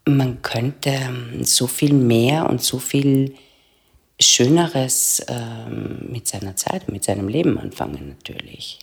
man 0.07 0.43
könnte 0.43 0.91
ähm, 0.91 1.43
so 1.43 1.65
viel 1.65 1.93
mehr 1.93 2.47
und 2.47 2.61
so 2.61 2.78
viel 2.78 3.36
Schöneres 4.19 5.26
ähm, 5.28 6.05
mit 6.11 6.28
seiner 6.28 6.55
Zeit, 6.55 6.89
mit 6.89 7.03
seinem 7.03 7.28
Leben 7.28 7.57
anfangen 7.57 8.09
natürlich. 8.09 8.80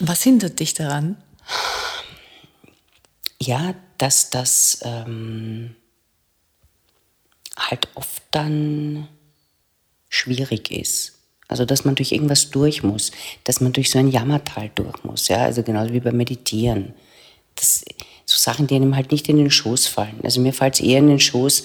Was 0.00 0.22
hindert 0.22 0.60
dich 0.60 0.72
daran? 0.72 1.16
Ja, 3.38 3.74
dass 3.98 4.30
das... 4.30 4.78
Ähm, 4.82 5.76
halt 7.58 7.88
oft 7.94 8.22
dann 8.30 9.08
schwierig 10.08 10.70
ist. 10.70 11.12
Also, 11.48 11.64
dass 11.64 11.84
man 11.84 11.94
durch 11.94 12.12
irgendwas 12.12 12.50
durch 12.50 12.82
muss, 12.82 13.12
dass 13.44 13.60
man 13.60 13.72
durch 13.72 13.90
so 13.90 13.98
ein 13.98 14.08
Jammertal 14.08 14.70
durch 14.74 15.04
muss, 15.04 15.28
ja, 15.28 15.38
also 15.38 15.62
genauso 15.62 15.92
wie 15.92 16.00
beim 16.00 16.16
Meditieren. 16.16 16.94
Das, 17.54 17.84
so 18.24 18.38
Sachen, 18.38 18.66
die 18.66 18.74
einem 18.74 18.96
halt 18.96 19.12
nicht 19.12 19.28
in 19.28 19.36
den 19.36 19.50
Schoß 19.50 19.86
fallen. 19.86 20.20
Also 20.22 20.40
mir 20.40 20.52
fällt 20.52 20.74
es 20.74 20.80
eher 20.80 20.98
in 20.98 21.08
den 21.08 21.20
Schoß, 21.20 21.64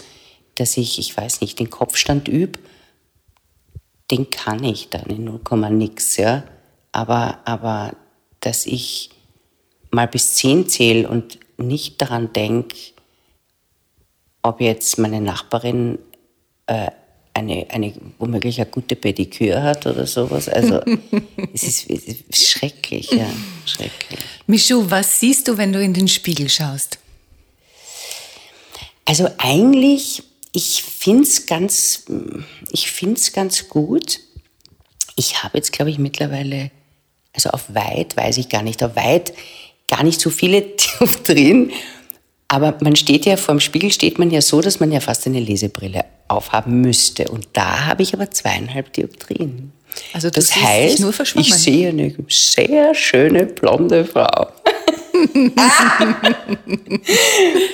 dass 0.56 0.76
ich, 0.78 1.00
ich 1.00 1.16
weiß 1.16 1.42
nicht, 1.42 1.60
den 1.60 1.70
Kopfstand 1.70 2.28
übe, 2.28 2.60
den 4.12 4.30
kann 4.30 4.64
ich 4.64 4.90
dann 4.90 5.06
in 5.06 5.24
0, 5.24 5.40
nix, 5.72 6.18
ja. 6.18 6.44
Aber, 6.92 7.40
aber, 7.46 7.94
dass 8.42 8.66
ich 8.66 9.12
mal 9.92 10.08
bis 10.08 10.34
10 10.36 10.68
zähle 10.68 11.08
und 11.08 11.40
nicht 11.58 12.02
daran 12.02 12.34
denke, 12.34 12.76
ob 14.42 14.62
jetzt 14.62 14.98
meine 14.98 15.22
Nachbarin 15.22 16.00
äh, 16.68 16.92
eine, 17.34 17.68
eine 17.70 17.94
womöglich 18.18 18.60
eine 18.60 18.70
gute 18.70 18.96
Pediküre 18.96 19.64
hat 19.64 19.86
oder 19.86 20.06
sowas. 20.06 20.50
Also 20.50 20.82
es, 21.54 21.64
ist, 21.64 21.90
es 21.90 22.04
ist 22.08 22.48
schrecklich, 22.48 23.12
ja, 23.12 23.30
schrecklich. 23.66 24.20
Michu, 24.48 24.90
was 24.90 25.20
siehst 25.20 25.48
du, 25.48 25.58
wenn 25.58 25.74
du 25.74 25.82
in 25.82 25.94
den 25.94 26.08
Spiegel 26.08 26.50
schaust? 26.50 27.00
Also 29.06 29.28
eigentlich, 29.38 30.24
ich 30.54 30.84
finde 30.84 31.24
es 31.24 31.46
ganz, 31.48 32.06
ganz 33.34 33.70
gut. 33.70 34.20
Ich 35.16 35.44
habe 35.44 35.58
jetzt, 35.58 35.72
glaube 35.72 35.92
ich, 35.92 35.98
mittlerweile, 35.98 36.72
also 37.34 37.50
auf 37.50 37.74
weit, 37.74 38.16
weiß 38.16 38.38
ich 38.38 38.50
gar 38.50 38.62
nicht, 38.62 38.84
auf 38.84 38.96
weit 38.96 39.34
gar 39.88 40.04
nicht 40.04 40.22
so 40.22 40.30
viele 40.30 40.62
drin. 41.24 41.72
Aber 42.52 42.76
man 42.82 42.96
steht 42.96 43.26
ja, 43.26 43.38
vor 43.38 43.54
dem 43.56 43.60
Spiegel 43.60 43.92
steht 43.92 44.18
man 44.18 44.32
ja 44.32 44.42
so, 44.42 44.60
dass 44.60 44.80
man 44.80 44.92
ja 44.92 45.00
fast 45.00 45.28
eine 45.28 45.40
Lesebrille 45.40 46.04
aufhaben 46.28 46.82
müsste. 46.82 47.30
Und 47.30 47.48
da 47.54 47.86
habe 47.86 48.02
ich 48.02 48.14
aber 48.14 48.32
zweieinhalb 48.32 48.92
Dioptrien. 48.92 49.72
Also 50.14 50.32
das 50.32 50.56
heißt, 50.56 51.04
ich 51.36 51.54
sehe 51.54 51.90
eine 51.90 52.14
sehr 52.28 52.96
schöne 52.96 53.46
blonde 53.46 54.04
Frau. 54.04 54.48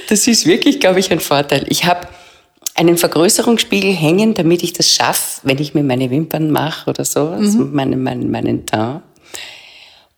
das 0.09 0.27
ist 0.27 0.45
wirklich, 0.45 0.79
glaube 0.81 0.99
ich, 0.99 1.09
ein 1.11 1.19
Vorteil. 1.21 1.65
Ich 1.69 1.85
habe 1.85 2.07
einen 2.73 2.97
Vergrößerungsspiegel 2.97 3.93
hängen, 3.93 4.33
damit 4.33 4.61
ich 4.61 4.73
das 4.73 4.91
schaffe, 4.91 5.41
wenn 5.43 5.59
ich 5.59 5.73
mir 5.73 5.83
meine 5.83 6.09
Wimpern 6.09 6.51
mache 6.51 6.89
oder 6.89 7.05
sowas, 7.05 7.53
mhm. 7.53 7.73
meinen, 7.73 8.03
meinen, 8.03 8.29
meinen 8.29 8.65
Teint 8.65 9.03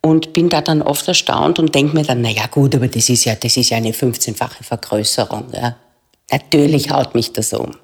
und 0.02 0.34
bin 0.34 0.50
da 0.50 0.62
dann 0.62 0.82
oft 0.82 1.08
erstaunt 1.08 1.60
und 1.60 1.76
denke 1.76 1.96
mir 1.96 2.04
dann, 2.04 2.22
na 2.22 2.30
ja 2.30 2.48
gut, 2.48 2.76
aber 2.76 2.88
das 2.88 3.10
ist 3.10 3.26
ja, 3.26 3.36
das 3.36 3.58
ist 3.58 3.70
ja 3.70 3.78
eine 3.78 3.92
15-fache 3.92 4.64
Vergrößerung. 4.64 5.46
Ja. 5.54 5.76
Natürlich 6.32 6.92
haut 6.92 7.16
mich 7.16 7.34
das 7.34 7.54
um. 7.54 7.76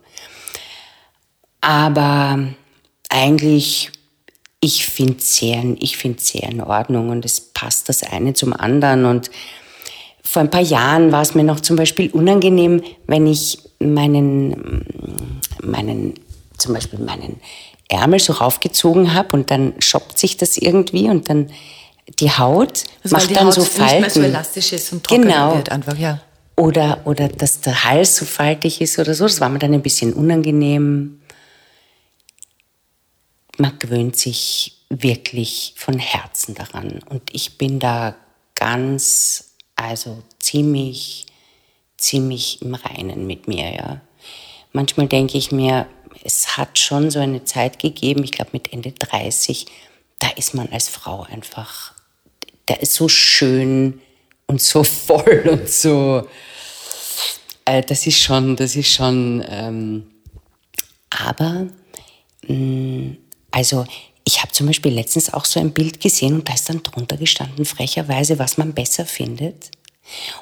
Aber 1.61 2.39
eigentlich, 3.09 3.91
ich 4.59 4.85
finde 4.85 5.17
es 5.17 5.37
sehr, 5.37 5.63
ich 5.79 5.97
sehr 6.17 6.49
in 6.49 6.61
Ordnung 6.61 7.09
und 7.09 7.25
es 7.25 7.39
passt 7.39 7.89
das 7.89 8.03
eine 8.03 8.33
zum 8.33 8.53
anderen. 8.53 9.05
Und 9.05 9.31
vor 10.23 10.41
ein 10.41 10.49
paar 10.49 10.61
Jahren 10.61 11.11
war 11.11 11.21
es 11.21 11.35
mir 11.35 11.43
noch 11.43 11.61
zum 11.61 11.75
Beispiel 11.75 12.11
unangenehm, 12.11 12.83
wenn 13.07 13.27
ich 13.27 13.59
meinen, 13.79 14.85
meinen, 15.61 16.15
zum 16.57 16.73
Beispiel 16.73 16.99
meinen 16.99 17.39
Ärmel 17.87 18.19
so 18.19 18.33
raufgezogen 18.33 19.13
habe 19.13 19.29
und 19.35 19.51
dann 19.51 19.73
schoppt 19.79 20.17
sich 20.17 20.37
das 20.37 20.57
irgendwie 20.57 21.09
und 21.09 21.29
dann 21.29 21.49
die 22.19 22.31
Haut 22.31 22.83
also 23.03 23.15
macht 23.15 23.35
dann 23.35 23.47
Haut 23.47 23.53
so 23.53 23.63
Falten. 23.63 23.93
Nicht 23.93 24.01
mehr 24.01 24.09
so 24.09 24.21
elastisch 24.21 24.73
ist 24.73 24.93
und 24.93 25.03
trocken 25.03 25.23
genau. 25.23 25.55
wird 25.55 25.71
einfach, 25.71 25.97
ja. 25.97 26.21
Oder, 26.55 27.01
oder 27.05 27.29
dass 27.29 27.61
der 27.61 27.83
Hals 27.83 28.17
so 28.17 28.25
faltig 28.25 28.81
ist 28.81 28.99
oder 28.99 29.13
so. 29.13 29.23
Das 29.25 29.41
war 29.41 29.49
mir 29.49 29.59
dann 29.59 29.73
ein 29.73 29.81
bisschen 29.81 30.13
unangenehm. 30.13 31.21
Man 33.57 33.79
gewöhnt 33.79 34.17
sich 34.17 34.77
wirklich 34.89 35.73
von 35.77 35.97
Herzen 35.97 36.53
daran. 36.53 36.99
Und 37.09 37.23
ich 37.31 37.57
bin 37.57 37.79
da 37.79 38.15
ganz, 38.55 39.55
also 39.75 40.21
ziemlich, 40.39 41.25
ziemlich 41.97 42.61
im 42.61 42.75
Reinen 42.75 43.25
mit 43.25 43.47
mir, 43.47 43.73
ja. 43.73 44.01
Manchmal 44.71 45.07
denke 45.07 45.37
ich 45.37 45.51
mir, 45.51 45.87
es 46.23 46.57
hat 46.57 46.79
schon 46.79 47.11
so 47.11 47.19
eine 47.19 47.43
Zeit 47.43 47.79
gegeben, 47.79 48.23
ich 48.23 48.31
glaube 48.31 48.51
mit 48.53 48.73
Ende 48.73 48.91
30, 48.91 49.67
da 50.19 50.29
ist 50.29 50.53
man 50.53 50.69
als 50.69 50.89
Frau 50.89 51.23
einfach, 51.23 51.92
der 52.67 52.81
ist 52.81 52.93
so 52.93 53.07
schön 53.07 54.01
und 54.47 54.61
so 54.61 54.83
voll 54.83 55.43
und 55.49 55.69
so. 55.69 56.27
Äh, 57.65 57.81
das 57.81 58.05
ist 58.07 58.19
schon, 58.19 58.55
das 58.55 58.75
ist 58.75 58.93
schon. 58.93 59.43
Ähm, 59.47 60.07
aber, 61.09 61.67
mh, 62.47 62.55
mm, 62.55 63.17
also 63.51 63.85
ich 64.25 64.41
habe 64.41 64.51
zum 64.51 64.67
Beispiel 64.67 64.93
letztens 64.93 65.33
auch 65.33 65.45
so 65.45 65.59
ein 65.59 65.71
Bild 65.71 65.99
gesehen 65.99 66.35
und 66.35 66.49
da 66.49 66.53
ist 66.53 66.69
dann 66.69 66.81
drunter 66.81 67.17
gestanden, 67.17 67.65
frecherweise, 67.65 68.39
was 68.39 68.57
man 68.57 68.73
besser 68.73 69.05
findet. 69.05 69.71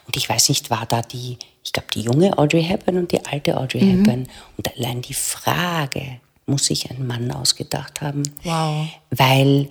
Und 0.06 0.18
ich 0.18 0.28
weiß 0.28 0.50
nicht, 0.50 0.70
war 0.70 0.86
da 0.86 1.02
die, 1.02 1.38
ich 1.64 1.74
glaube, 1.74 1.88
die 1.94 2.02
junge 2.02 2.38
Audrey 2.38 2.64
Hepburn 2.64 2.98
und 2.98 3.12
die 3.12 3.26
alte 3.26 3.58
Audrey 3.58 3.84
mhm. 3.84 4.00
Hepburn. 4.00 4.28
Und 4.58 4.76
allein 4.78 5.02
die 5.02 5.14
Frage, 5.14 6.20
muss 6.46 6.66
sich 6.66 6.90
ein 6.90 7.06
Mann 7.06 7.32
ausgedacht 7.32 8.02
haben. 8.02 8.24
Wow. 8.44 8.88
Weil 9.10 9.70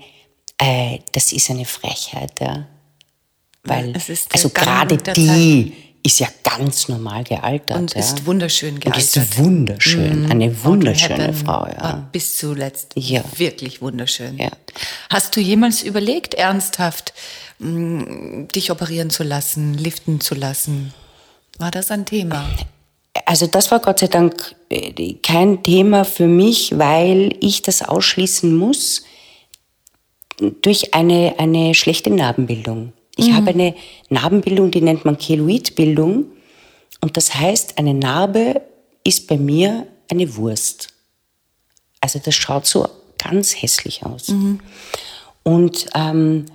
äh, 0.61 0.99
das 1.13 1.33
ist 1.33 1.51
eine 1.51 1.65
Frechheit, 1.65 2.33
ja. 2.41 2.67
Weil, 3.63 3.95
also 4.33 4.49
gerade 4.51 4.97
die, 4.97 5.75
ist 6.03 6.19
ja 6.21 6.29
ganz 6.43 6.89
normal 6.89 7.25
gealtert. 7.25 7.77
Und 7.77 7.95
ja. 7.95 8.01
ist 8.01 8.25
wunderschön 8.25 8.75
Und 8.75 8.81
gealtert. 8.81 9.17
ist 9.17 9.39
wunderschön, 9.39 10.31
eine 10.31 10.65
wunderschöne 10.65 11.35
Frau, 11.35 11.67
ja. 11.67 12.09
Bis 12.11 12.39
zuletzt 12.39 12.93
Ja. 12.97 13.23
wirklich 13.37 13.83
wunderschön. 13.83 14.39
Ja. 14.39 14.51
Hast 15.11 15.37
du 15.37 15.41
jemals 15.41 15.83
überlegt, 15.83 16.35
ernsthaft 16.35 17.13
mh, 17.59 18.47
dich 18.55 18.71
operieren 18.71 19.11
zu 19.11 19.25
lassen, 19.25 19.75
liften 19.75 20.21
zu 20.21 20.35
lassen? 20.35 20.95
War 21.59 21.71
das 21.71 21.91
ein 21.91 22.07
Thema? 22.07 22.49
Also 23.27 23.47
das 23.47 23.71
war 23.71 23.81
Gott 23.81 23.99
sei 23.99 24.07
Dank 24.07 24.55
äh, 24.71 25.15
kein 25.23 25.63
Thema 25.63 26.05
für 26.07 26.27
mich, 26.29 26.79
weil 26.79 27.37
ich 27.41 27.61
das 27.61 27.83
ausschließen 27.83 28.57
muss 28.57 29.03
durch 30.63 30.95
eine, 30.95 31.35
eine 31.39 31.75
schlechte 31.75 32.11
Narbenbildung. 32.11 32.93
Ich 33.17 33.33
habe 33.33 33.51
eine 33.51 33.75
Narbenbildung, 34.09 34.71
die 34.71 34.81
nennt 34.81 35.05
man 35.05 35.19
Keloidbildung. 35.19 36.27
Und 37.01 37.17
das 37.17 37.35
heißt, 37.35 37.79
eine 37.79 37.93
Narbe 37.93 38.63
ist 39.05 39.27
bei 39.27 39.37
mir 39.37 39.87
eine 40.11 40.37
Wurst. 40.37 40.89
Also 42.01 42.19
das 42.19 42.35
schaut 42.35 42.67
so 42.67 42.89
ganz 43.19 43.61
hässlich 43.61 44.05
aus. 44.05 44.29
Und 45.43 45.87
ähm, 45.95 46.47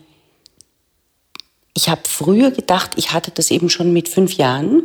ich 1.75 1.89
habe 1.89 2.01
früher 2.05 2.51
gedacht, 2.51 2.91
ich 2.95 3.13
hatte 3.13 3.31
das 3.31 3.51
eben 3.51 3.69
schon 3.69 3.93
mit 3.93 4.09
fünf 4.09 4.33
Jahren. 4.33 4.83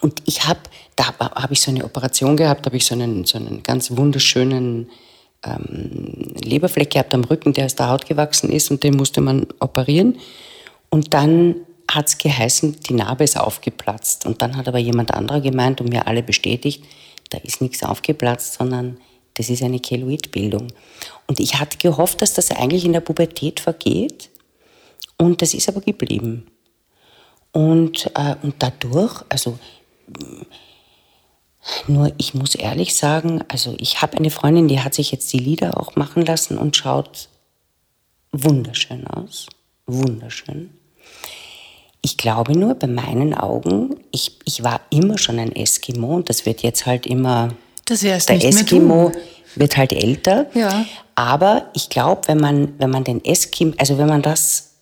Und 0.00 0.22
ich 0.26 0.46
habe, 0.46 0.60
da 0.94 1.12
habe 1.18 1.54
ich 1.54 1.60
so 1.60 1.70
eine 1.70 1.84
Operation 1.84 2.36
gehabt, 2.36 2.66
habe 2.66 2.76
ich 2.76 2.86
so 2.86 2.94
einen, 2.94 3.24
so 3.24 3.38
einen 3.38 3.62
ganz 3.62 3.96
wunderschönen 3.96 4.88
ähm, 5.44 6.34
Leberfleck 6.42 6.90
gehabt 6.90 7.14
am 7.14 7.24
Rücken, 7.24 7.52
der 7.52 7.66
aus 7.66 7.76
der 7.76 7.90
Haut 7.90 8.06
gewachsen 8.06 8.50
ist 8.50 8.70
und 8.70 8.82
den 8.82 8.96
musste 8.96 9.20
man 9.20 9.46
operieren. 9.60 10.18
Und 10.90 11.14
dann 11.14 11.56
hat 11.90 12.08
es 12.08 12.18
geheißen, 12.18 12.80
die 12.80 12.94
Narbe 12.94 13.24
ist 13.24 13.38
aufgeplatzt. 13.38 14.26
Und 14.26 14.42
dann 14.42 14.56
hat 14.56 14.68
aber 14.68 14.78
jemand 14.78 15.14
anderer 15.14 15.40
gemeint 15.40 15.80
und 15.80 15.90
mir 15.90 16.06
alle 16.06 16.22
bestätigt, 16.22 16.84
da 17.30 17.38
ist 17.38 17.60
nichts 17.60 17.82
aufgeplatzt, 17.82 18.54
sondern 18.54 18.98
das 19.34 19.50
ist 19.50 19.62
eine 19.62 19.80
Keloidbildung. 19.80 20.68
Und 21.26 21.40
ich 21.40 21.58
hatte 21.58 21.78
gehofft, 21.78 22.22
dass 22.22 22.34
das 22.34 22.50
eigentlich 22.50 22.84
in 22.84 22.92
der 22.92 23.00
Pubertät 23.00 23.60
vergeht. 23.60 24.30
Und 25.16 25.42
das 25.42 25.54
ist 25.54 25.68
aber 25.68 25.80
geblieben. 25.80 26.46
Und, 27.52 28.10
äh, 28.14 28.34
und 28.42 28.56
dadurch, 28.58 29.22
also 29.28 29.58
nur 31.86 32.12
ich 32.18 32.34
muss 32.34 32.54
ehrlich 32.54 32.96
sagen, 32.96 33.42
also 33.48 33.74
ich 33.78 34.00
habe 34.02 34.16
eine 34.16 34.30
Freundin, 34.30 34.68
die 34.68 34.80
hat 34.80 34.94
sich 34.94 35.10
jetzt 35.12 35.32
die 35.32 35.38
Lieder 35.38 35.78
auch 35.80 35.96
machen 35.96 36.24
lassen 36.24 36.56
und 36.58 36.76
schaut 36.76 37.28
wunderschön 38.32 39.06
aus. 39.06 39.46
Wunderschön. 39.86 40.70
Ich 42.02 42.16
glaube 42.16 42.56
nur, 42.56 42.74
bei 42.74 42.86
meinen 42.86 43.34
Augen, 43.34 43.96
ich, 44.12 44.38
ich 44.44 44.62
war 44.62 44.80
immer 44.90 45.18
schon 45.18 45.38
ein 45.38 45.54
Eskimo 45.54 46.14
und 46.16 46.28
das 46.28 46.46
wird 46.46 46.62
jetzt 46.62 46.86
halt 46.86 47.06
immer, 47.06 47.48
Das 47.86 48.02
wärst 48.02 48.28
der 48.28 48.36
nicht 48.36 48.46
Eskimo 48.46 49.12
wird 49.56 49.76
halt 49.76 49.92
älter. 49.92 50.46
Ja. 50.54 50.84
Aber 51.16 51.68
ich 51.74 51.88
glaube, 51.88 52.22
wenn 52.28 52.38
man, 52.38 52.78
wenn 52.78 52.90
man 52.90 53.02
den 53.04 53.24
Eskimo, 53.24 53.72
also 53.78 53.98
wenn 53.98 54.06
man 54.08 54.22
das 54.22 54.74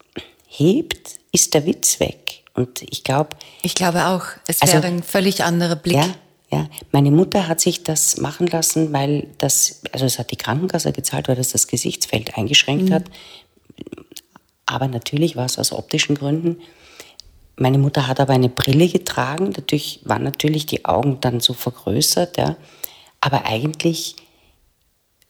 hebt, 0.47 1.13
ist 1.33 1.55
der 1.55 1.65
Witz 1.65 2.01
weg. 2.01 2.45
Und 2.55 2.83
ich 2.83 3.03
glaube, 3.05 3.31
Ich 3.63 3.75
glaube 3.75 4.07
auch, 4.07 4.25
es 4.47 4.61
Also- 4.61 4.75
wäre 4.75 4.87
ein 4.87 5.03
völlig 5.03 5.43
anderer 5.45 5.77
Blick. 5.77 5.97
ja, 5.97 6.09
ja. 6.51 6.69
Meine 6.93 7.11
Mutter 7.11 7.49
hat 7.49 7.61
sich 7.61 7.83
das 7.83 8.19
machen 8.19 8.47
lassen, 8.47 8.93
weil 8.93 9.29
das, 9.39 9.83
also 9.93 10.07
es 10.07 10.19
hat 10.19 10.31
die 10.31 10.37
Krankenkasse 10.37 10.93
gezahlt, 10.93 11.29
weil 11.29 11.37
das 11.37 11.49
das 11.49 11.67
Gesichtsfeld 11.67 12.37
eingeschränkt 12.37 12.91
hat. 12.91 13.05
Aber 14.65 14.89
natürlich 14.89 15.37
war 15.37 15.47
es 15.47 15.59
aus 15.59 15.73
optischen 15.73 16.17
Gründen. 16.17 16.59
Meine 17.57 17.79
Mutter 17.79 18.07
hat 18.07 18.21
aber 18.21 18.35
eine 18.35 18.49
Brille 18.49 18.89
getragen, 18.89 19.53
dadurch 19.53 20.01
waren 20.05 20.23
natürlich 20.23 20.67
die 20.67 20.85
Augen 20.85 21.19
dann 21.21 21.41
so 21.41 21.55
vergrößert, 21.55 22.37
ja. 22.37 22.57
Aber 23.21 23.47
eigentlich 23.47 24.15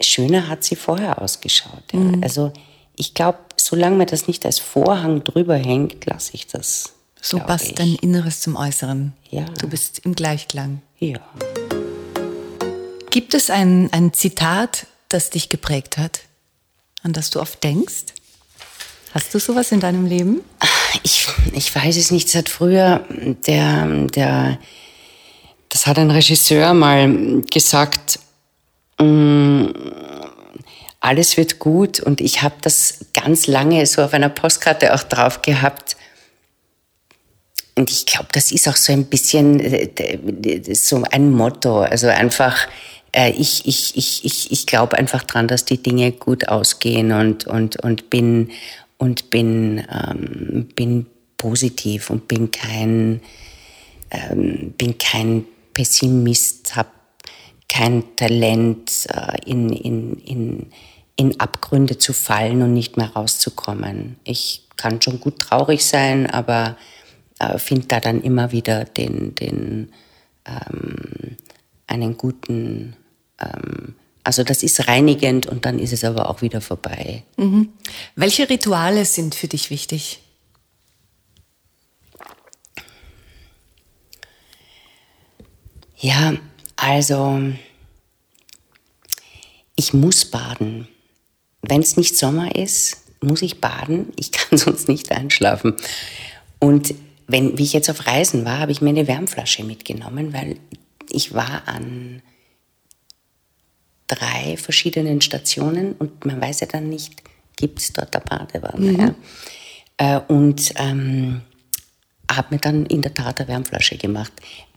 schöner 0.01 0.49
hat 0.49 0.65
sie 0.65 0.77
vorher 0.77 1.23
ausgeschaut. 1.23 1.85
Ja. 1.93 2.01
Also 2.21 2.53
ich 2.97 3.15
glaube, 3.15 3.39
solange 3.57 3.97
mir 3.97 4.07
das 4.07 4.27
nicht 4.27 4.45
als 4.45 4.59
Vorhang 4.59 5.23
drüber 5.25 5.57
hängt, 5.57 6.05
lasse 6.07 6.35
ich 6.35 6.47
das. 6.47 6.95
So 7.21 7.39
passt 7.39 7.67
ich. 7.67 7.75
dein 7.75 7.95
Inneres 7.95 8.41
zum 8.41 8.57
Äußeren. 8.57 9.13
Ja. 9.31 9.45
Du 9.61 9.69
bist 9.69 10.01
im 10.01 10.15
Gleichklang. 10.15 10.83
Ja. 10.99 11.19
Gibt 13.11 13.35
es 13.35 13.51
ein, 13.51 13.93
ein 13.93 14.13
Zitat, 14.13 14.87
das 15.09 15.31
dich 15.31 15.49
geprägt 15.49 15.99
hat, 15.99 16.21
an 17.03 17.13
das 17.13 17.31
du 17.31 17.41
oft 17.41 17.63
denkst? 17.63 18.15
Hast 19.13 19.33
du 19.33 19.39
sowas 19.39 19.73
in 19.73 19.81
deinem 19.81 20.07
Leben? 20.07 20.41
Ich, 21.03 21.27
ich 21.53 21.75
weiß 21.75 21.97
es 21.97 22.11
nicht. 22.11 22.29
Es 22.29 22.35
hat 22.35 22.49
früher 22.49 23.05
der, 23.47 23.87
der, 24.09 24.59
das 25.69 25.87
hat 25.87 25.99
ein 25.99 26.11
Regisseur 26.11 26.75
mal 26.75 27.43
gesagt, 27.51 28.19
mm, 28.99 29.67
alles 31.01 31.37
wird 31.37 31.59
gut. 31.59 32.01
Und 32.01 32.21
ich 32.21 32.43
habe 32.43 32.57
das 32.61 33.07
ganz 33.15 33.47
lange 33.47 33.87
so 33.87 34.03
auf 34.03 34.13
einer 34.13 34.29
Postkarte 34.29 34.95
auch 34.95 35.03
drauf 35.03 35.43
gehabt. 35.43 35.97
Und 37.77 37.91
ich 37.91 38.07
glaube, 38.07 38.29
das 38.33 38.53
ist 38.53 38.69
auch 38.69 38.77
so 38.77 38.93
ein 38.93 39.05
bisschen 39.05 39.61
äh, 39.61 40.75
so 40.75 41.03
ein 41.11 41.31
Motto. 41.31 41.81
Also 41.81 42.09
einfach, 42.09 42.67
äh, 43.13 43.31
ich, 43.33 43.67
ich, 43.67 43.97
ich, 43.97 44.25
ich, 44.25 44.51
ich 44.51 44.67
glaube 44.67 44.97
einfach 44.97 45.25
dran, 45.25 45.47
dass 45.47 45.67
die 45.67 45.83
Dinge 45.83 46.11
gut 46.13 46.49
ausgehen 46.49 47.13
und, 47.13 47.47
und, 47.47 47.77
und 47.85 48.09
bin, 48.09 48.51
und 48.97 49.29
bin, 49.29 49.85
ähm, 49.93 50.69
bin 50.75 51.07
positiv 51.37 52.09
und 52.09 52.29
bin 52.29 52.51
kein, 52.51 53.21
ähm, 54.11 54.73
bin 54.79 54.97
kein 54.97 55.45
Pessimist, 55.75 56.77
habe 56.77 56.89
kein 57.69 58.17
Talent, 58.17 59.07
äh, 59.13 59.51
in, 59.51 59.69
in, 59.71 60.19
in, 60.21 60.67
in 61.17 61.41
Abgründe 61.41 61.99
zu 61.99 62.15
fallen 62.15 62.63
und 62.63 62.73
nicht 62.73 62.97
mehr 62.97 63.11
rauszukommen. 63.11 64.17
Ich 64.25 64.63
kann 64.79 65.03
schon 65.03 65.21
gut 65.21 65.41
traurig 65.41 65.85
sein, 65.85 66.27
aber 66.27 66.79
äh, 67.39 67.59
finde 67.59 67.87
da 67.87 68.01
dann 68.01 68.23
immer 68.23 68.53
wieder 68.53 68.85
den, 68.85 69.35
den 69.35 69.93
ähm, 70.45 71.37
einen 71.87 72.17
guten, 72.17 72.97
ähm, 73.41 73.95
also 74.25 74.43
das 74.43 74.63
ist 74.63 74.89
reinigend 74.89 75.47
und 75.47 75.65
dann 75.65 75.79
ist 75.79 75.93
es 75.93 76.05
aber 76.05 76.29
auch 76.29 76.43
wieder 76.43 76.61
vorbei. 76.61 77.23
Welche 78.17 78.49
Rituale 78.49 79.05
sind 79.05 79.35
für 79.35 79.49
dich 79.49 79.71
wichtig? 79.71 80.21
Ja, 85.99 86.35
also 86.77 87.41
ich 89.77 89.93
muss 89.95 90.25
baden. 90.25 90.89
Wenn 91.63 91.81
es 91.81 91.97
nicht 91.97 92.17
Sommer 92.17 92.55
ist, 92.55 93.03
muss 93.21 93.43
ich 93.43 93.61
baden. 93.61 94.13
Ich 94.17 94.33
kann 94.33 94.59
sonst 94.59 94.89
nicht 94.89 95.11
einschlafen. 95.13 95.75
Und 96.59 96.95
wenn, 97.27 97.59
wie 97.59 97.65
ich 97.65 97.73
jetzt 97.73 97.91
auf 97.91 98.07
Reisen 98.07 98.45
war, 98.45 98.59
habe 98.59 98.73
ich 98.73 98.81
mir 98.81 98.91
eine 98.91 99.07
Wärmflasche 99.07 99.65
mitgenommen, 99.65 100.33
weil 100.33 100.59
ich 101.11 101.35
war 101.35 101.67
an 101.67 102.23
drei 104.07 104.57
verschiedenen 104.57 105.21
Stationen 105.21 105.95
und 105.95 106.25
man 106.25 106.41
weiß 106.41 106.61
ja 106.61 106.67
dann 106.69 106.89
nicht, 106.89 107.23
gibt 107.57 107.81
es 107.81 107.93
dort 107.93 108.15
eine 108.15 108.25
Badewanne. 108.25 109.15
Ja? 109.99 110.17
Äh, 110.19 110.21
und 110.33 110.73
ähm, 110.77 111.43
habe 112.31 112.55
mir 112.55 112.61
dann 112.61 112.87
in 112.87 113.03
der 113.03 113.15
Tat 113.15 113.41
eine 113.41 113.49
Wärmflasche 113.49 113.97
gemacht, 113.97 114.33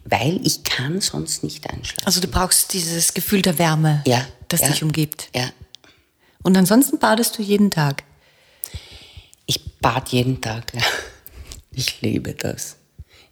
weil 0.05 0.39
ich 0.45 0.63
kann 0.63 1.01
sonst 1.01 1.43
nicht 1.43 1.69
einschlafen. 1.69 2.05
Also 2.05 2.21
du 2.21 2.27
brauchst 2.27 2.73
dieses 2.73 3.13
Gefühl 3.13 3.41
der 3.41 3.59
Wärme, 3.59 4.01
Ja, 4.07 4.25
das 4.47 4.61
ja. 4.61 4.67
dich 4.69 4.83
umgibt. 4.83 5.29
Ja, 5.35 5.49
Und 6.41 6.57
ansonsten 6.57 6.97
badest 6.97 7.37
du 7.37 7.43
jeden 7.43 7.69
Tag. 7.69 8.03
ich 9.45 9.59
bad 9.79 10.09
jeden 10.09 10.41
Tag. 10.41 10.73
Ja. 10.73 10.81
Ich 11.79 12.01
liebe 12.01 12.33
das. 12.33 12.75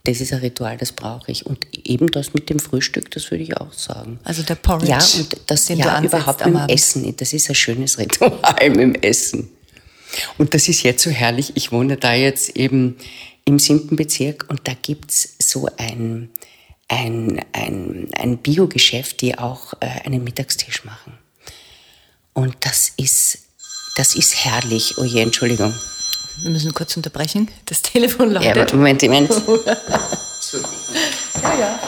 Das 0.05 0.21
ist 0.21 0.31
ein 0.31 0.39
Ritual, 0.39 0.77
das 0.77 0.93
brauche 0.93 1.29
ich. 1.33 1.45
Und 1.45 1.67
eben 1.85 2.09
das 2.09 2.33
mit 2.33 2.49
dem 2.49 2.59
Frühstück, 2.59 3.11
das 3.11 3.29
würde 3.29 3.43
ich 3.43 3.57
auch 3.57 3.73
sagen. 3.73 4.21
Also 4.23 4.41
der 4.41 4.55
Porridge, 4.55 4.89
Ja, 4.89 4.99
und 4.99 5.37
das 5.47 5.65
den 5.65 5.79
du 5.79 5.85
ja, 5.85 5.95
ansetzt 5.95 6.13
überhaupt 6.13 6.41
am 6.43 6.55
Abend. 6.55 6.71
Essen. 6.71 7.13
Das 7.17 7.33
ist 7.33 7.49
ein 7.49 7.55
schönes 7.55 7.97
Ritual 7.97 8.31
mit 8.69 8.79
dem 8.79 8.95
Essen. 8.95 9.49
Und 10.37 10.53
das 10.53 10.69
ist 10.69 10.83
jetzt 10.83 11.03
so 11.03 11.09
herrlich. 11.09 11.51
Ich 11.55 11.73
wohne 11.73 11.97
da 11.97 12.13
jetzt 12.13 12.55
eben 12.55 12.95
im 13.43 13.59
siebten 13.59 13.97
Bezirk 13.97 14.45
und 14.49 14.65
da 14.65 14.73
gibt's 14.81 15.35
so 15.41 15.67
ein, 15.77 16.29
ein, 16.87 17.41
ein, 17.51 18.07
ein 18.17 18.37
Biogeschäft, 18.37 19.19
die 19.19 19.37
auch 19.37 19.73
äh, 19.81 19.87
einen 20.05 20.23
Mittagstisch 20.23 20.85
machen. 20.85 21.17
Und 22.33 22.55
das 22.61 22.93
ist, 22.95 23.39
das 23.97 24.15
ist 24.15 24.45
herrlich. 24.45 24.97
Oh 24.97 25.03
je, 25.03 25.21
Entschuldigung. 25.21 25.73
Wir 26.41 26.51
müssen 26.51 26.73
kurz 26.73 26.95
unterbrechen. 26.97 27.49
Das 27.65 27.81
Telefon 27.81 28.31
Ja, 28.33 28.41
läutet. 28.41 28.57
aber 28.73 28.75
Moment, 28.77 29.01
Moment. 29.03 29.31
Ja, 31.43 31.53
ja. 31.59 31.79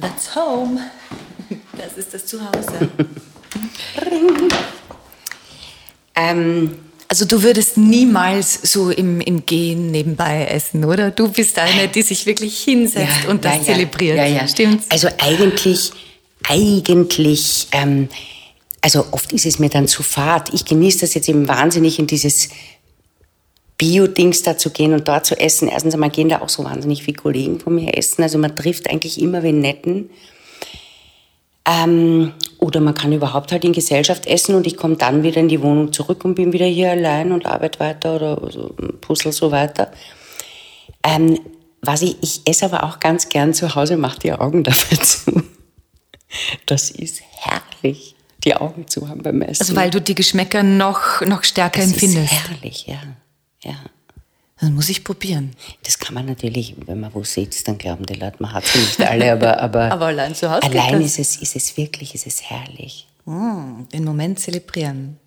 That's 0.00 0.34
home. 0.34 0.80
Das 1.76 1.96
ist 1.96 2.12
das 2.14 2.26
Zuhause. 2.26 2.90
Ähm, 6.18 6.78
Also 7.08 7.24
du 7.24 7.42
würdest 7.42 7.76
niemals 7.76 8.60
so 8.62 8.90
im, 8.90 9.20
im 9.20 9.46
Gehen 9.46 9.90
nebenbei 9.90 10.46
essen, 10.46 10.84
oder? 10.84 11.10
Du 11.10 11.28
bist 11.28 11.58
eine, 11.58 11.88
die 11.88 12.02
sich 12.02 12.26
wirklich 12.26 12.58
hinsetzt 12.62 13.26
und 13.28 13.44
das 13.44 13.64
zelebriert. 13.64 14.16
Ja, 14.16 14.26
ja. 14.26 14.48
Stimmt's? 14.48 14.86
Also 14.90 15.08
eigentlich, 15.18 15.92
eigentlich, 16.48 17.68
ähm, 17.70 18.08
also 18.80 19.06
oft 19.12 19.32
ist 19.32 19.46
es 19.46 19.58
mir 19.58 19.68
dann 19.68 19.86
zu 19.86 20.02
fad. 20.02 20.52
Ich 20.52 20.64
genieße 20.64 21.00
das 21.00 21.14
jetzt 21.14 21.28
eben 21.28 21.46
wahnsinnig 21.46 21.98
in 21.98 22.08
dieses 22.08 22.48
Bio-Dings 23.78 24.42
da 24.42 24.56
zu 24.56 24.70
gehen 24.70 24.92
und 24.92 25.06
dort 25.06 25.26
zu 25.26 25.38
essen. 25.38 25.68
Erstens 25.68 25.94
einmal 25.94 26.10
gehen 26.10 26.28
da 26.28 26.40
auch 26.40 26.48
so 26.48 26.64
wahnsinnig 26.64 27.04
viele 27.04 27.16
Kollegen 27.16 27.60
von 27.60 27.74
mir 27.74 27.96
essen. 27.96 28.22
Also 28.22 28.38
man 28.38 28.56
trifft 28.56 28.90
eigentlich 28.90 29.20
immer 29.20 29.42
wen 29.42 29.60
Netten. 29.60 30.10
Ähm, 31.66 32.32
oder 32.58 32.80
man 32.80 32.94
kann 32.94 33.12
überhaupt 33.12 33.52
halt 33.52 33.64
in 33.64 33.72
Gesellschaft 33.72 34.26
essen 34.26 34.54
und 34.54 34.66
ich 34.66 34.76
komme 34.76 34.96
dann 34.96 35.22
wieder 35.22 35.40
in 35.40 35.48
die 35.48 35.60
Wohnung 35.60 35.92
zurück 35.92 36.24
und 36.24 36.36
bin 36.36 36.52
wieder 36.52 36.66
hier 36.66 36.90
allein 36.90 37.32
und 37.32 37.44
arbeite 37.44 37.80
weiter 37.80 38.16
oder 38.16 38.50
so, 38.50 38.74
puzzle 39.00 39.32
so 39.32 39.50
weiter. 39.50 39.90
Ähm, 41.02 41.38
was 41.82 42.02
ich, 42.02 42.16
ich 42.22 42.40
esse 42.44 42.64
aber 42.64 42.84
auch 42.84 43.00
ganz 43.00 43.28
gern 43.28 43.52
zu 43.52 43.74
Hause, 43.74 43.96
mach 43.96 44.18
die 44.18 44.32
Augen 44.32 44.62
dafür 44.64 45.00
zu. 45.00 45.42
Das 46.66 46.90
ist 46.90 47.22
herrlich, 47.40 48.14
die 48.44 48.54
Augen 48.54 48.86
zu 48.88 49.08
haben 49.08 49.22
beim 49.22 49.42
Essen. 49.42 49.62
Also 49.62 49.76
weil 49.76 49.90
du 49.90 50.00
die 50.00 50.14
Geschmäcker 50.14 50.62
noch, 50.62 51.20
noch 51.22 51.44
stärker 51.44 51.80
das 51.80 51.92
empfindest. 51.92 52.32
ist 52.32 52.48
herrlich, 52.48 52.86
ja. 52.86 53.02
ja. 53.62 53.76
Das 54.58 54.70
muss 54.70 54.88
ich 54.88 55.04
probieren. 55.04 55.52
Das 55.82 55.98
kann 55.98 56.14
man 56.14 56.24
natürlich, 56.24 56.74
wenn 56.86 57.00
man 57.00 57.12
wo 57.14 57.22
sitzt, 57.22 57.68
dann 57.68 57.76
glauben 57.76 58.06
die 58.06 58.14
Leute, 58.14 58.36
man 58.38 58.54
hat 58.54 58.64
sie 58.64 58.78
nicht 58.78 59.02
alle, 59.02 59.32
aber, 59.32 59.60
aber, 59.60 59.82
Aber 59.92 60.06
allein 60.06 60.34
zu 60.34 60.50
Hause 60.50 60.62
allein 60.62 61.02
ist 61.02 61.18
es, 61.18 61.36
ist 61.36 61.56
es 61.56 61.76
wirklich, 61.76 62.14
ist 62.14 62.26
es 62.26 62.42
herrlich. 62.42 63.06
Den 63.26 64.04
Moment 64.04 64.40
zelebrieren. 64.40 65.18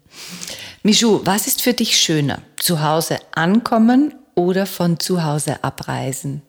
Michou, 0.81 1.21
was 1.25 1.45
ist 1.45 1.61
für 1.61 1.73
dich 1.73 1.99
schöner? 1.99 2.41
Zu 2.57 2.81
Hause 2.81 3.19
ankommen 3.33 4.15
oder 4.33 4.65
von 4.65 4.99
zu 4.99 5.23
Hause 5.23 5.63
abreisen? 5.63 6.41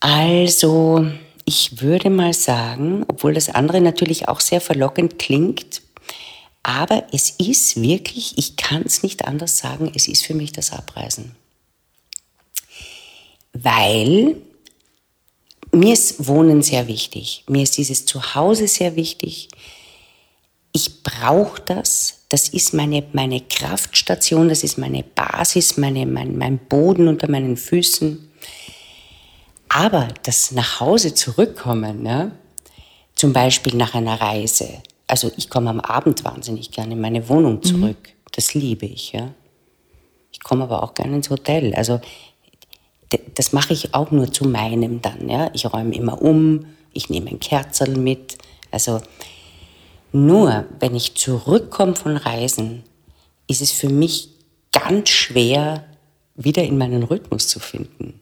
Also, 0.00 1.06
ich 1.44 1.80
würde 1.80 2.10
mal 2.10 2.32
sagen, 2.32 3.04
obwohl 3.08 3.34
das 3.34 3.48
andere 3.48 3.80
natürlich 3.80 4.28
auch 4.28 4.40
sehr 4.40 4.60
verlockend 4.60 5.18
klingt, 5.18 5.82
aber 6.68 7.04
es 7.12 7.30
ist 7.30 7.80
wirklich, 7.80 8.36
ich 8.36 8.56
kann 8.56 8.82
es 8.82 9.02
nicht 9.02 9.24
anders 9.24 9.56
sagen, 9.56 9.90
es 9.94 10.06
ist 10.06 10.26
für 10.26 10.34
mich 10.34 10.52
das 10.52 10.70
Abreisen. 10.70 11.34
Weil 13.54 14.36
mir 15.72 15.94
ist 15.94 16.26
Wohnen 16.26 16.60
sehr 16.60 16.86
wichtig. 16.86 17.42
Mir 17.48 17.62
ist 17.62 17.78
dieses 17.78 18.04
Zuhause 18.04 18.68
sehr 18.68 18.96
wichtig. 18.96 19.48
Ich 20.72 21.02
brauche 21.02 21.62
das. 21.62 22.24
Das 22.28 22.50
ist 22.50 22.74
meine, 22.74 23.02
meine 23.14 23.40
Kraftstation, 23.40 24.50
das 24.50 24.62
ist 24.62 24.76
meine 24.76 25.02
Basis, 25.02 25.78
meine, 25.78 26.04
mein, 26.04 26.36
mein 26.36 26.58
Boden 26.58 27.08
unter 27.08 27.30
meinen 27.30 27.56
Füßen. 27.56 28.30
Aber 29.70 30.08
das 30.24 30.50
nach 30.50 30.80
Hause 30.80 31.14
zurückkommen, 31.14 32.04
ja, 32.04 32.30
zum 33.14 33.32
Beispiel 33.32 33.74
nach 33.74 33.94
einer 33.94 34.20
Reise, 34.20 34.82
also 35.08 35.30
ich 35.36 35.50
komme 35.50 35.70
am 35.70 35.80
Abend 35.80 36.24
wahnsinnig 36.24 36.70
gerne 36.70 36.94
in 36.94 37.00
meine 37.00 37.28
Wohnung 37.28 37.62
zurück, 37.62 38.10
das 38.32 38.54
liebe 38.54 38.86
ich. 38.86 39.12
Ja. 39.12 39.34
Ich 40.30 40.40
komme 40.40 40.64
aber 40.64 40.82
auch 40.82 40.94
gerne 40.94 41.16
ins 41.16 41.30
Hotel. 41.30 41.74
Also 41.74 42.00
das 43.34 43.52
mache 43.52 43.72
ich 43.72 43.94
auch 43.94 44.10
nur 44.10 44.30
zu 44.32 44.46
meinem 44.46 45.02
dann. 45.02 45.28
Ja. 45.28 45.50
Ich 45.54 45.72
räume 45.72 45.94
immer 45.94 46.20
um, 46.22 46.66
ich 46.92 47.10
nehme 47.10 47.30
ein 47.30 47.40
Kerzerl 47.40 47.96
mit. 47.96 48.38
Also 48.70 49.00
nur 50.12 50.66
wenn 50.78 50.94
ich 50.94 51.14
zurückkomme 51.16 51.96
von 51.96 52.16
Reisen, 52.16 52.84
ist 53.46 53.62
es 53.62 53.72
für 53.72 53.88
mich 53.88 54.28
ganz 54.72 55.08
schwer, 55.08 55.84
wieder 56.34 56.62
in 56.62 56.78
meinen 56.78 57.02
Rhythmus 57.02 57.48
zu 57.48 57.58
finden 57.58 58.20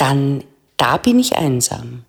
dann 0.00 0.42
da 0.78 0.96
bin 0.96 1.18
ich 1.18 1.36
einsam. 1.36 2.04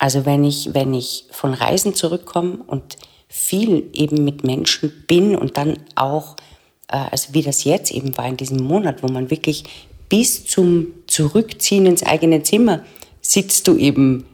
Also 0.00 0.24
wenn 0.24 0.44
ich, 0.44 0.70
wenn 0.72 0.94
ich 0.94 1.26
von 1.30 1.52
Reisen 1.52 1.94
zurückkomme 1.94 2.60
und 2.66 2.96
viel 3.28 3.90
eben 3.92 4.24
mit 4.24 4.44
Menschen 4.44 5.04
bin 5.06 5.36
und 5.36 5.58
dann 5.58 5.76
auch, 5.94 6.36
äh, 6.88 6.96
also 7.10 7.34
wie 7.34 7.42
das 7.42 7.64
jetzt 7.64 7.92
eben 7.92 8.16
war 8.16 8.26
in 8.26 8.38
diesem 8.38 8.64
Monat, 8.64 9.02
wo 9.02 9.08
man 9.08 9.30
wirklich 9.30 9.64
bis 10.08 10.46
zum 10.46 10.86
Zurückziehen 11.06 11.84
ins 11.84 12.02
eigene 12.02 12.42
Zimmer 12.42 12.82
sitzt 13.20 13.68
du 13.68 13.76
eben 13.76 14.24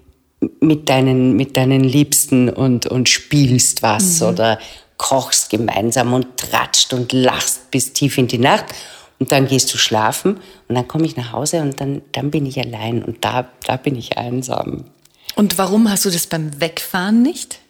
mit 0.61 0.89
deinen, 0.89 1.35
mit 1.35 1.57
deinen 1.57 1.83
Liebsten 1.83 2.49
und, 2.49 2.87
und 2.87 3.09
spielst 3.09 3.83
was 3.83 4.23
oder 4.23 4.61
kochst 4.99 5.51
gemeinsam 5.51 6.13
und 6.13 6.37
tratscht 6.37 6.95
und 6.95 7.13
lachst 7.13 7.73
bis 7.73 7.93
tief 7.93 8.19
in 8.19 8.29
die 8.29 8.39
Nacht. 8.39 8.67
Und 9.19 9.33
dann 9.33 9.49
gehst 9.49 9.75
du 9.75 9.79
schlafen 9.79 10.39
und 10.69 10.77
dann 10.77 10.87
komme 10.87 11.07
ich 11.07 11.17
nach 11.17 11.33
Hause 11.33 11.61
und 11.63 11.81
dann, 11.81 12.03
dann 12.13 12.31
bin 12.31 12.47
ich 12.47 12.61
allein 12.61 13.03
und 13.03 13.25
da, 13.25 13.49
da 13.67 13.77
bin 13.77 13.97
ich 13.97 14.17
einsam. 14.17 14.85
Und 15.37 15.59
warum 15.59 15.89
hast 15.91 16.07
du 16.07 16.11
das 16.11 16.27
beim 16.27 16.61
Wegfahren 16.61 17.23
nicht? 17.23 17.61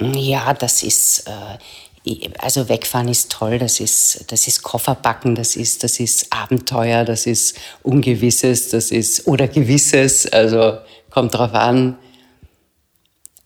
Ja, 0.00 0.52
das 0.52 0.82
ist, 0.82 1.28
äh, 1.28 2.28
also 2.38 2.68
wegfahren 2.68 3.06
ist 3.06 3.30
toll, 3.30 3.60
das 3.60 3.78
ist, 3.78 4.24
das 4.32 4.48
ist 4.48 4.64
Kofferbacken, 4.64 5.36
das 5.36 5.54
ist, 5.54 5.84
das 5.84 6.00
ist 6.00 6.32
Abenteuer, 6.32 7.04
das 7.04 7.26
ist 7.26 7.56
Ungewisses, 7.84 8.70
das 8.70 8.90
ist, 8.90 9.28
oder 9.28 9.46
Gewisses, 9.46 10.26
also 10.26 10.78
kommt 11.08 11.34
drauf 11.34 11.54
an. 11.54 11.96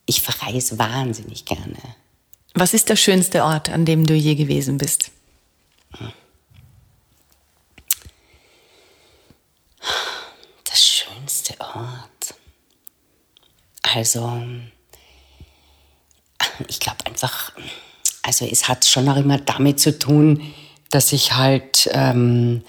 Ich 0.07 0.23
verreise 0.23 0.79
wahnsinnig 0.79 1.45
gerne. 1.45 1.77
Was 2.55 2.73
ist 2.73 2.89
der 2.89 2.95
schönste 2.95 3.43
Ort, 3.43 3.69
an 3.69 3.85
dem 3.85 4.03
du 4.03 4.15
je 4.15 4.33
gewesen 4.33 4.79
bist? 4.79 5.11
Das 10.63 10.83
schönste 10.83 11.53
Ort. 11.59 12.33
Also, 13.95 14.41
ich 16.67 16.79
glaube 16.79 17.05
einfach, 17.05 17.53
also 18.23 18.45
es 18.45 18.67
hat 18.67 18.85
schon 18.85 19.07
auch 19.09 19.17
immer 19.17 19.37
damit 19.37 19.79
zu 19.79 19.97
tun, 19.97 20.53
dass 20.89 21.13
ich 21.13 21.33
halt, 21.33 21.89
ähm, 21.93 22.63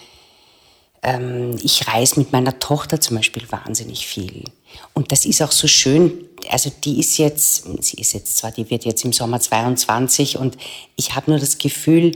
ähm, 1.03 1.57
ich 1.63 1.87
reise 1.89 2.21
mit 2.21 2.33
meiner 2.33 2.59
Tochter 2.59 3.01
zum 3.01 3.17
Beispiel 3.17 3.51
wahnsinnig 3.51 4.07
viel. 4.07 4.45
Und 4.93 5.13
das 5.13 5.25
ist 5.25 5.43
auch 5.43 5.53
so 5.53 5.67
schön. 5.67 6.13
Also 6.51 6.71
die 6.85 7.01
ist 7.01 7.19
jetzt, 7.19 7.65
sie 7.83 7.97
ist 8.01 8.13
jetzt 8.13 8.37
zwar, 8.37 8.53
die 8.53 8.69
wird 8.71 8.85
jetzt 8.85 9.05
im 9.05 9.13
Sommer 9.13 9.41
22 9.41 10.39
und 10.39 10.57
ich 10.97 11.15
habe 11.15 11.31
nur 11.31 11.41
das 11.41 11.59
Gefühl, 11.59 12.13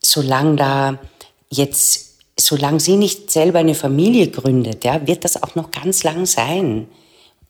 solange 0.00 0.56
da 0.56 0.98
jetzt, 1.50 2.18
solange 2.38 2.80
sie 2.80 2.96
nicht 2.96 3.30
selber 3.30 3.58
eine 3.58 3.74
Familie 3.74 4.28
gründet, 4.28 4.84
ja, 4.84 5.06
wird 5.06 5.24
das 5.24 5.42
auch 5.42 5.54
noch 5.54 5.70
ganz 5.70 6.02
lang 6.02 6.26
sein. 6.26 6.88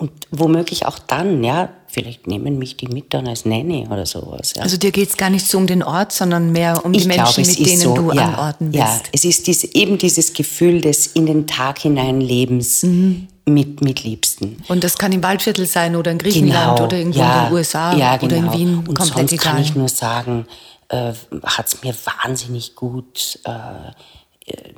Und 0.03 0.11
womöglich 0.33 0.85
auch 0.85 0.99
dann, 0.99 1.45
ja, 1.45 1.69
vielleicht 1.87 2.27
nehmen 2.27 2.59
mich 2.59 2.77
die 2.77 2.89
mit 2.89 3.15
dann 3.15 3.29
als 3.29 3.45
Nanny 3.45 3.87
oder 3.89 4.05
sowas. 4.05 4.55
Ja. 4.57 4.63
Also 4.65 4.77
dir 4.77 4.91
geht 4.91 5.11
es 5.11 5.17
gar 5.17 5.31
nicht 5.31 5.47
so 5.47 5.59
um 5.59 5.69
den 5.69 5.85
Ort, 5.85 6.11
sondern 6.11 6.51
mehr 6.51 6.85
um 6.85 6.93
die 6.93 6.99
Ich 6.99 7.07
Menschen, 7.07 7.45
glaube, 7.45 7.49
mit 7.49 7.67
denen 7.67 7.81
so, 7.81 7.95
du 7.95 8.13
ja, 8.13 8.25
an 8.31 8.35
Orten 8.35 8.73
bist. 8.73 8.83
Ja, 8.83 9.01
es 9.13 9.25
ist 9.25 9.47
dies, 9.47 9.63
eben 9.63 9.99
dieses 9.99 10.33
Gefühl 10.33 10.81
des 10.81 11.07
in 11.07 11.27
den 11.27 11.47
Tag 11.47 11.79
hinein 11.79 12.21
Lebens 12.21 12.83
Mhm. 12.83 13.29
mit, 13.47 13.81
mit 13.81 14.03
Liebsten. 14.03 14.57
Und 14.67 14.83
das 14.83 14.99
kann 14.99 15.13
im 15.13 15.23
Waldviertel 15.23 15.67
sein 15.67 15.95
oder 15.95 16.11
in 16.11 16.19
Griechenland 16.19 16.81
oder 16.81 16.97
irgendwo 16.99 17.21
in 17.23 17.29
den 17.45 17.53
USA 17.53 17.91
Genau. 17.93 18.03
ja, 18.03 18.15
oder 18.21 18.37
in 18.37 18.43
genau. 18.43 18.55
Wien, 18.59 18.79
Und 18.79 18.99
komplett 18.99 19.29
sonst 19.31 19.33
egal. 19.35 19.53
kann 19.53 19.63
ich 19.63 19.77
nur 19.77 19.89
sagen, 19.89 20.47
äh, 20.89 21.13
hat 21.45 21.69
es 21.69 21.81
mir 21.85 21.95
wahnsinnig 22.25 22.75
gut. 22.75 23.39
Äh, 23.45 24.51
äh, 24.51 24.73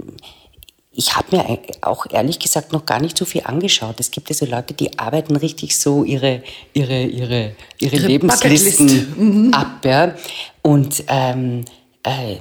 ich 0.97 1.17
habe 1.17 1.37
mir 1.37 1.59
auch 1.81 2.07
ehrlich 2.11 2.39
gesagt 2.39 2.73
noch 2.73 2.87
gar 2.87 3.01
nicht 3.01 3.19
so 3.19 3.25
viel 3.25 3.43
angeschaut. 3.45 3.99
Es 3.99 4.11
gibt 4.11 4.29
ja 4.29 4.35
so 4.35 4.47
Leute, 4.47 4.75
die 4.75 4.99
arbeiten 4.99 5.35
richtig 5.35 5.79
so 5.79 6.05
ihre, 6.05 6.43
ihre, 6.73 7.03
ihre, 7.03 7.53
ihre, 7.79 7.97
Ihre 7.97 8.07
Lebenslisten 8.07 9.53
ab. 9.53 9.85
Ja? 9.85 10.15
Und 10.63 11.03
ähm, 11.09 11.65
äh, 12.05 12.37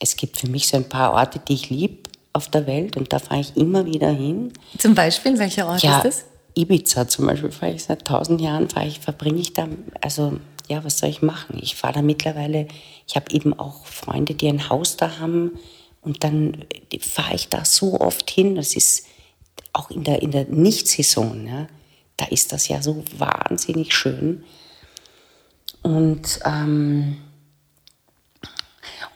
es 0.00 0.16
gibt 0.16 0.38
für 0.38 0.48
mich 0.48 0.66
so 0.66 0.76
ein 0.76 0.88
paar 0.88 1.12
Orte, 1.12 1.40
die 1.46 1.54
ich 1.54 1.70
liebe 1.70 2.10
auf 2.32 2.48
der 2.48 2.66
Welt 2.66 2.96
und 2.96 3.12
da 3.12 3.18
fahre 3.18 3.40
ich 3.40 3.56
immer 3.56 3.86
wieder 3.86 4.10
hin. 4.10 4.52
Zum 4.78 4.94
Beispiel, 4.94 5.38
welcher 5.38 5.66
Ort 5.66 5.82
Ja, 5.82 5.98
ist 5.98 6.04
das? 6.04 6.24
Ibiza 6.56 7.06
zum 7.06 7.26
Beispiel 7.26 7.52
fahre 7.52 7.72
ich 7.72 7.84
seit 7.84 8.04
tausend 8.04 8.40
Jahren, 8.40 8.68
fahre 8.68 8.86
ich, 8.86 8.98
verbringe 8.98 9.38
ich 9.38 9.52
da, 9.52 9.68
also 10.00 10.34
ja, 10.68 10.82
was 10.84 10.98
soll 10.98 11.08
ich 11.08 11.22
machen? 11.22 11.58
Ich 11.60 11.76
fahre 11.76 11.94
da 11.94 12.02
mittlerweile, 12.02 12.66
ich 13.06 13.16
habe 13.16 13.32
eben 13.32 13.56
auch 13.58 13.84
Freunde, 13.86 14.34
die 14.34 14.48
ein 14.48 14.68
Haus 14.68 14.96
da 14.96 15.18
haben 15.18 15.52
und 16.02 16.24
dann 16.24 16.64
fahre 17.00 17.34
ich 17.34 17.48
da 17.48 17.64
so 17.64 18.00
oft 18.00 18.30
hin. 18.30 18.54
Das 18.54 18.74
ist 18.74 19.06
auch 19.72 19.90
in 19.90 20.04
der, 20.04 20.22
in 20.22 20.30
der 20.30 20.46
Nicht-Saison, 20.46 21.46
ja, 21.46 21.66
da 22.16 22.26
ist 22.26 22.52
das 22.52 22.68
ja 22.68 22.82
so 22.82 23.04
wahnsinnig 23.16 23.94
schön. 23.94 24.44
Und, 25.82 26.40
ähm, 26.44 27.18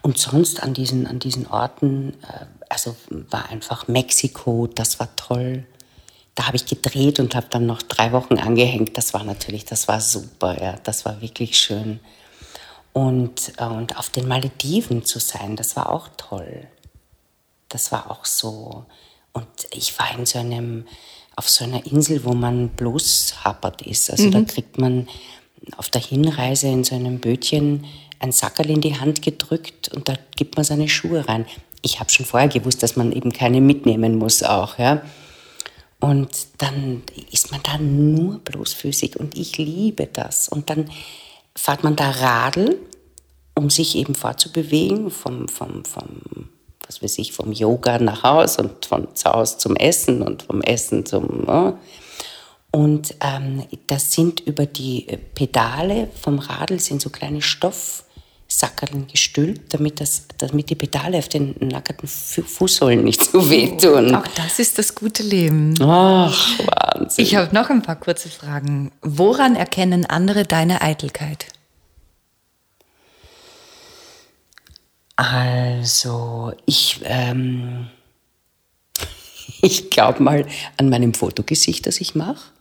und 0.02 0.18
sonst 0.18 0.62
an 0.62 0.74
diesen, 0.74 1.06
an 1.06 1.18
diesen 1.18 1.46
Orten, 1.46 2.14
äh, 2.22 2.46
also 2.68 2.96
war 3.08 3.50
einfach 3.50 3.88
Mexiko, 3.88 4.66
das 4.66 4.98
war 5.00 5.14
toll. 5.16 5.66
da 6.34 6.46
habe 6.48 6.56
ich 6.56 6.66
gedreht 6.66 7.20
und 7.20 7.36
habe 7.36 7.46
dann 7.48 7.66
noch 7.66 7.82
drei 7.82 8.10
Wochen 8.12 8.38
angehängt. 8.38 8.98
Das 8.98 9.14
war 9.14 9.22
natürlich, 9.22 9.64
das 9.64 9.86
war 9.86 10.00
super, 10.00 10.60
ja, 10.60 10.76
das 10.82 11.04
war 11.04 11.20
wirklich 11.20 11.58
schön. 11.58 12.00
Und, 12.92 13.52
äh, 13.58 13.66
und 13.66 13.98
auf 13.98 14.10
den 14.10 14.26
Malediven 14.26 15.04
zu 15.04 15.18
sein, 15.20 15.56
das 15.56 15.76
war 15.76 15.90
auch 15.90 16.08
toll. 16.16 16.66
Das 17.74 17.90
war 17.90 18.08
auch 18.08 18.24
so. 18.24 18.86
Und 19.32 19.48
ich 19.72 19.98
war 19.98 20.16
in 20.16 20.26
so 20.26 20.38
einem, 20.38 20.86
auf 21.34 21.50
so 21.50 21.64
einer 21.64 21.84
Insel, 21.84 22.24
wo 22.24 22.32
man 22.32 22.68
bloß 22.68 23.44
hapert 23.44 23.82
ist. 23.82 24.12
Also 24.12 24.26
mhm. 24.26 24.30
da 24.30 24.40
kriegt 24.42 24.78
man 24.78 25.08
auf 25.76 25.88
der 25.88 26.00
Hinreise 26.00 26.68
in 26.68 26.84
so 26.84 26.94
einem 26.94 27.18
Bötchen 27.18 27.84
ein 28.20 28.30
Sackerl 28.30 28.70
in 28.70 28.80
die 28.80 28.98
Hand 28.98 29.22
gedrückt 29.22 29.88
und 29.88 30.08
da 30.08 30.14
gibt 30.36 30.54
man 30.54 30.64
seine 30.64 30.88
Schuhe 30.88 31.28
rein. 31.28 31.46
Ich 31.82 31.98
habe 31.98 32.10
schon 32.10 32.26
vorher 32.26 32.48
gewusst, 32.48 32.82
dass 32.84 32.94
man 32.94 33.10
eben 33.10 33.32
keine 33.32 33.60
mitnehmen 33.60 34.18
muss 34.18 34.44
auch, 34.44 34.78
ja. 34.78 35.02
Und 35.98 36.30
dann 36.58 37.02
ist 37.32 37.50
man 37.50 37.60
da 37.64 37.76
nur 37.78 38.38
bloßfüßig 38.38 39.18
und 39.18 39.36
ich 39.36 39.58
liebe 39.58 40.06
das. 40.06 40.48
Und 40.48 40.70
dann 40.70 40.90
fährt 41.56 41.82
man 41.82 41.96
da 41.96 42.08
Radl, 42.10 42.78
um 43.56 43.68
sich 43.68 43.96
eben 43.96 44.14
fortzubewegen, 44.14 45.10
vom, 45.10 45.48
vom, 45.48 45.84
vom, 45.84 46.50
was 46.86 47.02
weiß 47.02 47.18
ich, 47.18 47.32
vom 47.32 47.52
Yoga 47.52 47.98
nach 47.98 48.22
Haus 48.22 48.58
und 48.58 48.86
von 48.86 49.14
zu 49.14 49.30
Hause 49.30 49.58
zum 49.58 49.76
Essen 49.76 50.22
und 50.22 50.44
vom 50.44 50.62
Essen 50.62 51.06
zum. 51.06 51.44
Ja. 51.46 51.78
Und 52.70 53.14
ähm, 53.20 53.64
das 53.86 54.12
sind 54.12 54.40
über 54.40 54.66
die 54.66 55.06
Pedale 55.34 56.08
vom 56.20 56.38
Radl 56.38 56.80
sind 56.80 57.00
so 57.00 57.10
kleine 57.10 57.40
Stoff. 57.40 58.04
Sackerln 58.46 59.06
gestülpt, 59.06 59.72
damit, 59.74 60.00
das, 60.00 60.26
damit 60.38 60.70
die 60.70 60.74
Pedale 60.74 61.18
auf 61.18 61.28
den 61.28 61.56
nackerten 61.60 62.06
Fußsohlen 62.06 63.02
nicht 63.02 63.24
so 63.24 63.50
wehtun. 63.50 64.14
Auch 64.14 64.26
das 64.36 64.58
ist 64.58 64.78
das 64.78 64.94
gute 64.94 65.22
Leben. 65.22 65.74
Ach, 65.80 66.58
Wahnsinn. 66.58 67.24
Ich 67.24 67.36
habe 67.36 67.54
noch 67.54 67.70
ein 67.70 67.82
paar 67.82 67.96
kurze 67.96 68.28
Fragen. 68.28 68.92
Woran 69.00 69.56
erkennen 69.56 70.06
andere 70.06 70.44
deine 70.44 70.82
Eitelkeit? 70.82 71.46
Also, 75.16 76.52
ich, 76.66 77.00
ähm, 77.04 77.88
ich 79.62 79.90
glaube 79.90 80.22
mal 80.22 80.46
an 80.76 80.88
meinem 80.88 81.14
Fotogesicht, 81.14 81.86
das 81.86 82.00
ich 82.00 82.14
mache. 82.14 82.54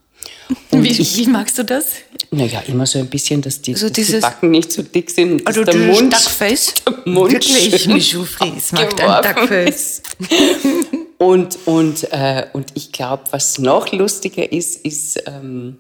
Wie, 0.72 0.90
ich, 0.90 1.18
wie, 1.18 1.28
magst 1.28 1.58
du 1.58 1.64
das? 1.64 1.94
Naja, 2.32 2.64
immer 2.68 2.86
so 2.86 3.00
ein 3.00 3.08
bisschen, 3.08 3.42
dass 3.42 3.62
die, 3.62 3.76
so 3.76 3.90
dass 3.90 4.08
die 4.08 4.18
Backen 4.18 4.52
nicht 4.52 4.72
so 4.72 4.82
dick 4.82 5.10
sind. 5.10 5.46
Also 5.46 5.64
der 5.64 5.76
Mund, 5.76 6.14
Duckface? 6.14 6.74
Der 7.06 7.14
Mund 7.14 7.34
Wirklich, 7.34 7.88
Michou 7.88 8.24
Fries 8.24 8.72
mag 8.72 9.02
ein 9.02 9.36
Duckface. 9.36 10.02
und, 11.18 11.58
und, 11.66 12.12
äh, 12.12 12.48
und 12.54 12.72
ich 12.76 12.92
glaube, 12.92 13.24
was 13.32 13.60
noch 13.60 13.92
lustiger 13.92 14.52
ist, 14.52 14.86
ist, 14.86 15.22
ähm, 15.28 15.80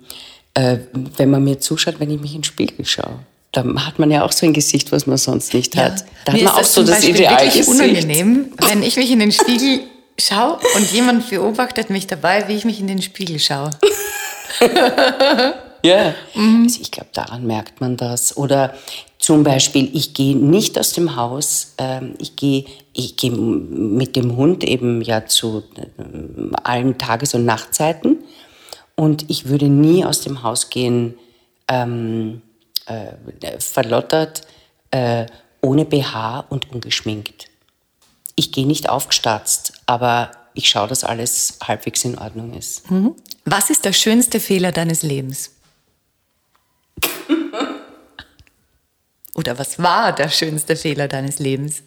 äh, 0.53 0.79
wenn 1.17 1.29
man 1.29 1.43
mir 1.43 1.59
zuschaut, 1.59 1.99
wenn 1.99 2.11
ich 2.11 2.19
mich 2.19 2.31
in 2.35 2.39
den 2.39 2.43
Spiegel 2.43 2.85
schaue. 2.85 3.19
Da 3.53 3.63
hat 3.85 3.99
man 3.99 4.09
ja 4.09 4.25
auch 4.25 4.31
so 4.31 4.45
ein 4.47 4.53
Gesicht, 4.53 4.91
was 4.91 5.05
man 5.05 5.17
sonst 5.17 5.53
nicht 5.53 5.75
ja. 5.75 5.83
hat. 5.83 6.05
Da 6.25 6.33
mir 6.33 6.45
hat 6.45 6.55
man 6.55 6.63
auch 6.63 6.67
so 6.67 6.83
das 6.83 7.03
Idealgesicht. 7.03 7.69
unangenehm, 7.69 8.51
wenn 8.67 8.83
ich 8.83 8.97
mich 8.97 9.11
in 9.11 9.19
den 9.19 9.31
Spiegel 9.31 9.81
schaue 10.19 10.59
und 10.75 10.91
jemand 10.91 11.29
beobachtet 11.29 11.89
mich 11.89 12.07
dabei, 12.07 12.47
wie 12.47 12.53
ich 12.53 12.65
mich 12.65 12.79
in 12.79 12.87
den 12.87 13.01
Spiegel 13.01 13.39
schaue. 13.39 13.69
ja, 15.83 16.15
mhm. 16.33 16.63
also 16.63 16.79
ich 16.81 16.89
glaube, 16.91 17.09
daran 17.13 17.45
merkt 17.45 17.79
man 17.79 17.95
das. 17.95 18.35
Oder 18.35 18.73
zum 19.19 19.43
Beispiel, 19.43 19.89
ich 19.93 20.15
gehe 20.15 20.35
nicht 20.35 20.79
aus 20.79 20.93
dem 20.93 21.15
Haus, 21.15 21.75
ähm, 21.77 22.15
ich 22.19 22.35
gehe 22.35 22.65
ich 22.93 23.17
geh 23.17 23.29
mit 23.29 24.15
dem 24.15 24.35
Hund 24.35 24.63
eben 24.63 25.01
ja 25.01 25.25
zu 25.25 25.63
äh, 25.77 26.55
allen 26.63 26.97
Tages- 26.97 27.33
und 27.33 27.45
Nachtzeiten 27.45 28.17
und 28.95 29.29
ich 29.29 29.47
würde 29.47 29.67
nie 29.67 30.05
aus 30.05 30.21
dem 30.21 30.43
Haus 30.43 30.69
gehen 30.69 31.15
ähm, 31.67 32.41
äh, 32.85 33.59
verlottert, 33.59 34.41
äh, 34.91 35.25
ohne 35.61 35.85
BH 35.85 36.41
und 36.49 36.71
ungeschminkt. 36.71 37.47
Ich 38.35 38.51
gehe 38.51 38.67
nicht 38.67 38.89
aufgestatzt, 38.89 39.73
aber 39.85 40.31
ich 40.53 40.69
schaue, 40.69 40.87
dass 40.87 41.03
alles 41.03 41.57
halbwegs 41.63 42.03
in 42.03 42.17
Ordnung 42.17 42.53
ist. 42.53 42.89
Mhm. 42.89 43.15
Was 43.45 43.69
ist 43.69 43.85
der 43.85 43.93
schönste 43.93 44.39
Fehler 44.39 44.71
deines 44.71 45.03
Lebens? 45.03 45.51
Oder 49.35 49.57
was 49.57 49.79
war 49.79 50.13
der 50.13 50.29
schönste 50.29 50.75
Fehler 50.75 51.07
deines 51.07 51.39
Lebens? 51.39 51.81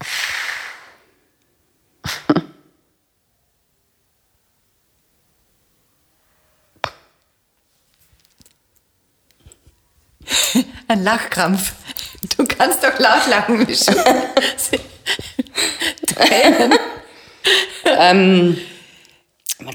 Ein 10.88 11.04
Lachkrampf. 11.04 11.72
Du 12.36 12.44
kannst 12.46 12.82
doch 12.82 12.98
laut 12.98 13.26
lachen, 13.28 13.58
Michel. 13.58 13.94
ähm, 17.84 18.58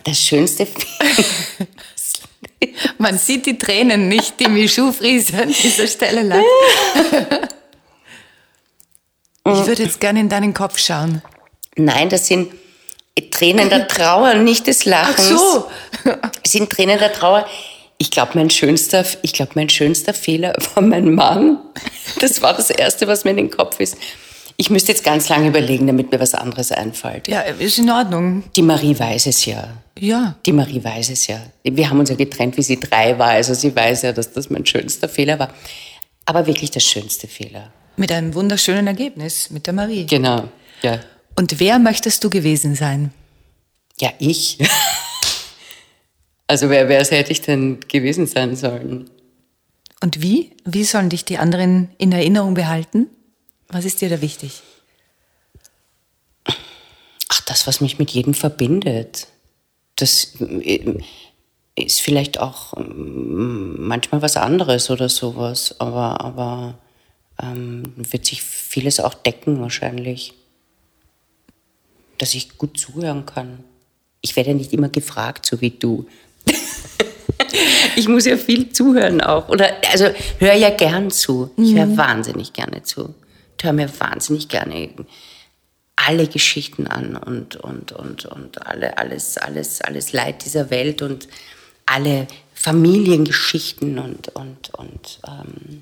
das 0.03 0.19
Schönste. 0.19 0.67
Man 2.97 3.17
sieht 3.17 3.45
die 3.45 3.57
Tränen 3.57 4.07
nicht, 4.07 4.39
die 4.39 4.47
Michou 4.47 4.91
Fries 4.91 5.33
an 5.33 5.49
dieser 5.49 5.87
Stelle 5.87 6.23
lag. 6.23 6.41
Ich 9.45 9.67
würde 9.67 9.83
jetzt 9.83 9.99
gerne 9.99 10.21
in 10.21 10.29
deinen 10.29 10.53
Kopf 10.53 10.79
schauen. 10.79 11.21
Nein, 11.75 12.09
das 12.09 12.27
sind 12.27 12.53
Tränen 13.29 13.69
der 13.69 13.87
Trauer, 13.87 14.35
nicht 14.35 14.67
des 14.67 14.85
Lachens. 14.85 15.17
Ach 15.19 15.27
so. 15.27 15.71
Das 16.41 16.51
sind 16.51 16.69
Tränen 16.69 16.97
der 16.97 17.13
Trauer. 17.13 17.45
Ich 17.97 18.11
glaube, 18.11 18.31
mein 18.35 18.49
schönster, 18.49 19.05
ich 19.21 19.33
glaube, 19.33 19.51
mein 19.55 19.69
schönster 19.69 20.13
Fehler 20.13 20.53
war 20.75 20.83
mein 20.83 21.13
Mann. 21.13 21.59
Das 22.19 22.41
war 22.41 22.53
das 22.53 22.69
erste, 22.69 23.07
was 23.07 23.23
mir 23.23 23.31
in 23.31 23.37
den 23.37 23.49
Kopf 23.51 23.79
ist. 23.79 23.97
Ich 24.55 24.69
müsste 24.69 24.91
jetzt 24.91 25.03
ganz 25.03 25.29
lange 25.29 25.47
überlegen, 25.47 25.87
damit 25.87 26.11
mir 26.11 26.19
was 26.19 26.35
anderes 26.35 26.71
einfällt. 26.71 27.27
Ja, 27.27 27.41
ist 27.41 27.79
in 27.79 27.89
Ordnung. 27.89 28.43
Die 28.55 28.61
Marie 28.61 28.97
weiß 28.97 29.25
es 29.25 29.45
ja. 29.45 29.67
Ja. 29.97 30.35
Die 30.45 30.51
Marie 30.51 30.83
weiß 30.83 31.09
es 31.09 31.27
ja. 31.27 31.41
Wir 31.63 31.89
haben 31.89 31.99
uns 31.99 32.09
ja 32.09 32.15
getrennt, 32.15 32.57
wie 32.57 32.61
sie 32.61 32.79
drei 32.79 33.17
war. 33.17 33.29
Also 33.29 33.53
sie 33.53 33.75
weiß 33.75 34.03
ja, 34.03 34.11
dass 34.11 34.31
das 34.31 34.49
mein 34.49 34.65
schönster 34.65 35.09
Fehler 35.09 35.39
war. 35.39 35.49
Aber 36.25 36.45
wirklich 36.45 36.71
der 36.71 36.81
schönste 36.81 37.27
Fehler. 37.27 37.71
Mit 37.95 38.11
einem 38.11 38.33
wunderschönen 38.33 38.87
Ergebnis, 38.87 39.49
mit 39.49 39.67
der 39.67 39.73
Marie. 39.73 40.05
Genau, 40.05 40.49
ja. 40.81 40.99
Und 41.35 41.59
wer 41.59 41.79
möchtest 41.79 42.23
du 42.23 42.29
gewesen 42.29 42.75
sein? 42.75 43.11
Ja, 43.99 44.11
ich. 44.19 44.57
also 46.53 46.69
wer, 46.69 46.87
wer 46.87 47.03
hätte 47.03 47.31
ich 47.31 47.41
denn 47.41 47.79
gewesen 47.87 48.27
sein 48.27 48.55
sollen? 48.55 49.09
Und 50.01 50.21
wie? 50.21 50.55
Wie 50.65 50.83
sollen 50.83 51.09
dich 51.09 51.25
die 51.25 51.39
anderen 51.39 51.89
in 51.97 52.11
Erinnerung 52.11 52.53
behalten? 52.53 53.07
Was 53.69 53.85
ist 53.85 54.01
dir 54.01 54.09
da 54.09 54.21
wichtig? 54.21 54.61
Ach, 56.45 57.41
das, 57.47 57.65
was 57.65 57.81
mich 57.81 57.97
mit 57.97 58.11
jedem 58.11 58.35
verbindet. 58.35 59.29
Das 59.95 60.39
äh, 60.41 60.99
ist 61.73 62.01
vielleicht 62.01 62.39
auch 62.39 62.77
ähm, 62.77 63.87
manchmal 63.87 64.21
was 64.21 64.37
anderes 64.37 64.91
oder 64.91 65.09
sowas, 65.09 65.79
aber, 65.79 66.21
aber 66.21 66.77
ähm, 67.41 67.93
wird 67.95 68.27
sich 68.27 68.43
vieles 68.43 68.99
auch 68.99 69.15
decken 69.15 69.59
wahrscheinlich. 69.59 70.35
Dass 72.19 72.35
ich 72.35 72.59
gut 72.59 72.79
zuhören 72.79 73.25
kann. 73.25 73.63
Ich 74.21 74.35
werde 74.35 74.51
ja 74.51 74.55
nicht 74.55 74.71
immer 74.71 74.89
gefragt, 74.89 75.47
so 75.47 75.59
wie 75.59 75.71
du. 75.71 76.05
Ich 77.95 78.07
muss 78.07 78.25
ja 78.25 78.37
viel 78.37 78.71
zuhören 78.71 79.21
auch. 79.21 79.49
Oder 79.49 79.71
also 79.91 80.05
höre 80.39 80.55
ja 80.55 80.69
gern 80.69 81.11
zu. 81.11 81.51
Ich 81.57 81.75
höre 81.75 81.85
mhm. 81.85 81.97
wahnsinnig 81.97 82.53
gerne 82.53 82.83
zu 82.83 83.13
höre 83.63 83.73
mir 83.73 83.99
wahnsinnig 83.99 84.49
gerne 84.49 84.89
alle 85.95 86.27
Geschichten 86.27 86.87
an 86.87 87.15
und, 87.15 87.55
und, 87.55 87.91
und, 87.91 88.25
und 88.25 88.65
alle, 88.65 88.97
alles, 88.97 89.37
alles, 89.37 89.81
alles 89.81 90.11
Leid 90.11 90.43
dieser 90.43 90.69
Welt 90.69 91.01
und 91.01 91.27
alle 91.85 92.27
Familiengeschichten 92.53 93.99
und, 93.99 94.29
und, 94.29 94.73
und 94.73 95.19
ähm, 95.27 95.81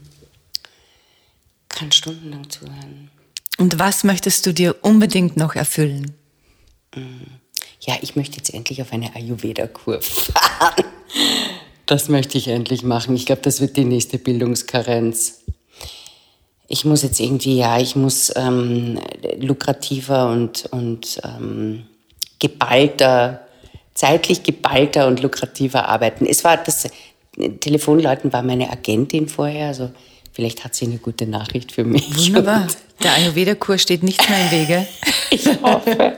kann 1.70 1.91
stundenlang 1.91 2.49
zuhören. 2.49 3.09
Und 3.57 3.80
was 3.80 4.03
möchtest 4.03 4.45
du 4.45 4.53
dir 4.53 4.76
unbedingt 4.82 5.38
noch 5.38 5.55
erfüllen? 5.55 6.14
Mm. 6.95 7.24
Ja, 7.80 7.95
ich 8.01 8.16
möchte 8.16 8.38
jetzt 8.38 8.53
endlich 8.53 8.82
auf 8.82 8.91
eine 8.93 9.16
Ayurveda-Kur 9.16 10.01
fahren. 10.01 10.86
Das 11.86 12.09
möchte 12.09 12.38
ich 12.38 12.47
endlich 12.47 12.84
machen. 12.84 13.15
Ich 13.15 13.25
glaube, 13.25 13.41
das 13.41 13.61
wird 13.61 13.77
die 13.77 13.86
nächste 13.86 14.17
Bildungskarenz 14.17 15.41
ich 16.71 16.86
muss 16.86 17.03
jetzt 17.03 17.19
irgendwie, 17.19 17.57
ja, 17.57 17.79
ich 17.79 17.97
muss 17.97 18.32
ähm, 18.38 18.97
lukrativer 19.38 20.29
und, 20.32 20.69
und 20.71 21.19
ähm, 21.25 21.84
geballter, 22.39 23.41
zeitlich 23.93 24.43
geballter 24.43 25.07
und 25.07 25.21
lukrativer 25.21 25.89
arbeiten. 25.89 26.25
Es 26.25 26.45
war 26.45 26.55
das, 26.55 26.88
Telefonleuten 27.59 28.32
war 28.32 28.41
meine 28.41 28.69
Agentin 28.69 29.27
vorher, 29.27 29.67
also 29.67 29.91
vielleicht 30.32 30.63
hat 30.63 30.75
sie 30.75 30.86
eine 30.86 30.97
gute 30.97 31.25
Nachricht 31.27 31.71
für 31.71 31.84
mich. 31.84 32.27
Wunderbar. 32.27 32.67
Der 33.03 33.13
Ayurveda-Kurs 33.13 33.82
steht 33.82 34.03
nicht 34.03 34.29
mehr 34.29 34.39
im 34.41 34.51
Wege. 34.51 34.88
ich 35.32 35.47
hoffe. 35.61 36.13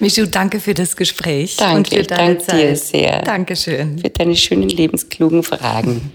Michu, 0.00 0.26
danke 0.26 0.60
für 0.60 0.74
das 0.74 0.94
Gespräch 0.94 1.56
Danke, 1.56 1.76
und 1.76 1.88
für 1.88 2.00
ich 2.00 2.06
deine 2.08 2.34
danke 2.34 2.44
Zeit. 2.44 2.60
dir 2.60 2.76
sehr. 2.76 3.22
Dankeschön. 3.22 3.98
Für 3.98 4.10
deine 4.10 4.36
schönen 4.36 4.68
lebensklugen 4.68 5.42
Fragen. 5.42 6.12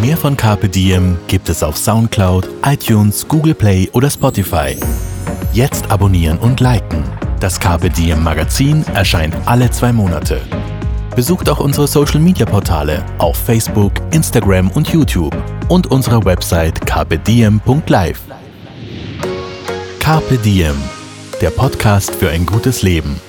Mehr 0.00 0.16
von 0.16 0.36
Carpe 0.36 0.68
Diem 0.68 1.18
gibt 1.28 1.48
es 1.48 1.62
auf 1.62 1.76
Soundcloud, 1.76 2.48
iTunes, 2.64 3.28
Google 3.28 3.54
Play 3.54 3.88
oder 3.92 4.10
Spotify. 4.10 4.76
Jetzt 5.52 5.90
abonnieren 5.90 6.38
und 6.38 6.60
liken. 6.60 7.04
Das 7.38 7.60
Carpe 7.60 7.90
Diem 7.90 8.22
Magazin 8.22 8.84
erscheint 8.94 9.36
alle 9.44 9.70
zwei 9.70 9.92
Monate. 9.92 10.40
Besucht 11.14 11.48
auch 11.48 11.60
unsere 11.60 11.86
Social 11.86 12.18
Media 12.18 12.44
Portale 12.44 13.04
auf 13.18 13.36
Facebook, 13.36 13.92
Instagram 14.10 14.70
und 14.70 14.88
YouTube 14.92 15.36
und 15.68 15.90
unsere 15.90 16.24
Website 16.24 16.84
carpediem.live. 16.84 18.20
Carpe 20.00 20.38
Diem, 20.38 20.76
der 21.40 21.50
Podcast 21.50 22.14
für 22.14 22.30
ein 22.30 22.44
gutes 22.44 22.82
Leben. 22.82 23.20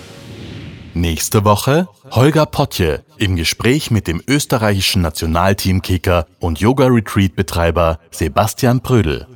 Nächste 0.96 1.46
Woche 1.46 1.88
Holger 2.10 2.48
Potje 2.48 3.04
im 3.18 3.36
Gespräch 3.36 3.92
mit 3.92 4.08
dem 4.08 4.22
österreichischen 4.28 5.04
Nationalteamkicker 5.04 6.26
und 6.40 6.60
Yoga-Retreat-Betreiber 6.60 8.00
Sebastian 8.10 8.82
Prödel. 8.82 9.28